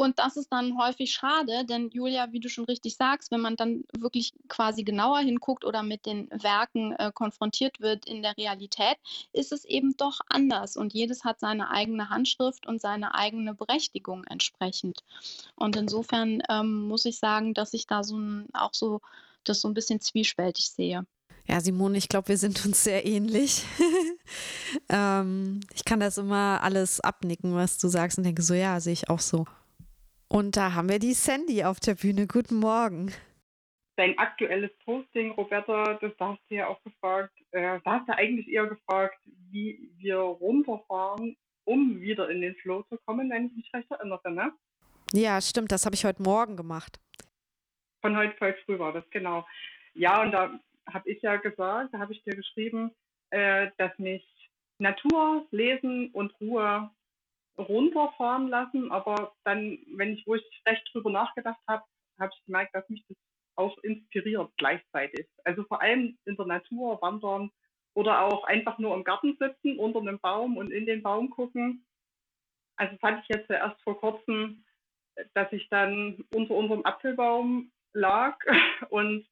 Und 0.00 0.20
das 0.20 0.36
ist 0.36 0.52
dann 0.52 0.78
häufig 0.78 1.12
schade, 1.12 1.64
denn 1.64 1.90
Julia, 1.90 2.30
wie 2.30 2.38
du 2.38 2.48
schon 2.48 2.66
richtig 2.66 2.94
sagst, 2.94 3.32
wenn 3.32 3.40
man 3.40 3.56
dann 3.56 3.82
wirklich 3.98 4.32
quasi 4.46 4.84
genauer 4.84 5.18
hinguckt 5.18 5.64
oder 5.64 5.82
mit 5.82 6.06
den 6.06 6.28
Werken 6.30 6.92
äh, 6.92 7.10
konfrontiert 7.12 7.80
wird 7.80 8.06
in 8.06 8.22
der 8.22 8.36
Realität, 8.36 8.96
ist 9.32 9.50
es 9.50 9.64
eben 9.64 9.96
doch 9.96 10.20
anders 10.28 10.76
und 10.76 10.94
jedes 10.94 11.24
hat 11.24 11.40
seine 11.40 11.72
eigene 11.72 12.10
Handschrift 12.10 12.64
und 12.64 12.80
seine 12.80 13.16
eigene 13.16 13.54
Berechtigung 13.54 14.22
entsprechend. 14.22 15.00
Und 15.56 15.74
insofern 15.74 16.42
ähm, 16.48 16.86
muss 16.86 17.04
ich 17.04 17.18
sagen, 17.18 17.52
dass 17.52 17.74
ich 17.74 17.88
da 17.88 18.04
so 18.04 18.16
ein, 18.16 18.46
auch 18.52 18.74
so 18.74 19.00
das 19.42 19.60
so 19.60 19.66
ein 19.66 19.74
bisschen 19.74 20.00
zwiespältig 20.00 20.70
sehe. 20.70 21.06
Ja, 21.48 21.60
Simone, 21.60 21.98
ich 21.98 22.08
glaube, 22.08 22.28
wir 22.28 22.38
sind 22.38 22.64
uns 22.64 22.84
sehr 22.84 23.04
ähnlich. 23.04 23.64
ähm, 24.88 25.60
ich 25.74 25.84
kann 25.84 26.00
das 26.00 26.18
immer 26.18 26.60
alles 26.62 27.00
abnicken, 27.00 27.54
was 27.54 27.78
du 27.78 27.88
sagst 27.88 28.18
und 28.18 28.24
denke 28.24 28.42
so, 28.42 28.54
ja, 28.54 28.80
sehe 28.80 28.92
ich 28.92 29.10
auch 29.10 29.20
so. 29.20 29.46
Und 30.28 30.56
da 30.56 30.74
haben 30.74 30.88
wir 30.88 30.98
die 30.98 31.14
Sandy 31.14 31.64
auf 31.64 31.80
der 31.80 31.94
Bühne. 31.94 32.26
Guten 32.26 32.56
Morgen. 32.56 33.12
Dein 33.96 34.16
aktuelles 34.18 34.70
Posting, 34.84 35.32
Roberta, 35.32 35.94
das 35.94 36.12
hast 36.20 36.40
du 36.48 36.54
ja 36.54 36.68
auch 36.68 36.82
gefragt. 36.84 37.34
Äh, 37.50 37.80
da 37.84 37.98
hast 37.98 38.08
du 38.08 38.16
eigentlich 38.16 38.46
eher 38.48 38.66
gefragt, 38.66 39.18
wie 39.50 39.90
wir 39.96 40.18
runterfahren, 40.18 41.36
um 41.64 42.00
wieder 42.00 42.28
in 42.30 42.42
den 42.42 42.54
Flow 42.56 42.82
zu 42.84 42.98
kommen, 42.98 43.30
wenn 43.30 43.46
ich 43.46 43.56
mich 43.56 43.70
recht 43.74 43.90
erinnere, 43.90 44.30
ne? 44.30 44.52
Ja, 45.12 45.40
stimmt. 45.40 45.72
Das 45.72 45.86
habe 45.86 45.94
ich 45.94 46.04
heute 46.04 46.22
Morgen 46.22 46.56
gemacht. 46.56 47.00
Von 48.02 48.16
heute, 48.16 48.36
heute 48.40 48.58
früh 48.64 48.78
war 48.78 48.92
das, 48.92 49.04
genau. 49.10 49.46
Ja, 49.94 50.22
und 50.22 50.32
da 50.32 50.60
habe 50.92 51.10
ich 51.10 51.20
ja 51.22 51.36
gesagt, 51.36 51.92
da 51.92 51.98
habe 51.98 52.12
ich 52.12 52.22
dir 52.22 52.36
geschrieben, 52.36 52.92
äh, 53.30 53.70
dass 53.78 53.96
mich 53.98 54.24
Natur, 54.78 55.46
Lesen 55.50 56.10
und 56.12 56.32
Ruhe 56.40 56.90
runterfahren 57.58 58.48
lassen. 58.48 58.90
Aber 58.92 59.34
dann, 59.44 59.78
wenn 59.94 60.14
ich, 60.14 60.26
wo 60.26 60.34
ich 60.34 60.62
recht 60.66 60.88
drüber 60.92 61.10
nachgedacht 61.10 61.60
habe, 61.66 61.84
habe 62.18 62.32
ich 62.34 62.44
gemerkt, 62.46 62.74
dass 62.74 62.88
mich 62.88 63.04
das 63.08 63.16
auch 63.56 63.76
inspiriert 63.78 64.50
gleichzeitig. 64.56 65.26
Also 65.44 65.64
vor 65.64 65.82
allem 65.82 66.16
in 66.24 66.36
der 66.36 66.46
Natur 66.46 67.00
wandern 67.02 67.50
oder 67.94 68.22
auch 68.22 68.44
einfach 68.44 68.78
nur 68.78 68.94
im 68.94 69.02
Garten 69.02 69.36
sitzen, 69.38 69.78
unter 69.78 69.98
einem 69.98 70.20
Baum 70.20 70.56
und 70.56 70.70
in 70.70 70.86
den 70.86 71.02
Baum 71.02 71.30
gucken. 71.30 71.84
Also 72.76 72.96
hatte 73.02 73.22
ich 73.22 73.36
jetzt 73.36 73.50
erst 73.50 73.82
vor 73.82 73.98
kurzem, 73.98 74.64
dass 75.34 75.52
ich 75.52 75.68
dann 75.68 76.24
unter 76.32 76.54
unserem 76.54 76.84
Apfelbaum 76.84 77.72
lag 77.92 78.38
und 78.90 79.26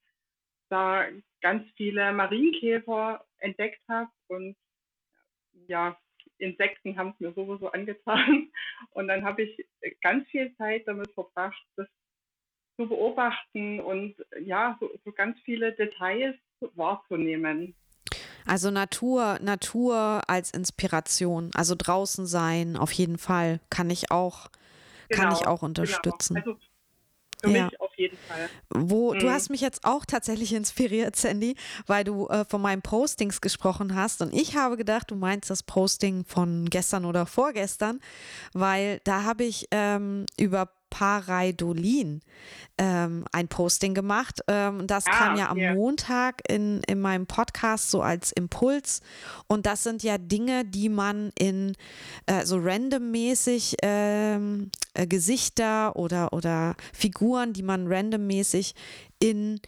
da 0.69 1.05
ganz 1.41 1.65
viele 1.77 2.13
Marienkäfer 2.13 3.25
entdeckt 3.39 3.83
habe 3.89 4.11
und 4.29 4.57
ja, 5.69 5.97
Insekten 6.39 6.99
haben 6.99 7.11
es 7.11 7.21
mir 7.21 7.33
sowieso 7.33 7.71
angetan. 7.71 8.51
Und 8.91 9.09
dann 9.09 9.25
habe 9.25 9.43
ich 9.43 9.67
ganz 10.03 10.29
viel 10.29 10.55
Zeit 10.57 10.87
damit 10.87 11.11
verbracht, 11.13 11.63
das 11.77 11.87
zu 12.77 12.87
beobachten 12.87 13.81
und 13.81 14.15
ja, 14.43 14.77
so, 14.81 14.91
so 15.03 15.13
ganz 15.13 15.39
viele 15.47 15.73
Details 15.73 16.37
wahrzunehmen. 16.75 17.75
Also 18.45 18.71
Natur, 18.71 19.39
Natur 19.41 20.23
als 20.29 20.51
Inspiration, 20.51 21.51
also 21.55 21.75
draußen 21.77 22.27
sein, 22.27 22.77
auf 22.77 22.93
jeden 22.93 23.19
Fall, 23.19 23.61
kann 23.71 23.89
ich 23.91 24.11
auch, 24.11 24.51
genau, 25.09 25.23
kann 25.23 25.33
ich 25.33 25.47
auch 25.47 25.61
genau. 25.61 25.69
unterstützen. 25.69 26.35
Genau. 26.35 26.47
Also 26.53 26.61
für 27.43 27.51
ja. 27.51 27.65
mich 27.65 27.81
jeden 27.97 28.17
Fall. 28.29 28.49
Wo, 28.71 29.15
mhm. 29.15 29.19
Du 29.19 29.31
hast 29.31 29.51
mich 29.51 29.61
jetzt 29.61 29.85
auch 29.85 30.05
tatsächlich 30.05 30.53
inspiriert, 30.53 31.17
Sandy, 31.17 31.57
weil 31.87 32.05
du 32.05 32.29
äh, 32.29 32.45
von 32.45 32.61
meinen 32.61 32.83
Postings 32.83 33.41
gesprochen 33.41 33.95
hast. 33.95 34.23
Und 34.23 34.33
ich 34.33 34.57
habe 34.57 34.77
gedacht, 34.77 35.11
du 35.11 35.15
meinst 35.15 35.51
das 35.51 35.63
Posting 35.63 36.25
von 36.25 36.67
gestern 36.71 37.05
oder 37.05 37.27
vorgestern, 37.27 38.01
weil 38.53 39.01
da 39.05 39.25
habe 39.25 39.45
ich 39.45 39.69
ähm, 39.71 40.27
über 40.39 40.69
Pareidolin 40.97 42.23
ähm, 42.79 43.27
ein 43.33 43.49
Posting 43.49 43.93
gemacht. 43.93 44.41
Ähm, 44.49 44.87
das 44.87 45.05
ah, 45.07 45.11
kam 45.11 45.37
ja 45.37 45.51
am 45.51 45.59
yeah. 45.59 45.75
Montag 45.75 46.43
in, 46.49 46.81
in 46.87 47.01
meinem 47.01 47.27
Podcast 47.27 47.91
so 47.91 48.01
als 48.01 48.33
Impuls. 48.33 49.03
Und 49.47 49.67
das 49.67 49.83
sind 49.83 50.03
ja 50.03 50.17
Dinge, 50.17 50.65
die 50.65 50.89
man 50.89 51.33
in 51.39 51.75
äh, 52.25 52.47
so 52.47 52.57
randommäßig 52.59 53.77
ähm, 53.83 54.71
äh, 54.95 55.07
Gesichter 55.07 55.97
oder, 55.97 56.33
oder 56.33 56.77
Figuren, 56.95 57.53
die 57.53 57.63
man 57.63 57.93
randommäßig 57.93 58.75
in 59.19 59.61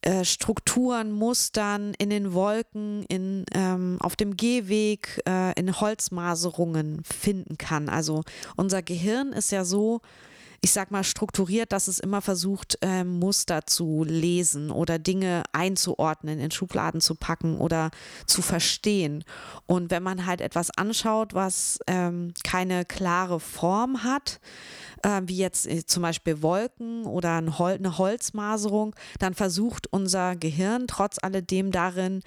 äh, 0.00 0.24
Strukturen, 0.24 1.12
Mustern 1.12 1.92
in 1.98 2.08
den 2.08 2.32
Wolken, 2.32 3.04
in, 3.10 3.44
ähm, 3.52 3.98
auf 4.00 4.16
dem 4.16 4.38
Gehweg, 4.38 5.20
äh, 5.28 5.52
in 5.60 5.78
Holzmaserungen 5.78 7.04
finden 7.04 7.58
kann. 7.58 7.90
Also 7.90 8.22
unser 8.56 8.80
Gehirn 8.80 9.34
ist 9.34 9.52
ja 9.52 9.66
so, 9.66 10.00
ich 10.62 10.72
sag 10.72 10.90
mal, 10.90 11.04
strukturiert, 11.04 11.72
dass 11.72 11.88
es 11.88 11.98
immer 11.98 12.20
versucht, 12.20 12.78
äh, 12.82 13.02
Muster 13.02 13.66
zu 13.66 14.04
lesen 14.04 14.70
oder 14.70 14.98
Dinge 14.98 15.42
einzuordnen, 15.52 16.38
in 16.38 16.50
Schubladen 16.50 17.00
zu 17.00 17.14
packen 17.14 17.56
oder 17.56 17.90
zu 18.26 18.42
verstehen. 18.42 19.24
Und 19.66 19.90
wenn 19.90 20.02
man 20.02 20.26
halt 20.26 20.42
etwas 20.42 20.70
anschaut, 20.70 21.32
was 21.32 21.78
ähm, 21.86 22.34
keine 22.44 22.84
klare 22.84 23.40
Form 23.40 24.04
hat, 24.04 24.40
äh, 25.02 25.22
wie 25.24 25.38
jetzt 25.38 25.66
äh, 25.66 25.86
zum 25.86 26.02
Beispiel 26.02 26.42
Wolken 26.42 27.04
oder 27.06 27.38
ein 27.40 27.58
Hol 27.58 27.72
eine 27.72 27.96
Holzmaserung, 27.96 28.94
dann 29.18 29.32
versucht 29.32 29.86
unser 29.90 30.36
Gehirn 30.36 30.86
trotz 30.86 31.16
alledem 31.22 31.70
darin 31.70 32.22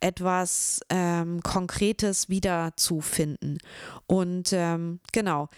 etwas 0.00 0.80
ähm, 0.90 1.42
Konkretes 1.42 2.28
wiederzufinden. 2.28 3.58
Und 4.06 4.52
ähm, 4.52 5.00
genau, 5.12 5.48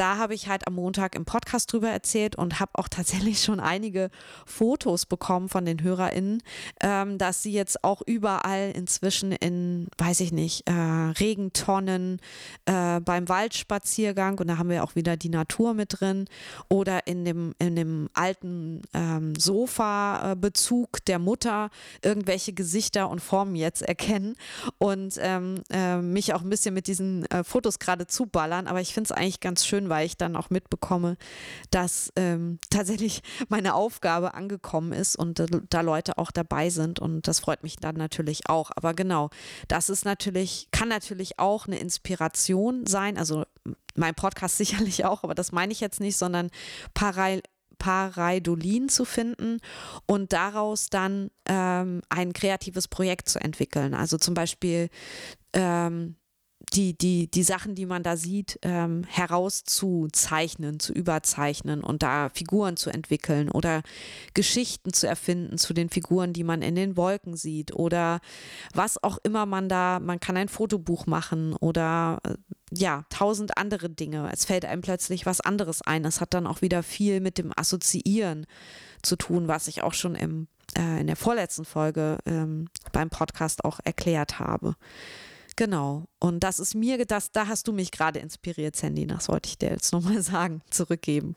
da 0.00 0.16
habe 0.16 0.32
ich 0.32 0.48
halt 0.48 0.66
am 0.66 0.76
Montag 0.76 1.14
im 1.14 1.26
Podcast 1.26 1.70
drüber 1.70 1.90
erzählt 1.90 2.34
und 2.34 2.58
habe 2.58 2.70
auch 2.74 2.88
tatsächlich 2.90 3.42
schon 3.42 3.60
einige 3.60 4.08
Fotos 4.46 5.04
bekommen 5.04 5.50
von 5.50 5.66
den 5.66 5.82
HörerInnen, 5.82 6.42
ähm, 6.80 7.18
dass 7.18 7.42
sie 7.42 7.52
jetzt 7.52 7.84
auch 7.84 8.00
überall 8.06 8.72
inzwischen 8.74 9.30
in, 9.32 9.88
weiß 9.98 10.20
ich 10.20 10.32
nicht, 10.32 10.66
äh, 10.66 10.72
Regentonnen, 10.72 12.18
äh, 12.64 13.00
beim 13.00 13.28
Waldspaziergang 13.28 14.38
und 14.38 14.46
da 14.46 14.56
haben 14.56 14.70
wir 14.70 14.84
auch 14.84 14.94
wieder 14.94 15.18
die 15.18 15.28
Natur 15.28 15.74
mit 15.74 16.00
drin 16.00 16.24
oder 16.70 17.06
in 17.06 17.26
dem, 17.26 17.54
in 17.58 17.76
dem 17.76 18.08
alten 18.14 18.80
ähm, 18.94 19.34
Sofa-Bezug 19.34 21.04
der 21.04 21.18
Mutter 21.18 21.68
irgendwelche 22.02 22.54
Gesichter 22.54 23.10
und 23.10 23.20
Formen 23.20 23.54
jetzt 23.54 23.82
erkennen 23.82 24.34
und 24.78 25.18
ähm, 25.18 25.56
äh, 25.70 25.98
mich 25.98 26.32
auch 26.32 26.40
ein 26.40 26.48
bisschen 26.48 26.72
mit 26.72 26.86
diesen 26.86 27.26
äh, 27.26 27.44
Fotos 27.44 27.78
gerade 27.78 28.06
zuballern. 28.06 28.66
Aber 28.66 28.80
ich 28.80 28.94
finde 28.94 29.08
es 29.08 29.12
eigentlich 29.12 29.40
ganz 29.40 29.66
schön, 29.66 29.89
weil 29.90 30.06
ich 30.06 30.16
dann 30.16 30.36
auch 30.36 30.48
mitbekomme, 30.48 31.18
dass 31.70 32.10
ähm, 32.16 32.58
tatsächlich 32.70 33.22
meine 33.48 33.74
Aufgabe 33.74 34.32
angekommen 34.32 34.92
ist 34.92 35.16
und 35.16 35.42
da, 35.68 35.80
Leute 35.82 36.16
auch 36.18 36.30
dabei 36.30 36.70
sind 36.70 36.98
und 36.98 37.28
das 37.28 37.40
freut 37.40 37.62
mich 37.62 37.76
dann 37.76 37.96
natürlich 37.96 38.48
auch. 38.48 38.70
Aber 38.74 38.94
genau, 38.94 39.28
das 39.68 39.90
ist 39.90 40.04
natürlich, 40.06 40.68
kann 40.70 40.88
natürlich 40.88 41.38
auch 41.38 41.66
eine 41.66 41.78
Inspiration 41.78 42.86
sein, 42.86 43.18
also 43.18 43.44
mein 43.94 44.14
Podcast 44.14 44.56
sicherlich 44.56 45.04
auch, 45.04 45.24
aber 45.24 45.34
das 45.34 45.52
meine 45.52 45.72
ich 45.72 45.80
jetzt 45.80 46.00
nicht, 46.00 46.16
sondern 46.16 46.50
parallel 46.94 47.42
Pareidolin 47.80 48.88
zu 48.88 49.04
finden 49.04 49.58
und 50.06 50.32
daraus 50.32 50.90
dann 50.90 51.30
ähm, 51.46 52.02
ein 52.10 52.32
kreatives 52.32 52.86
Projekt 52.86 53.28
zu 53.28 53.40
entwickeln. 53.40 53.94
Also 53.94 54.18
zum 54.18 54.34
Beispiel 54.34 54.90
ähm, 55.54 56.14
die, 56.72 56.96
die, 56.96 57.28
die 57.30 57.42
Sachen, 57.42 57.74
die 57.74 57.86
man 57.86 58.02
da 58.02 58.16
sieht, 58.16 58.58
ähm, 58.62 59.04
herauszuzeichnen, 59.08 60.78
zu 60.78 60.92
überzeichnen 60.92 61.82
und 61.82 62.02
da 62.02 62.28
Figuren 62.28 62.76
zu 62.76 62.90
entwickeln 62.90 63.50
oder 63.50 63.82
Geschichten 64.34 64.92
zu 64.92 65.08
erfinden 65.08 65.58
zu 65.58 65.74
den 65.74 65.88
Figuren, 65.88 66.32
die 66.32 66.44
man 66.44 66.62
in 66.62 66.76
den 66.76 66.96
Wolken 66.96 67.36
sieht 67.36 67.74
oder 67.74 68.20
was 68.72 69.02
auch 69.02 69.18
immer 69.24 69.46
man 69.46 69.68
da, 69.68 69.98
man 70.00 70.20
kann 70.20 70.36
ein 70.36 70.48
Fotobuch 70.48 71.06
machen 71.06 71.54
oder 71.54 72.20
äh, 72.24 72.34
ja, 72.72 73.04
tausend 73.10 73.58
andere 73.58 73.90
Dinge. 73.90 74.30
Es 74.32 74.44
fällt 74.44 74.64
einem 74.64 74.82
plötzlich 74.82 75.26
was 75.26 75.40
anderes 75.40 75.82
ein. 75.82 76.04
Es 76.04 76.20
hat 76.20 76.34
dann 76.34 76.46
auch 76.46 76.62
wieder 76.62 76.84
viel 76.84 77.20
mit 77.20 77.36
dem 77.36 77.52
Assoziieren 77.56 78.46
zu 79.02 79.16
tun, 79.16 79.48
was 79.48 79.66
ich 79.66 79.82
auch 79.82 79.94
schon 79.94 80.14
im, 80.14 80.46
äh, 80.78 81.00
in 81.00 81.08
der 81.08 81.16
vorletzten 81.16 81.64
Folge 81.64 82.18
ähm, 82.26 82.68
beim 82.92 83.10
Podcast 83.10 83.64
auch 83.64 83.80
erklärt 83.82 84.38
habe. 84.38 84.76
Genau. 85.60 86.06
Und 86.20 86.40
das 86.42 86.58
ist 86.58 86.74
mir, 86.74 87.04
das, 87.04 87.32
da 87.32 87.46
hast 87.46 87.68
du 87.68 87.74
mich 87.74 87.90
gerade 87.90 88.18
inspiriert, 88.18 88.76
Sandy. 88.76 89.06
Das 89.06 89.28
wollte 89.28 89.50
ich 89.50 89.58
dir 89.58 89.68
jetzt 89.68 89.92
nochmal 89.92 90.22
sagen, 90.22 90.62
zurückgeben. 90.70 91.36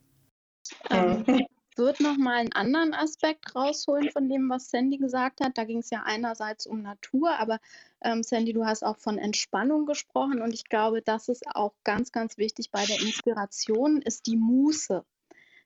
Ähm, 0.90 1.26
ich 1.28 1.78
würde 1.78 2.02
nochmal 2.04 2.38
einen 2.38 2.54
anderen 2.54 2.94
Aspekt 2.94 3.54
rausholen 3.54 4.12
von 4.12 4.30
dem, 4.30 4.50
was 4.50 4.70
Sandy 4.70 4.96
gesagt 4.96 5.42
hat. 5.42 5.58
Da 5.58 5.66
ging 5.66 5.80
es 5.80 5.90
ja 5.90 6.04
einerseits 6.06 6.66
um 6.66 6.84
Natur, 6.84 7.38
aber 7.38 7.60
ähm, 8.02 8.24
Sandy, 8.24 8.54
du 8.54 8.64
hast 8.64 8.82
auch 8.86 8.98
von 8.98 9.18
Entspannung 9.18 9.86
gesprochen 9.86 10.42
und 10.42 10.54
ich 10.54 10.64
glaube, 10.70 11.02
das 11.02 11.28
ist 11.28 11.46
auch 11.54 11.74
ganz, 11.84 12.14
ganz 12.14 12.38
wichtig 12.38 12.72
bei 12.72 12.86
der 12.86 13.02
Inspiration, 13.02 14.02
ist 14.02 14.26
die 14.26 14.38
Muße. 14.38 15.04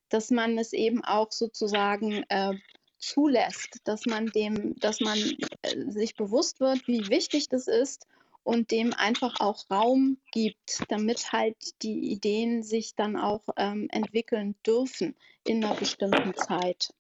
Dass 0.10 0.32
man 0.32 0.58
es 0.58 0.74
eben 0.74 1.04
auch 1.04 1.32
sozusagen 1.32 2.24
äh, 2.30 2.56
zulässt, 2.98 3.82
dass 3.84 4.08
man 4.08 4.26
dem, 4.26 4.74
dass 4.80 5.00
man 5.00 5.20
äh, 5.62 5.92
sich 5.92 6.16
bewusst 6.16 6.60
wird, 6.60 6.88
wie 6.88 7.08
wichtig 7.08 7.50
das 7.50 7.68
ist 7.68 8.08
und 8.48 8.72
dem 8.72 8.94
einfach 8.94 9.42
auch 9.42 9.70
Raum 9.70 10.20
gibt, 10.32 10.82
damit 10.88 11.34
halt 11.34 11.58
die 11.82 12.14
Ideen 12.14 12.64
sich 12.64 12.96
dann 12.96 13.18
auch 13.18 13.44
ähm, 13.58 13.90
entwickeln 13.92 14.56
dürfen 14.66 15.16
in 15.44 15.62
einer 15.62 15.76
bestimmten 15.76 16.34
Zeit. 16.34 16.94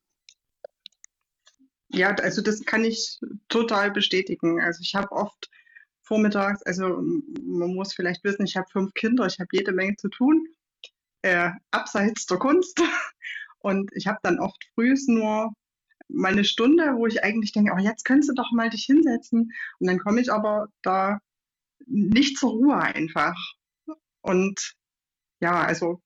Ja, 1.88 2.10
also 2.16 2.42
das 2.42 2.66
kann 2.66 2.84
ich 2.84 3.18
total 3.48 3.92
bestätigen. 3.92 4.60
Also 4.60 4.82
ich 4.82 4.94
habe 4.94 5.10
oft 5.14 5.50
vormittags, 6.02 6.64
also 6.64 7.02
man 7.42 7.74
muss 7.74 7.94
vielleicht 7.94 8.26
wissen, 8.26 8.46
ich 8.46 8.58
habe 8.58 8.68
fünf 8.70 8.94
Kinder, 8.94 9.26
ich 9.26 9.40
habe 9.40 9.48
jede 9.54 9.72
Menge 9.72 9.96
zu 9.96 10.10
tun, 10.10 10.50
äh, 11.22 11.52
abseits 11.72 12.26
der 12.26 12.40
Kunst. 12.40 12.78
Und 13.60 13.90
ich 13.94 14.06
habe 14.08 14.20
dann 14.22 14.40
oft 14.40 14.62
frühs 14.76 15.08
nur 15.08 15.54
meine 16.10 16.44
Stunde, 16.44 16.96
wo 16.98 17.08
ich 17.08 17.24
eigentlich 17.24 17.54
denke, 17.54 17.72
oh, 17.74 17.80
jetzt 17.80 18.04
könntest 18.04 18.32
du 18.32 18.34
doch 18.34 18.52
mal 18.52 18.70
dich 18.70 18.84
hinsetzen. 18.84 19.54
Und 19.80 19.88
dann 19.88 20.00
komme 20.00 20.20
ich 20.20 20.30
aber 20.30 20.68
da 20.82 21.22
nicht 21.88 22.38
zur 22.38 22.52
Ruhe 22.52 22.78
einfach. 22.78 23.36
Und 24.22 24.76
ja, 25.40 25.64
also 25.64 26.02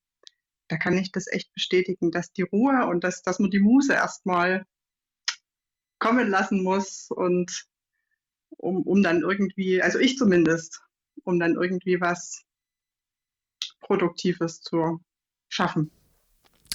da 0.68 0.78
kann 0.78 0.98
ich 0.98 1.12
das 1.12 1.28
echt 1.28 1.54
bestätigen, 1.54 2.12
dass 2.12 2.32
die 2.32 2.44
Ruhe 2.44 2.86
und 2.88 3.04
dass, 3.04 3.24
dass 3.24 3.40
man 3.40 3.52
die 3.52 3.60
Muse 3.60 3.94
erstmal 3.94 4.66
kommen 6.00 6.30
lassen 6.30 6.64
muss 6.64 7.10
und 7.12 7.66
um, 8.50 8.84
um 8.84 9.04
dann 9.04 9.22
irgendwie, 9.22 9.82
also 9.82 10.00
ich 10.00 10.18
zumindest, 10.18 10.82
um 11.24 11.40
dann 11.40 11.56
irgendwie 11.56 12.00
was 12.00 12.44
Produktives 13.80 14.62
zu 14.62 15.02
schaffen. 15.50 15.92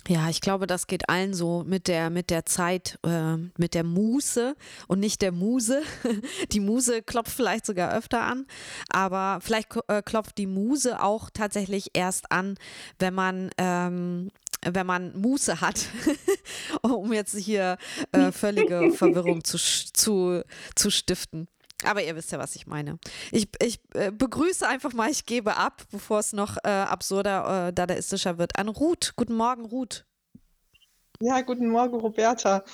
Ja, 0.08 0.28
ich 0.28 0.40
glaube, 0.40 0.66
das 0.66 0.86
geht 0.86 1.08
allen 1.08 1.34
so 1.34 1.64
mit 1.66 1.88
der, 1.88 2.10
mit 2.10 2.30
der 2.30 2.46
Zeit, 2.46 2.98
äh, 3.04 3.36
mit 3.56 3.74
der 3.74 3.82
Muße 3.82 4.54
und 4.86 5.00
nicht 5.00 5.20
der 5.20 5.32
Muse. 5.32 5.82
Die 6.52 6.60
Muse 6.60 7.02
klopft 7.02 7.32
vielleicht 7.32 7.66
sogar 7.66 7.92
öfter 7.92 8.22
an, 8.22 8.46
aber 8.88 9.40
vielleicht 9.42 9.68
äh, 9.88 10.02
klopft 10.02 10.38
die 10.38 10.46
Muse 10.46 11.02
auch 11.02 11.30
tatsächlich 11.30 11.90
erst 11.94 12.30
an, 12.30 12.56
wenn 12.98 13.14
man 13.14 13.50
ähm, 13.58 14.30
wenn 14.64 14.86
man 14.86 15.16
Muße 15.20 15.60
hat, 15.60 15.86
um 16.82 17.12
jetzt 17.12 17.36
hier 17.36 17.76
äh, 18.12 18.32
völlige 18.32 18.90
Verwirrung 18.96 19.44
zu, 19.44 19.58
zu, 19.58 20.42
zu 20.74 20.90
stiften. 20.90 21.48
Aber 21.84 22.02
ihr 22.02 22.16
wisst 22.16 22.32
ja, 22.32 22.38
was 22.38 22.56
ich 22.56 22.66
meine. 22.66 22.98
Ich, 23.32 23.48
ich 23.62 23.80
äh, 23.94 24.10
begrüße 24.10 24.66
einfach 24.66 24.92
mal, 24.92 25.10
ich 25.10 25.26
gebe 25.26 25.56
ab, 25.56 25.82
bevor 25.90 26.20
es 26.20 26.32
noch 26.32 26.56
äh, 26.64 26.68
absurder, 26.68 27.68
äh, 27.68 27.72
dadaistischer 27.72 28.38
wird, 28.38 28.58
an 28.58 28.68
Ruth. 28.68 29.12
Guten 29.16 29.34
Morgen, 29.34 29.66
Ruth. 29.66 30.06
Ja, 31.20 31.40
guten 31.42 31.68
Morgen, 31.68 31.98
Roberta. 31.98 32.64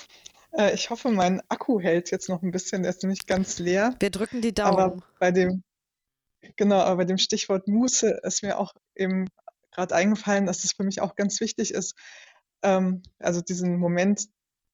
Äh, 0.53 0.75
ich 0.75 0.91
hoffe, 0.91 1.11
mein 1.11 1.43
Akku 1.49 1.81
hält 1.81 2.11
jetzt 2.11 2.29
noch 2.29 2.43
ein 2.43 2.53
bisschen, 2.53 2.83
der 2.83 2.91
ist 2.91 3.03
nämlich 3.03 3.27
ganz 3.27 3.59
leer. 3.59 3.95
Wir 3.99 4.11
drücken 4.11 4.41
die 4.41 4.55
Daumen. 4.55 4.79
Aber 4.79 5.03
bei 5.19 5.33
dem, 5.33 5.65
genau, 6.57 6.79
aber 6.79 6.99
bei 6.99 7.05
dem 7.05 7.19
Stichwort 7.19 7.67
Muße 7.67 8.21
ist 8.23 8.43
mir 8.43 8.59
auch 8.59 8.75
eben 8.95 9.29
gerade 9.73 9.95
eingefallen, 9.95 10.47
dass 10.47 10.65
es 10.65 10.73
für 10.73 10.85
mich 10.85 11.01
auch 11.01 11.17
ganz 11.17 11.41
wichtig 11.41 11.73
ist, 11.73 11.97
ähm, 12.63 13.03
also 13.19 13.41
diesen 13.41 13.79
Moment 13.79 14.29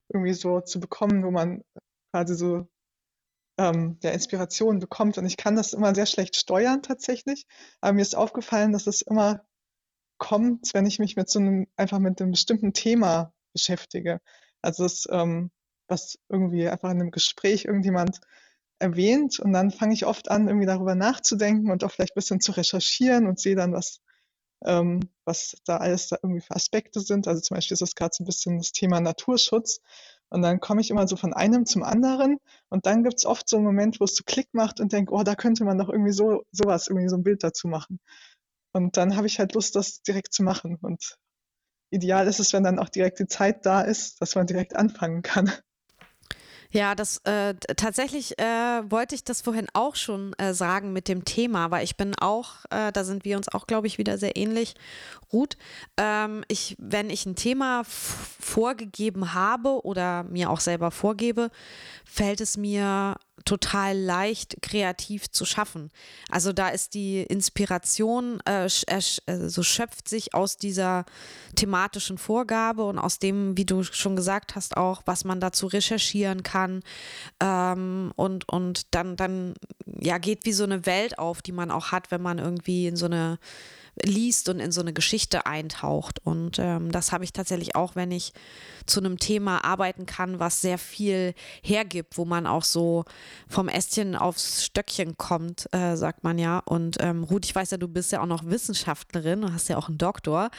irgendwie 0.09 0.33
so 0.33 0.61
zu 0.61 0.79
bekommen, 0.79 1.23
wo 1.23 1.31
man 1.31 1.63
quasi 2.11 2.35
so 2.35 2.67
ähm, 3.59 3.99
der 3.99 4.13
Inspiration 4.13 4.79
bekommt. 4.79 5.17
Und 5.17 5.25
ich 5.25 5.35
kann 5.37 5.57
das 5.57 5.73
immer 5.73 5.93
sehr 5.93 6.05
schlecht 6.05 6.37
steuern 6.37 6.81
tatsächlich. 6.81 7.45
Aber 7.81 7.93
mir 7.93 8.01
ist 8.01 8.15
aufgefallen, 8.15 8.71
dass 8.71 8.87
es 8.87 9.01
immer 9.01 9.45
kommt, 10.17 10.73
wenn 10.73 10.85
ich 10.85 10.97
mich 10.99 11.17
mit 11.17 11.29
so 11.29 11.39
einem, 11.39 11.67
einfach 11.75 11.99
mit 11.99 12.21
einem 12.21 12.31
bestimmten 12.31 12.73
Thema 12.73 13.33
beschäftige. 13.53 14.21
Also 14.61 14.83
das, 14.83 15.07
ähm, 15.11 15.51
was 15.89 16.19
irgendwie 16.29 16.69
einfach 16.69 16.89
in 16.89 17.01
einem 17.01 17.11
Gespräch 17.11 17.65
irgendjemand 17.65 18.21
erwähnt 18.79 19.39
und 19.39 19.51
dann 19.51 19.71
fange 19.71 19.93
ich 19.93 20.05
oft 20.05 20.31
an, 20.31 20.47
irgendwie 20.47 20.65
darüber 20.65 20.95
nachzudenken 20.95 21.69
und 21.69 21.83
auch 21.83 21.91
vielleicht 21.91 22.13
ein 22.13 22.19
bisschen 22.19 22.39
zu 22.39 22.53
recherchieren 22.53 23.27
und 23.27 23.39
sehe 23.39 23.55
dann, 23.55 23.73
was, 23.73 23.99
ähm, 24.65 25.01
was 25.25 25.57
da 25.65 25.77
alles 25.77 26.07
da 26.07 26.17
irgendwie 26.23 26.41
für 26.41 26.55
Aspekte 26.55 27.01
sind. 27.01 27.27
Also 27.27 27.41
zum 27.41 27.55
Beispiel 27.55 27.73
ist 27.73 27.81
das 27.81 27.95
gerade 27.95 28.11
so 28.13 28.23
ein 28.23 28.27
bisschen 28.27 28.57
das 28.57 28.71
Thema 28.71 29.01
Naturschutz. 29.01 29.81
Und 30.29 30.41
dann 30.41 30.59
komme 30.59 30.81
ich 30.81 30.91
immer 30.91 31.07
so 31.07 31.15
von 31.15 31.33
einem 31.33 31.65
zum 31.65 31.83
anderen 31.83 32.37
und 32.69 32.85
dann 32.85 33.03
gibt 33.03 33.17
es 33.17 33.25
oft 33.25 33.49
so 33.49 33.57
einen 33.57 33.65
Moment, 33.65 33.99
wo 33.99 34.05
es 34.05 34.15
so 34.15 34.23
Klick 34.25 34.47
macht 34.53 34.79
und 34.79 34.93
denke, 34.93 35.13
oh, 35.13 35.23
da 35.23 35.35
könnte 35.35 35.63
man 35.63 35.77
doch 35.77 35.89
irgendwie 35.89 36.11
so 36.11 36.43
sowas, 36.51 36.87
irgendwie 36.87 37.09
so 37.09 37.17
ein 37.17 37.23
Bild 37.23 37.43
dazu 37.43 37.67
machen. 37.67 37.99
Und 38.73 38.97
dann 38.97 39.15
habe 39.15 39.27
ich 39.27 39.39
halt 39.39 39.55
Lust, 39.55 39.75
das 39.75 40.01
direkt 40.03 40.33
zu 40.33 40.43
machen. 40.43 40.77
Und 40.81 41.17
ideal 41.91 42.27
ist 42.27 42.39
es, 42.39 42.53
wenn 42.53 42.63
dann 42.63 42.79
auch 42.79 42.89
direkt 42.89 43.19
die 43.19 43.27
Zeit 43.27 43.65
da 43.65 43.81
ist, 43.81 44.21
dass 44.21 44.35
man 44.35 44.45
direkt 44.47 44.75
anfangen 44.75 45.21
kann. 45.23 45.51
Ja, 46.71 46.93
das 46.93 47.17
äh, 47.25 47.55
tatsächlich 47.55 48.37
äh, 48.37 48.43
wollte 48.91 49.15
ich 49.15 49.23
das 49.23 49.41
vorhin 49.41 49.65
auch 49.73 49.95
schon 49.95 50.33
äh, 50.33 50.53
sagen 50.53 50.93
mit 50.93 51.07
dem 51.07 51.25
Thema, 51.25 51.71
weil 51.71 51.83
ich 51.83 51.97
bin 51.97 52.13
auch, 52.13 52.65
äh, 52.69 52.91
da 52.91 53.03
sind 53.03 53.25
wir 53.25 53.37
uns 53.37 53.47
auch, 53.47 53.65
glaube 53.65 53.87
ich, 53.87 53.97
wieder 53.97 54.19
sehr 54.19 54.37
ähnlich. 54.37 54.75
Ruth, 55.33 55.57
ähm, 55.97 56.43
ich, 56.47 56.75
wenn 56.77 57.09
ich 57.09 57.25
ein 57.25 57.35
Thema 57.35 57.83
vorgegeben 57.85 59.33
habe 59.33 59.83
oder 59.83 60.23
mir 60.25 60.51
auch 60.51 60.59
selber 60.59 60.91
vorgebe, 60.91 61.49
fällt 62.05 62.39
es 62.39 62.55
mir 62.55 63.15
total 63.45 63.97
leicht 63.97 64.61
kreativ 64.61 65.29
zu 65.31 65.45
schaffen. 65.45 65.91
Also 66.29 66.53
da 66.53 66.69
ist 66.69 66.93
die 66.93 67.21
Inspiration, 67.21 68.39
äh, 68.45 68.65
äh, 68.65 69.49
so 69.49 69.63
schöpft 69.63 70.07
sich 70.07 70.33
aus 70.33 70.57
dieser 70.57 71.05
thematischen 71.55 72.17
Vorgabe 72.17 72.85
und 72.85 72.99
aus 72.99 73.19
dem, 73.19 73.57
wie 73.57 73.65
du 73.65 73.83
schon 73.83 74.15
gesagt 74.15 74.55
hast, 74.55 74.77
auch, 74.77 75.01
was 75.05 75.25
man 75.25 75.39
dazu 75.39 75.67
recherchieren 75.67 76.43
kann. 76.43 76.81
Ähm, 77.39 78.11
und, 78.15 78.47
und 78.49 78.93
dann, 78.93 79.15
dann 79.15 79.53
ja, 79.85 80.17
geht 80.17 80.45
wie 80.45 80.53
so 80.53 80.63
eine 80.63 80.85
Welt 80.85 81.19
auf, 81.19 81.41
die 81.41 81.51
man 81.51 81.71
auch 81.71 81.91
hat, 81.91 82.11
wenn 82.11 82.21
man 82.21 82.39
irgendwie 82.39 82.87
in 82.87 82.95
so 82.95 83.05
eine 83.05 83.39
liest 84.03 84.49
und 84.49 84.59
in 84.59 84.71
so 84.71 84.81
eine 84.81 84.93
Geschichte 84.93 85.45
eintaucht. 85.45 86.19
Und 86.23 86.57
ähm, 86.59 86.91
das 86.91 87.11
habe 87.11 87.23
ich 87.23 87.33
tatsächlich 87.33 87.75
auch, 87.75 87.95
wenn 87.95 88.11
ich 88.11 88.33
zu 88.85 88.99
einem 88.99 89.19
Thema 89.19 89.63
arbeiten 89.63 90.05
kann, 90.05 90.39
was 90.39 90.61
sehr 90.61 90.77
viel 90.77 91.33
hergibt, 91.61 92.17
wo 92.17 92.25
man 92.25 92.47
auch 92.47 92.63
so 92.63 93.05
vom 93.47 93.67
Ästchen 93.67 94.15
aufs 94.15 94.65
Stöckchen 94.65 95.17
kommt, 95.17 95.67
äh, 95.73 95.95
sagt 95.95 96.23
man 96.23 96.37
ja. 96.37 96.59
Und 96.59 96.97
ähm, 96.99 97.23
Ruth, 97.23 97.45
ich 97.45 97.55
weiß 97.55 97.71
ja, 97.71 97.77
du 97.77 97.87
bist 97.87 98.11
ja 98.11 98.21
auch 98.21 98.25
noch 98.25 98.45
Wissenschaftlerin 98.45 99.43
und 99.43 99.53
hast 99.53 99.69
ja 99.69 99.77
auch 99.77 99.89
einen 99.89 99.97
Doktor. 99.97 100.49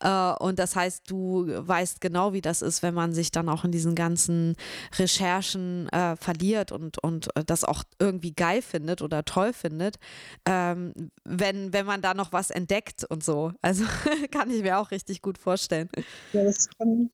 Äh, 0.00 0.32
und 0.34 0.58
das 0.58 0.76
heißt, 0.76 1.10
du 1.10 1.46
weißt 1.48 2.00
genau, 2.00 2.32
wie 2.32 2.40
das 2.40 2.62
ist, 2.62 2.82
wenn 2.82 2.94
man 2.94 3.12
sich 3.12 3.30
dann 3.30 3.48
auch 3.48 3.64
in 3.64 3.72
diesen 3.72 3.94
ganzen 3.94 4.56
Recherchen 4.98 5.88
äh, 5.88 6.16
verliert 6.16 6.72
und, 6.72 7.02
und 7.02 7.34
äh, 7.36 7.44
das 7.44 7.64
auch 7.64 7.84
irgendwie 7.98 8.32
geil 8.32 8.62
findet 8.62 9.02
oder 9.02 9.24
toll 9.24 9.52
findet, 9.52 9.96
ähm, 10.44 10.92
wenn, 11.24 11.72
wenn 11.72 11.86
man 11.86 12.02
da 12.02 12.14
noch 12.14 12.32
was 12.32 12.50
entdeckt 12.50 12.87
und 13.08 13.24
so. 13.24 13.52
Also 13.62 13.84
kann 14.30 14.50
ich 14.50 14.62
mir 14.62 14.78
auch 14.78 14.90
richtig 14.90 15.22
gut 15.22 15.38
vorstellen. 15.38 15.88
Ja, 16.32 16.44
das 16.44 16.68
kann, 16.78 17.10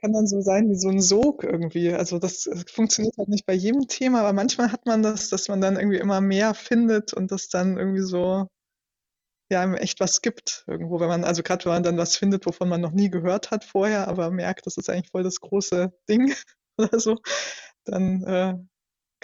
kann 0.00 0.12
dann 0.12 0.26
so 0.26 0.40
sein 0.40 0.70
wie 0.70 0.76
so 0.76 0.88
ein 0.88 1.00
Sog 1.00 1.44
irgendwie. 1.44 1.92
Also 1.92 2.18
das 2.18 2.46
äh, 2.46 2.64
funktioniert 2.72 3.16
halt 3.18 3.28
nicht 3.28 3.46
bei 3.46 3.54
jedem 3.54 3.88
Thema, 3.88 4.20
aber 4.20 4.32
manchmal 4.32 4.72
hat 4.72 4.86
man 4.86 5.02
das, 5.02 5.28
dass 5.28 5.48
man 5.48 5.60
dann 5.60 5.76
irgendwie 5.76 5.98
immer 5.98 6.20
mehr 6.20 6.54
findet 6.54 7.12
und 7.14 7.30
das 7.32 7.48
dann 7.48 7.76
irgendwie 7.78 8.02
so 8.02 8.48
ja 9.50 9.74
echt 9.74 10.00
was 10.00 10.22
gibt 10.22 10.64
irgendwo, 10.66 11.00
wenn 11.00 11.08
man, 11.08 11.24
also 11.24 11.42
gerade 11.42 11.64
wenn 11.64 11.72
man 11.72 11.82
dann 11.82 11.98
was 11.98 12.16
findet, 12.16 12.46
wovon 12.46 12.68
man 12.68 12.80
noch 12.80 12.92
nie 12.92 13.10
gehört 13.10 13.50
hat 13.50 13.64
vorher, 13.64 14.08
aber 14.08 14.30
merkt, 14.30 14.66
das 14.66 14.76
ist 14.76 14.90
eigentlich 14.90 15.10
voll 15.10 15.22
das 15.22 15.40
große 15.40 15.92
Ding 16.08 16.34
oder 16.78 16.98
so, 16.98 17.18
dann 17.84 18.22
äh, 18.24 18.54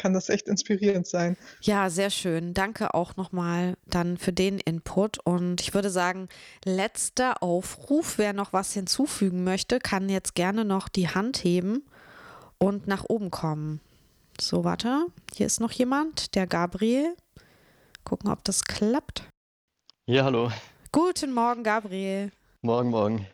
kann 0.01 0.15
das 0.15 0.31
echt 0.31 0.49
inspirierend 0.49 1.07
sein. 1.07 1.37
Ja, 1.61 1.91
sehr 1.91 2.09
schön. 2.09 2.55
Danke 2.55 2.95
auch 2.95 3.17
nochmal 3.17 3.77
dann 3.87 4.17
für 4.17 4.33
den 4.33 4.59
Input. 4.59 5.19
Und 5.19 5.61
ich 5.61 5.75
würde 5.75 5.91
sagen, 5.91 6.29
letzter 6.65 7.43
Aufruf. 7.43 8.17
Wer 8.17 8.33
noch 8.33 8.55
was 8.55 8.73
hinzufügen 8.73 9.45
möchte, 9.45 9.79
kann 9.79 10.09
jetzt 10.09 10.35
gerne 10.35 10.65
noch 10.65 10.89
die 10.89 11.09
Hand 11.09 11.45
heben 11.45 11.85
und 12.57 12.87
nach 12.87 13.05
oben 13.09 13.31
kommen. 13.31 13.81
So, 14.41 14.65
warte. 14.65 15.07
Hier 15.35 15.45
ist 15.45 15.61
noch 15.61 15.73
jemand, 15.73 16.35
der 16.35 16.47
Gabriel. 16.47 17.15
Gucken, 18.05 18.31
ob 18.31 18.43
das 18.45 18.65
klappt. 18.65 19.25
Ja, 20.07 20.25
hallo. 20.25 20.51
Guten 20.93 21.35
Morgen, 21.35 21.63
Gabriel. 21.63 22.33
Morgen, 22.63 22.89
morgen. 22.89 23.27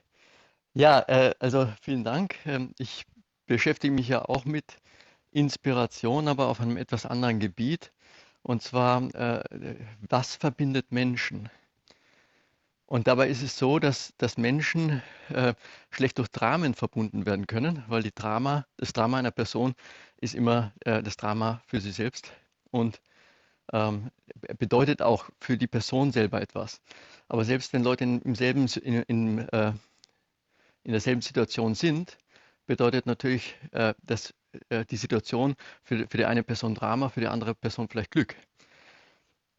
Ja, 0.74 0.98
äh, 1.06 1.32
also 1.38 1.68
vielen 1.80 2.02
Dank. 2.02 2.34
Ähm, 2.44 2.72
ich 2.78 3.04
beschäftige 3.46 3.94
mich 3.94 4.08
ja 4.08 4.24
auch 4.24 4.44
mit 4.44 4.78
Inspiration, 5.36 6.28
aber 6.28 6.46
auf 6.46 6.60
einem 6.60 6.78
etwas 6.78 7.04
anderen 7.04 7.40
Gebiet. 7.40 7.92
Und 8.42 8.62
zwar, 8.62 9.02
äh, 9.14 9.76
was 10.08 10.34
verbindet 10.34 10.92
Menschen? 10.92 11.50
Und 12.86 13.06
dabei 13.06 13.28
ist 13.28 13.42
es 13.42 13.58
so, 13.58 13.78
dass, 13.78 14.14
dass 14.16 14.38
Menschen 14.38 15.02
äh, 15.28 15.54
schlecht 15.90 16.18
durch 16.18 16.28
Dramen 16.28 16.72
verbunden 16.72 17.26
werden 17.26 17.46
können, 17.46 17.82
weil 17.88 18.02
die 18.02 18.14
Drama, 18.14 18.64
das 18.76 18.92
Drama 18.92 19.18
einer 19.18 19.32
Person 19.32 19.74
ist 20.20 20.34
immer 20.34 20.72
äh, 20.84 21.02
das 21.02 21.16
Drama 21.16 21.60
für 21.66 21.80
sie 21.80 21.90
selbst 21.90 22.32
und 22.70 23.00
ähm, 23.72 24.10
bedeutet 24.58 25.02
auch 25.02 25.28
für 25.40 25.58
die 25.58 25.66
Person 25.66 26.12
selber 26.12 26.40
etwas. 26.40 26.80
Aber 27.28 27.44
selbst 27.44 27.72
wenn 27.72 27.82
Leute 27.82 28.04
in, 28.04 28.22
im 28.22 28.34
selben, 28.36 28.66
in, 28.66 29.02
in, 29.02 29.38
äh, 29.48 29.72
in 30.84 30.92
derselben 30.92 31.22
Situation 31.22 31.74
sind, 31.74 32.16
bedeutet 32.66 33.06
natürlich, 33.06 33.56
äh, 33.72 33.94
dass 34.04 34.32
äh, 34.68 34.84
die 34.84 34.96
Situation 34.96 35.54
für, 35.82 36.06
für 36.08 36.16
die 36.16 36.24
eine 36.24 36.42
Person 36.42 36.74
Drama, 36.74 37.08
für 37.08 37.20
die 37.20 37.28
andere 37.28 37.54
Person 37.54 37.88
vielleicht 37.88 38.10
Glück. 38.10 38.36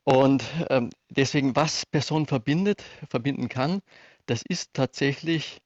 Und 0.03 0.43
ähm, 0.69 0.89
deswegen, 1.09 1.55
was 1.55 1.85
Personen 1.85 2.27
verbindet, 2.27 2.81
verbinden 3.09 3.49
kann, 3.49 3.81
das 4.25 4.41
ist 4.41 4.73
tatsächlich 4.73 5.61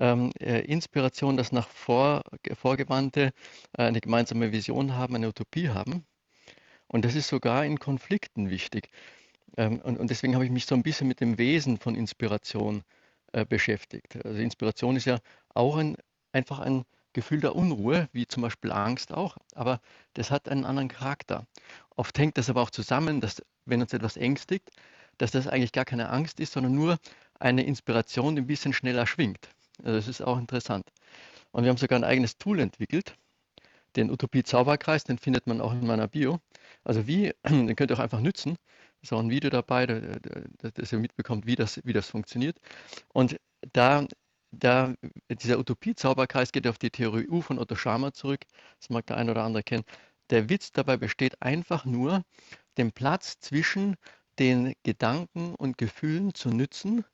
ähm, 0.00 0.32
äh, 0.40 0.60
Inspiration, 0.62 1.36
das 1.36 1.52
nach 1.52 1.68
vor, 1.68 2.22
Vorgewandte 2.54 3.32
äh, 3.78 3.82
eine 3.82 4.00
gemeinsame 4.00 4.52
Vision 4.52 4.94
haben, 4.96 5.14
eine 5.14 5.28
Utopie 5.28 5.68
haben. 5.68 6.04
Und 6.88 7.04
das 7.04 7.14
ist 7.14 7.28
sogar 7.28 7.64
in 7.64 7.78
Konflikten 7.78 8.50
wichtig. 8.50 8.88
Ähm, 9.56 9.80
und, 9.80 9.98
und, 9.98 10.10
deswegen 10.10 10.34
habe 10.34 10.44
ich 10.44 10.50
mich 10.50 10.66
so 10.66 10.74
ein 10.74 10.82
bisschen 10.82 11.08
mit 11.08 11.20
dem 11.20 11.38
Wesen 11.38 11.78
von 11.78 11.94
Inspiration 11.94 12.82
äh, 13.32 13.44
beschäftigt. 13.44 14.16
Also 14.24 14.40
Inspiration 14.40 14.96
ist 14.96 15.04
ja 15.06 15.18
auch 15.54 15.76
ein, 15.76 15.96
einfach 16.32 16.58
ein, 16.58 16.84
Gefühl 17.14 17.40
der 17.40 17.56
Unruhe, 17.56 18.08
wie 18.12 18.26
zum 18.26 18.42
Beispiel 18.42 18.70
Angst 18.70 19.12
auch, 19.12 19.38
aber 19.54 19.80
das 20.12 20.30
hat 20.30 20.48
einen 20.48 20.66
anderen 20.66 20.88
Charakter. 20.88 21.46
Oft 21.96 22.18
hängt 22.18 22.36
das 22.36 22.50
aber 22.50 22.60
auch 22.60 22.70
zusammen, 22.70 23.20
dass 23.20 23.42
wenn 23.64 23.80
uns 23.80 23.94
etwas 23.94 24.18
ängstigt, 24.18 24.70
dass 25.16 25.30
das 25.30 25.46
eigentlich 25.46 25.72
gar 25.72 25.86
keine 25.86 26.10
Angst 26.10 26.40
ist, 26.40 26.52
sondern 26.52 26.74
nur 26.74 26.98
eine 27.38 27.64
Inspiration, 27.64 28.36
die 28.36 28.42
ein 28.42 28.46
bisschen 28.46 28.72
schneller 28.72 29.06
schwingt. 29.06 29.48
Also 29.78 29.96
das 29.96 30.08
ist 30.08 30.20
auch 30.20 30.38
interessant. 30.38 30.86
Und 31.52 31.64
wir 31.64 31.70
haben 31.70 31.78
sogar 31.78 31.98
ein 31.98 32.04
eigenes 32.04 32.36
Tool 32.36 32.60
entwickelt, 32.60 33.16
den 33.96 34.10
Utopie-Zauberkreis, 34.10 35.04
den 35.04 35.18
findet 35.18 35.46
man 35.46 35.60
auch 35.60 35.72
in 35.72 35.86
meiner 35.86 36.08
Bio. 36.08 36.40
Also 36.82 37.06
wie, 37.06 37.32
den 37.48 37.74
könnt 37.76 37.90
ihr 37.90 37.96
auch 37.96 38.02
einfach 38.02 38.20
nützen. 38.20 38.56
Ist 39.02 39.12
auch 39.12 39.20
ein 39.20 39.30
Video 39.30 39.50
dabei, 39.50 39.86
dass 39.86 40.92
ihr 40.92 40.98
mitbekommt, 40.98 41.46
wie 41.46 41.56
das, 41.56 41.80
wie 41.84 41.92
das 41.92 42.08
funktioniert. 42.08 42.58
Und 43.12 43.36
da 43.72 44.06
da, 44.58 44.94
dieser 45.28 45.58
Utopie-Zauberkreis 45.58 46.52
geht 46.52 46.66
auf 46.66 46.78
die 46.78 46.90
Theorie 46.90 47.28
U 47.28 47.40
von 47.40 47.58
Otto 47.58 47.76
Schama 47.76 48.12
zurück. 48.12 48.40
Das 48.80 48.90
mag 48.90 49.06
der 49.06 49.16
ein 49.16 49.30
oder 49.30 49.44
andere 49.44 49.62
kennen. 49.62 49.84
Der 50.30 50.48
Witz 50.48 50.72
dabei 50.72 50.96
besteht 50.96 51.40
einfach 51.42 51.84
nur, 51.84 52.22
den 52.78 52.92
Platz 52.92 53.38
zwischen 53.40 53.96
den 54.38 54.74
Gedanken 54.82 55.54
und 55.54 55.78
Gefühlen 55.78 56.34
zu 56.34 56.48
nützen, 56.48 57.04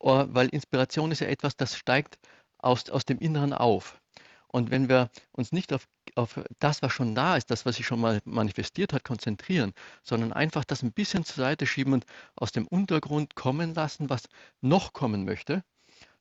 äh, 0.00 0.24
weil 0.28 0.48
Inspiration 0.48 1.10
ist 1.12 1.20
ja 1.20 1.28
etwas, 1.28 1.56
das 1.56 1.76
steigt 1.76 2.18
aus, 2.58 2.88
aus 2.90 3.04
dem 3.04 3.18
Inneren 3.18 3.52
auf. 3.52 4.00
Und 4.48 4.70
wenn 4.70 4.88
wir 4.88 5.10
uns 5.32 5.52
nicht 5.52 5.72
auf, 5.74 5.86
auf 6.14 6.40
das, 6.58 6.80
was 6.82 6.92
schon 6.92 7.14
da 7.14 7.36
ist, 7.36 7.50
das, 7.50 7.66
was 7.66 7.76
sich 7.76 7.86
schon 7.86 8.00
mal 8.00 8.20
manifestiert 8.24 8.92
hat, 8.94 9.04
konzentrieren, 9.04 9.74
sondern 10.02 10.32
einfach 10.32 10.64
das 10.64 10.82
ein 10.82 10.92
bisschen 10.92 11.24
zur 11.24 11.44
Seite 11.44 11.66
schieben 11.66 11.92
und 11.92 12.06
aus 12.34 12.52
dem 12.52 12.66
Untergrund 12.66 13.34
kommen 13.34 13.74
lassen, 13.74 14.08
was 14.08 14.28
noch 14.62 14.94
kommen 14.94 15.24
möchte, 15.26 15.64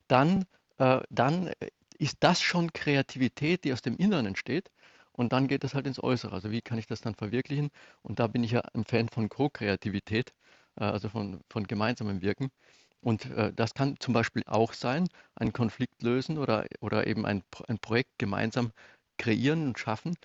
dann, 0.07 0.45
äh, 0.77 1.01
dann 1.09 1.51
ist 1.97 2.17
das 2.21 2.41
schon 2.41 2.73
Kreativität, 2.73 3.63
die 3.63 3.73
aus 3.73 3.81
dem 3.81 3.97
Inneren 3.97 4.25
entsteht. 4.27 4.69
Und 5.11 5.33
dann 5.33 5.47
geht 5.47 5.63
es 5.63 5.73
halt 5.73 5.87
ins 5.87 6.01
Äußere. 6.01 6.33
Also 6.33 6.51
wie 6.51 6.61
kann 6.61 6.77
ich 6.77 6.85
das 6.87 7.01
dann 7.01 7.15
verwirklichen? 7.15 7.71
Und 8.03 8.19
da 8.19 8.27
bin 8.27 8.43
ich 8.43 8.51
ja 8.51 8.61
ein 8.73 8.85
Fan 8.85 9.09
von 9.09 9.29
Co-Kreativität, 9.29 10.33
äh, 10.79 10.83
also 10.83 11.09
von, 11.09 11.41
von 11.49 11.65
gemeinsamem 11.65 12.21
Wirken. 12.21 12.49
Und 13.01 13.25
äh, 13.31 13.53
das 13.53 13.73
kann 13.73 13.95
zum 13.99 14.13
Beispiel 14.13 14.43
auch 14.45 14.73
sein, 14.73 15.07
einen 15.35 15.53
Konflikt 15.53 16.01
lösen 16.03 16.37
oder, 16.37 16.65
oder 16.81 17.07
eben 17.07 17.25
ein, 17.25 17.43
ein 17.67 17.79
Projekt 17.79 18.11
gemeinsam 18.19 18.71
kreieren 19.17 19.67
und 19.67 19.79
schaffen 19.79 20.15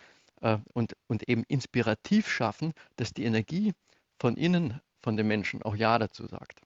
äh, 0.43 0.59
und, 0.74 0.95
und 1.09 1.28
eben 1.28 1.45
inspirativ 1.49 2.28
schaffen, 2.28 2.72
dass 2.97 3.12
die 3.14 3.24
Energie 3.24 3.72
von 4.20 4.37
innen, 4.37 4.80
von 5.03 5.16
den 5.16 5.26
Menschen 5.26 5.62
auch 5.62 5.76
Ja 5.76 5.99
dazu 5.99 6.26
sagt. 6.26 6.61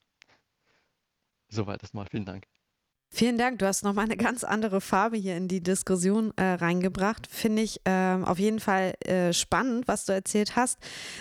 Soweit 1.48 1.82
das 1.82 1.92
mal. 1.92 2.06
Vielen 2.06 2.24
Dank. 2.24 2.46
Vielen 3.08 3.38
Dank. 3.38 3.60
Du 3.60 3.66
hast 3.66 3.82
nochmal 3.82 4.04
eine 4.04 4.16
ganz 4.16 4.44
andere 4.44 4.80
Farbe 4.82 5.16
hier 5.16 5.36
in 5.36 5.48
die 5.48 5.62
Diskussion 5.62 6.32
äh, 6.36 6.42
reingebracht. 6.42 7.26
Finde 7.30 7.62
ich 7.62 7.80
ähm, 7.86 8.24
auf 8.24 8.38
jeden 8.38 8.60
Fall 8.60 8.94
äh, 9.04 9.32
spannend, 9.32 9.88
was 9.88 10.04
du 10.04 10.12
erzählt 10.12 10.54
hast. 10.54 10.78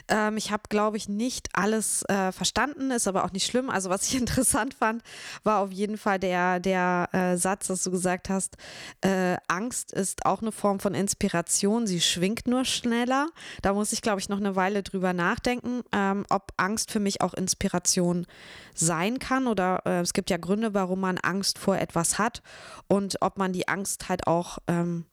Ähm, 0.10 0.36
ich 0.36 0.52
habe, 0.52 0.64
glaube 0.68 0.98
ich, 0.98 1.08
nicht 1.08 1.48
alles 1.54 2.04
äh, 2.10 2.34
verstanden, 2.34 2.92
ist 2.92 3.08
aber 3.08 3.24
auch 3.24 3.32
nicht 3.32 3.46
schlimm. 3.46 3.70
Also, 3.70 3.90
was 3.90 4.08
ich 4.08 4.16
interessant 4.20 4.74
fand, 4.74 5.04
war 5.44 5.60
auf 5.60 5.72
jeden 5.72 5.98
Fall 5.98 6.20
der, 6.20 6.60
der 6.60 7.08
äh, 7.14 7.38
Satz, 7.38 7.68
dass 7.68 7.84
du 7.84 7.92
gesagt 7.92 8.28
hast, 8.28 8.58
äh, 9.02 9.38
Angst 9.48 9.94
ist 9.94 10.26
auch 10.26 10.42
eine 10.42 10.52
Form 10.52 10.80
von 10.80 10.96
Inspiration. 10.96 11.88
Sie 11.88 12.02
schwingt 12.02 12.48
nur 12.48 12.66
schneller. 12.66 13.28
Da 13.62 13.74
muss 13.74 13.94
ich, 13.94 14.02
glaube 14.02 14.20
ich, 14.20 14.28
noch 14.28 14.40
eine 14.40 14.58
Weile 14.58 14.84
drüber 14.84 15.14
nachdenken, 15.14 15.82
ähm, 15.94 16.26
ob 16.30 16.52
Angst 16.58 16.92
für 16.92 17.00
mich 17.00 17.22
auch 17.22 17.36
Inspiration 17.36 18.26
sein 18.74 19.20
kann. 19.20 19.48
Oder 19.48 19.82
äh, 19.86 20.02
es 20.02 20.12
gibt 20.12 20.30
ja 20.30 20.38
Gründe, 20.38 20.74
warum 20.74 21.00
man 21.00 21.18
Angst 21.20 21.58
vor 21.58 21.75
etwas 21.80 22.18
hat 22.18 22.42
und 22.88 23.18
ob 23.22 23.38
man 23.38 23.54
die 23.54 23.68
Angst 23.68 24.10
halt 24.10 24.28
auch 24.28 24.58
ähm, 24.68 25.06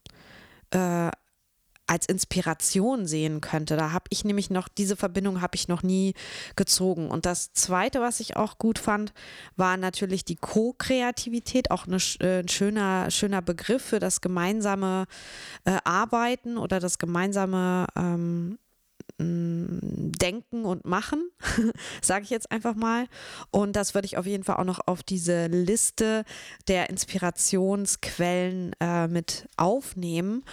äh, 0.70 1.10
als 1.86 2.06
Inspiration 2.06 3.06
sehen 3.06 3.40
könnte. 3.40 3.76
Da 3.76 3.92
habe 3.92 4.04
ich 4.08 4.24
nämlich 4.24 4.50
noch, 4.50 4.68
diese 4.68 4.96
Verbindung 4.96 5.42
habe 5.42 5.56
ich 5.56 5.68
noch 5.68 5.82
nie 5.82 6.14
gezogen. 6.56 7.10
Und 7.10 7.26
das 7.26 7.52
Zweite, 7.52 8.00
was 8.00 8.20
ich 8.20 8.36
auch 8.36 8.56
gut 8.58 8.78
fand, 8.78 9.12
war 9.56 9.76
natürlich 9.76 10.24
die 10.24 10.36
Co-Kreativität, 10.36 11.70
auch 11.70 11.86
eine, 11.86 11.98
äh, 12.20 12.40
ein 12.40 12.48
schöner, 12.48 13.10
schöner 13.10 13.42
Begriff 13.42 13.82
für 13.82 13.98
das 13.98 14.20
gemeinsame 14.20 15.06
äh, 15.64 15.76
Arbeiten 15.84 16.56
oder 16.56 16.80
das 16.80 16.98
gemeinsame 16.98 17.86
ähm, 17.96 18.58
Denken 19.18 20.64
und 20.64 20.84
Machen, 20.84 21.30
sage 22.02 22.24
ich 22.24 22.30
jetzt 22.30 22.50
einfach 22.50 22.74
mal. 22.74 23.06
Und 23.50 23.76
das 23.76 23.94
würde 23.94 24.06
ich 24.06 24.16
auf 24.16 24.26
jeden 24.26 24.44
Fall 24.44 24.56
auch 24.56 24.64
noch 24.64 24.80
auf 24.86 25.02
diese 25.02 25.46
Liste 25.46 26.24
der 26.68 26.90
Inspirationsquellen 26.90 28.74
äh, 28.80 29.08
mit 29.08 29.48
aufnehmen. 29.56 30.44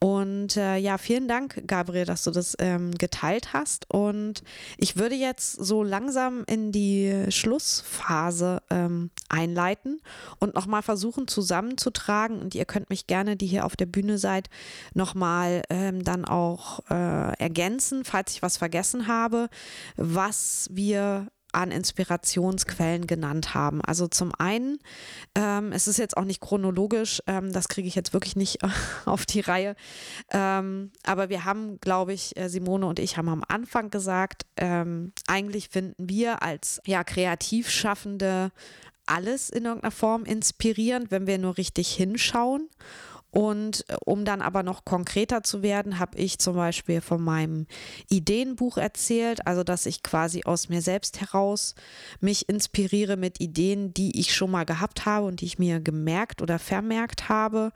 Und 0.00 0.56
äh, 0.56 0.76
ja, 0.76 0.96
vielen 0.96 1.26
Dank, 1.26 1.62
Gabriel, 1.66 2.04
dass 2.04 2.22
du 2.22 2.30
das 2.30 2.56
ähm, 2.60 2.92
geteilt 2.92 3.52
hast. 3.52 3.90
Und 3.90 4.42
ich 4.76 4.96
würde 4.96 5.16
jetzt 5.16 5.52
so 5.52 5.82
langsam 5.82 6.44
in 6.46 6.70
die 6.70 7.26
Schlussphase 7.30 8.62
ähm, 8.70 9.10
einleiten 9.28 10.00
und 10.38 10.54
nochmal 10.54 10.82
versuchen 10.82 11.26
zusammenzutragen. 11.26 12.40
Und 12.40 12.54
ihr 12.54 12.64
könnt 12.64 12.90
mich 12.90 13.08
gerne, 13.08 13.36
die 13.36 13.46
hier 13.46 13.64
auf 13.64 13.74
der 13.74 13.86
Bühne 13.86 14.18
seid, 14.18 14.48
nochmal 14.94 15.62
ähm, 15.68 16.04
dann 16.04 16.24
auch 16.24 16.80
äh, 16.90 17.36
ergänzen, 17.38 18.04
falls 18.04 18.32
ich 18.34 18.42
was 18.42 18.56
vergessen 18.56 19.08
habe, 19.08 19.48
was 19.96 20.68
wir 20.70 21.26
an 21.52 21.70
Inspirationsquellen 21.70 23.06
genannt 23.06 23.54
haben. 23.54 23.80
Also 23.82 24.08
zum 24.08 24.32
einen, 24.38 24.78
ähm, 25.34 25.72
es 25.72 25.88
ist 25.88 25.98
jetzt 25.98 26.16
auch 26.16 26.24
nicht 26.24 26.40
chronologisch, 26.40 27.22
ähm, 27.26 27.52
das 27.52 27.68
kriege 27.68 27.88
ich 27.88 27.94
jetzt 27.94 28.12
wirklich 28.12 28.36
nicht 28.36 28.58
auf 29.06 29.26
die 29.26 29.40
Reihe, 29.40 29.74
ähm, 30.30 30.92
aber 31.04 31.28
wir 31.28 31.44
haben, 31.44 31.80
glaube 31.80 32.12
ich, 32.12 32.36
äh, 32.36 32.48
Simone 32.48 32.86
und 32.86 32.98
ich 32.98 33.16
haben 33.16 33.28
am 33.28 33.44
Anfang 33.46 33.90
gesagt, 33.90 34.46
ähm, 34.56 35.12
eigentlich 35.26 35.68
finden 35.68 36.08
wir 36.08 36.42
als 36.42 36.80
ja, 36.86 37.04
Kreativschaffende 37.04 38.52
alles 39.06 39.48
in 39.50 39.64
irgendeiner 39.64 39.90
Form 39.90 40.24
inspirierend, 40.24 41.10
wenn 41.10 41.26
wir 41.26 41.38
nur 41.38 41.56
richtig 41.56 41.90
hinschauen. 41.92 42.68
Und 43.38 43.84
äh, 43.88 43.94
um 44.04 44.24
dann 44.24 44.42
aber 44.42 44.64
noch 44.64 44.84
konkreter 44.84 45.44
zu 45.44 45.62
werden, 45.62 46.00
habe 46.00 46.18
ich 46.18 46.40
zum 46.40 46.56
Beispiel 46.56 47.00
von 47.00 47.22
meinem 47.22 47.68
Ideenbuch 48.08 48.78
erzählt, 48.78 49.46
also 49.46 49.62
dass 49.62 49.86
ich 49.86 50.02
quasi 50.02 50.42
aus 50.44 50.68
mir 50.68 50.82
selbst 50.82 51.20
heraus 51.20 51.76
mich 52.18 52.48
inspiriere 52.48 53.16
mit 53.16 53.40
Ideen, 53.40 53.94
die 53.94 54.18
ich 54.18 54.34
schon 54.34 54.50
mal 54.50 54.64
gehabt 54.64 55.06
habe 55.06 55.26
und 55.26 55.40
die 55.40 55.44
ich 55.44 55.56
mir 55.56 55.78
gemerkt 55.78 56.42
oder 56.42 56.58
vermerkt 56.58 57.28
habe. 57.28 57.70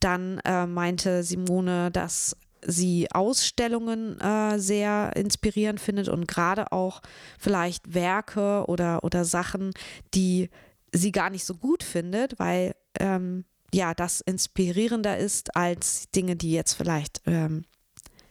Dann 0.00 0.40
äh, 0.44 0.66
meinte 0.66 1.22
Simone, 1.22 1.92
dass 1.92 2.36
sie 2.66 3.06
Ausstellungen 3.12 4.20
äh, 4.20 4.58
sehr 4.58 5.14
inspirierend 5.14 5.78
findet 5.78 6.08
und 6.08 6.26
gerade 6.26 6.72
auch 6.72 7.02
vielleicht 7.38 7.94
Werke 7.94 8.64
oder, 8.66 9.04
oder 9.04 9.24
Sachen, 9.24 9.70
die 10.12 10.50
sie 10.90 11.12
gar 11.12 11.30
nicht 11.30 11.44
so 11.44 11.54
gut 11.54 11.84
findet, 11.84 12.40
weil 12.40 12.74
ähm, 12.98 13.44
ja, 13.72 13.94
das 13.94 14.20
inspirierender 14.20 15.18
ist 15.18 15.56
als 15.56 16.10
Dinge, 16.10 16.36
die 16.36 16.52
jetzt 16.52 16.74
vielleicht 16.74 17.22
ähm, 17.26 17.64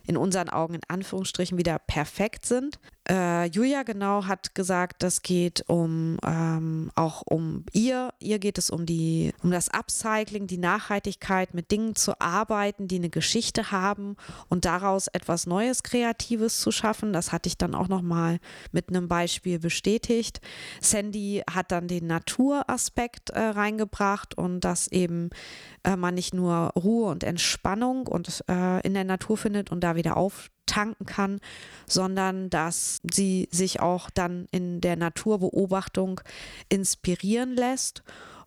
in 0.06 0.18
unseren 0.18 0.50
Augen 0.50 0.76
in 0.76 0.82
Anführungsstrichen 0.88 1.58
wieder 1.58 1.80
perfekt 1.80 2.46
sind. 2.46 2.80
Äh, 3.10 3.45
Julia 3.45 3.84
genau 3.84 4.26
hat 4.26 4.53
gesagt, 4.53 5.01
das 5.01 5.22
geht 5.22 5.64
um 5.68 6.18
ähm, 6.26 6.91
auch 6.95 7.22
um 7.26 7.64
ihr. 7.72 8.14
Ihr 8.20 8.38
geht 8.39 8.58
es 8.58 8.70
um 8.70 8.86
die 8.86 9.34
um 9.41 9.51
das 9.51 9.70
Upcycling, 9.70 10.47
die 10.47 10.58
Nachhaltigkeit, 10.58 11.53
mit 11.53 11.72
Dingen 11.72 11.95
zu 11.95 12.20
arbeiten, 12.20 12.88
die 12.88 12.97
eine 12.97 13.10
Geschichte 13.10 13.72
haben 13.72 14.18
und 14.49 14.66
daraus 14.66 15.08
etwas 15.08 15.47
Neues, 15.47 15.84
Kreatives 15.84 16.60
zu 16.60 16.72
schaffen. 16.72 17.14
Das 17.14 17.32
hatte 17.32 17.47
ich 17.47 17.58
dann 17.58 17.76
auch 17.76 17.88
noch 17.88 18.01
mal 18.01 18.39
mit 18.74 18.89
einem 18.89 19.08
Beispiel 19.08 19.60
bestätigt. 19.60 20.41
Sandy 20.82 21.43
hat 21.49 21.72
dann 21.72 21.88
den 21.88 22.08
Naturaspekt 22.08 23.30
äh, 23.30 23.39
reingebracht 23.39 24.38
und 24.38 24.62
dass 24.62 24.89
eben 24.89 25.30
äh, 25.84 25.95
man 25.95 26.16
nicht 26.16 26.34
nur 26.34 26.72
Ruhe 26.76 27.10
und 27.10 27.24
Entspannung 27.24 28.08
und 28.08 28.43
äh, 28.49 28.86
in 28.86 28.93
der 28.93 29.05
Natur 29.05 29.38
findet 29.38 29.72
und 29.72 29.82
da 29.82 29.95
wieder 29.95 30.18
auf 30.18 30.49
tanken 30.68 31.05
kann, 31.05 31.39
sondern 31.88 32.51
dass 32.51 33.01
sie 33.11 33.49
sich 33.51 33.80
auch 33.80 34.11
dann 34.11 34.47
in 34.51 34.82
der 34.82 34.95
Naturbeobachtung 34.95 36.22
inspirieren 36.70 37.55
lässt. 37.55 38.03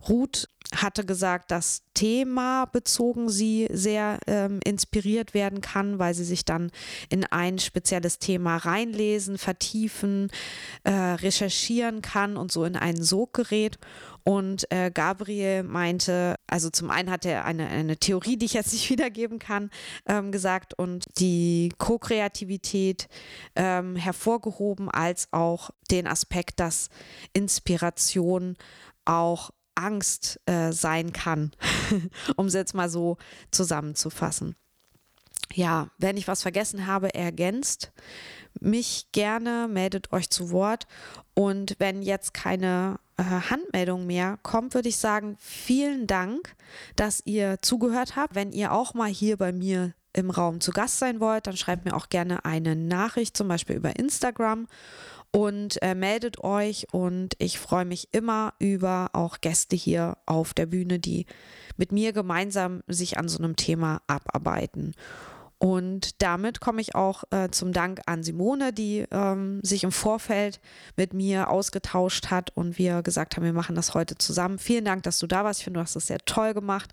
Ruth 0.07 0.47
hatte 0.75 1.05
gesagt, 1.05 1.51
dass 1.51 1.83
Thema 1.93 2.65
bezogen 2.65 3.29
sie 3.29 3.67
sehr 3.71 4.19
ähm, 4.25 4.59
inspiriert 4.63 5.33
werden 5.33 5.59
kann, 5.59 5.99
weil 5.99 6.13
sie 6.13 6.23
sich 6.23 6.45
dann 6.45 6.71
in 7.09 7.25
ein 7.25 7.59
spezielles 7.59 8.19
Thema 8.19 8.57
reinlesen, 8.57 9.37
vertiefen, 9.37 10.31
äh, 10.83 10.91
recherchieren 10.91 12.01
kann 12.01 12.37
und 12.37 12.51
so 12.51 12.63
in 12.63 12.77
einen 12.77 13.03
Sog 13.03 13.33
gerät. 13.33 13.77
Und 14.23 14.71
äh, 14.71 14.91
Gabriel 14.91 15.63
meinte, 15.63 16.35
also 16.47 16.69
zum 16.69 16.91
einen 16.91 17.09
hat 17.09 17.25
er 17.25 17.45
eine, 17.45 17.67
eine 17.67 17.97
Theorie, 17.97 18.37
die 18.37 18.45
ich 18.45 18.53
jetzt 18.53 18.73
nicht 18.73 18.89
wiedergeben 18.89 19.39
kann, 19.39 19.69
ähm, 20.05 20.31
gesagt 20.31 20.73
und 20.73 21.05
die 21.17 21.73
Co-Kreativität 21.77 23.07
ähm, 23.55 23.95
hervorgehoben, 23.95 24.89
als 24.89 25.27
auch 25.31 25.71
den 25.89 26.07
Aspekt, 26.07 26.59
dass 26.59 26.89
Inspiration 27.33 28.57
auch 29.05 29.51
Angst 29.75 30.39
äh, 30.45 30.71
sein 30.71 31.13
kann, 31.13 31.51
um 32.35 32.45
es 32.47 32.53
jetzt 32.53 32.75
mal 32.75 32.89
so 32.89 33.17
zusammenzufassen. 33.49 34.55
Ja, 35.53 35.89
wenn 35.97 36.17
ich 36.17 36.27
was 36.27 36.41
vergessen 36.41 36.87
habe, 36.87 37.13
ergänzt 37.13 37.91
mich 38.59 39.11
gerne, 39.11 39.67
meldet 39.69 40.11
euch 40.11 40.29
zu 40.29 40.51
Wort. 40.51 40.87
Und 41.33 41.75
wenn 41.79 42.01
jetzt 42.01 42.33
keine 42.33 42.99
Handmeldung 43.23 44.05
mehr 44.05 44.37
kommt, 44.43 44.73
würde 44.73 44.89
ich 44.89 44.97
sagen, 44.97 45.35
vielen 45.39 46.07
Dank, 46.07 46.55
dass 46.95 47.21
ihr 47.25 47.61
zugehört 47.61 48.15
habt. 48.15 48.35
Wenn 48.35 48.51
ihr 48.51 48.71
auch 48.71 48.93
mal 48.93 49.09
hier 49.09 49.37
bei 49.37 49.51
mir 49.51 49.93
im 50.13 50.29
Raum 50.29 50.59
zu 50.59 50.71
Gast 50.71 50.99
sein 50.99 51.19
wollt, 51.19 51.47
dann 51.47 51.57
schreibt 51.57 51.85
mir 51.85 51.95
auch 51.95 52.09
gerne 52.09 52.45
eine 52.45 52.75
Nachricht, 52.75 53.37
zum 53.37 53.47
Beispiel 53.47 53.77
über 53.77 53.97
Instagram 53.97 54.67
und 55.31 55.81
äh, 55.81 55.95
meldet 55.95 56.43
euch 56.43 56.87
und 56.91 57.35
ich 57.39 57.57
freue 57.57 57.85
mich 57.85 58.09
immer 58.11 58.53
über 58.59 59.09
auch 59.13 59.39
Gäste 59.39 59.75
hier 59.75 60.17
auf 60.25 60.53
der 60.53 60.65
Bühne, 60.65 60.99
die 60.99 61.25
mit 61.77 61.91
mir 61.91 62.11
gemeinsam 62.11 62.83
sich 62.87 63.17
an 63.17 63.29
so 63.29 63.37
einem 63.37 63.55
Thema 63.55 64.01
abarbeiten. 64.07 64.93
Und 65.61 66.23
damit 66.23 66.59
komme 66.59 66.81
ich 66.81 66.95
auch 66.95 67.23
äh, 67.29 67.51
zum 67.51 67.71
Dank 67.71 68.01
an 68.07 68.23
Simone, 68.23 68.73
die 68.73 69.05
ähm, 69.11 69.59
sich 69.61 69.83
im 69.83 69.91
Vorfeld 69.91 70.59
mit 70.97 71.13
mir 71.13 71.51
ausgetauscht 71.51 72.31
hat 72.31 72.49
und 72.57 72.79
wir 72.79 73.03
gesagt 73.03 73.35
haben, 73.35 73.43
wir 73.43 73.53
machen 73.53 73.75
das 73.75 73.93
heute 73.93 74.17
zusammen. 74.17 74.57
Vielen 74.57 74.85
Dank, 74.85 75.03
dass 75.03 75.19
du 75.19 75.27
da 75.27 75.43
warst. 75.43 75.59
Ich 75.59 75.65
finde, 75.65 75.77
du 75.77 75.83
hast 75.83 75.95
das 75.95 76.07
sehr 76.07 76.17
toll 76.25 76.55
gemacht. 76.55 76.91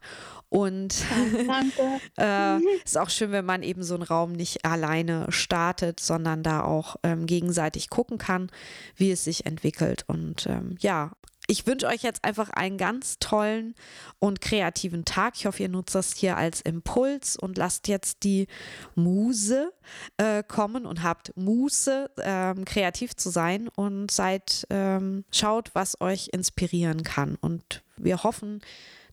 Und 0.51 1.03
Danke. 1.47 2.01
äh, 2.19 2.59
ist 2.85 2.99
auch 2.99 3.09
schön, 3.09 3.33
wenn 3.33 3.47
man 3.47 3.63
eben 3.63 3.83
so 3.83 3.95
einen 3.95 4.03
Raum 4.03 4.33
nicht 4.33 4.67
alleine 4.67 5.25
startet, 5.31 5.99
sondern 5.99 6.43
da 6.43 6.63
auch 6.63 6.97
ähm, 7.05 7.25
gegenseitig 7.25 7.89
gucken 7.89 8.19
kann, 8.19 8.51
wie 8.97 9.11
es 9.11 9.25
sich 9.25 9.47
entwickelt. 9.47 10.05
Und 10.09 10.47
ähm, 10.47 10.77
ja, 10.79 11.13
ich 11.51 11.67
wünsche 11.67 11.87
euch 11.87 12.03
jetzt 12.03 12.25
einfach 12.25 12.51
einen 12.51 12.77
ganz 12.77 13.19
tollen 13.19 13.75
und 14.19 14.43
kreativen 14.43 15.07
Tag. 15.07 15.35
Ich 15.37 15.47
hoffe, 15.47 15.63
ihr 15.63 15.71
nutzt 15.71 15.95
das 15.95 16.15
hier 16.15 16.37
als 16.37 16.61
Impuls 16.61 17.37
und 17.37 17.57
lasst 17.57 17.89
jetzt 17.89 18.23
die 18.23 18.49
Muse 18.95 19.73
äh, 20.19 20.43
kommen 20.43 20.85
und 20.85 21.03
habt 21.03 21.35
Muße, 21.37 22.11
ähm, 22.23 22.67
kreativ 22.67 23.17
zu 23.17 23.31
sein 23.31 23.69
und 23.69 24.11
seid, 24.11 24.67
ähm, 24.69 25.25
schaut, 25.33 25.75
was 25.75 25.99
euch 26.03 26.29
inspirieren 26.33 27.03
kann. 27.03 27.37
Und 27.41 27.83
wir 27.97 28.23
hoffen, 28.25 28.61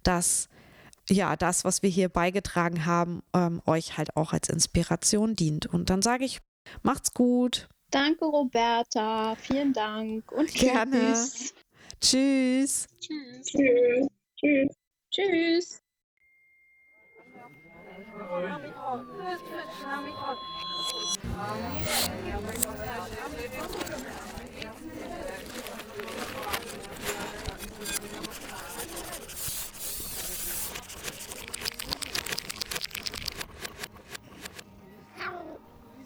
dass 0.03 0.49
ja, 1.09 1.37
das, 1.37 1.63
was 1.63 1.83
wir 1.83 1.89
hier 1.89 2.09
beigetragen 2.09 2.85
haben, 2.85 3.23
ähm, 3.33 3.61
euch 3.65 3.97
halt 3.97 4.17
auch 4.17 4.33
als 4.33 4.49
Inspiration 4.49 5.37
dient. 5.37 5.67
Und 5.67 5.89
dann 5.89 6.01
sage 6.01 6.25
ich, 6.25 6.41
macht's 6.83 7.13
gut. 7.13 7.69
Danke, 7.91 8.25
Roberta. 8.25 9.35
Vielen 9.35 9.71
Dank 9.71 10.29
und 10.33 10.53
Gerne. 10.53 11.13
tschüss. 11.13 11.53
Tschüss. 12.01 12.87
Tschüss. 12.99 13.45
Tschüss. 13.45 14.07
Tschüss. 14.37 14.75
Tschüss. 15.11 15.81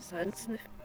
Sonst 0.09 0.49
eine 0.49 0.78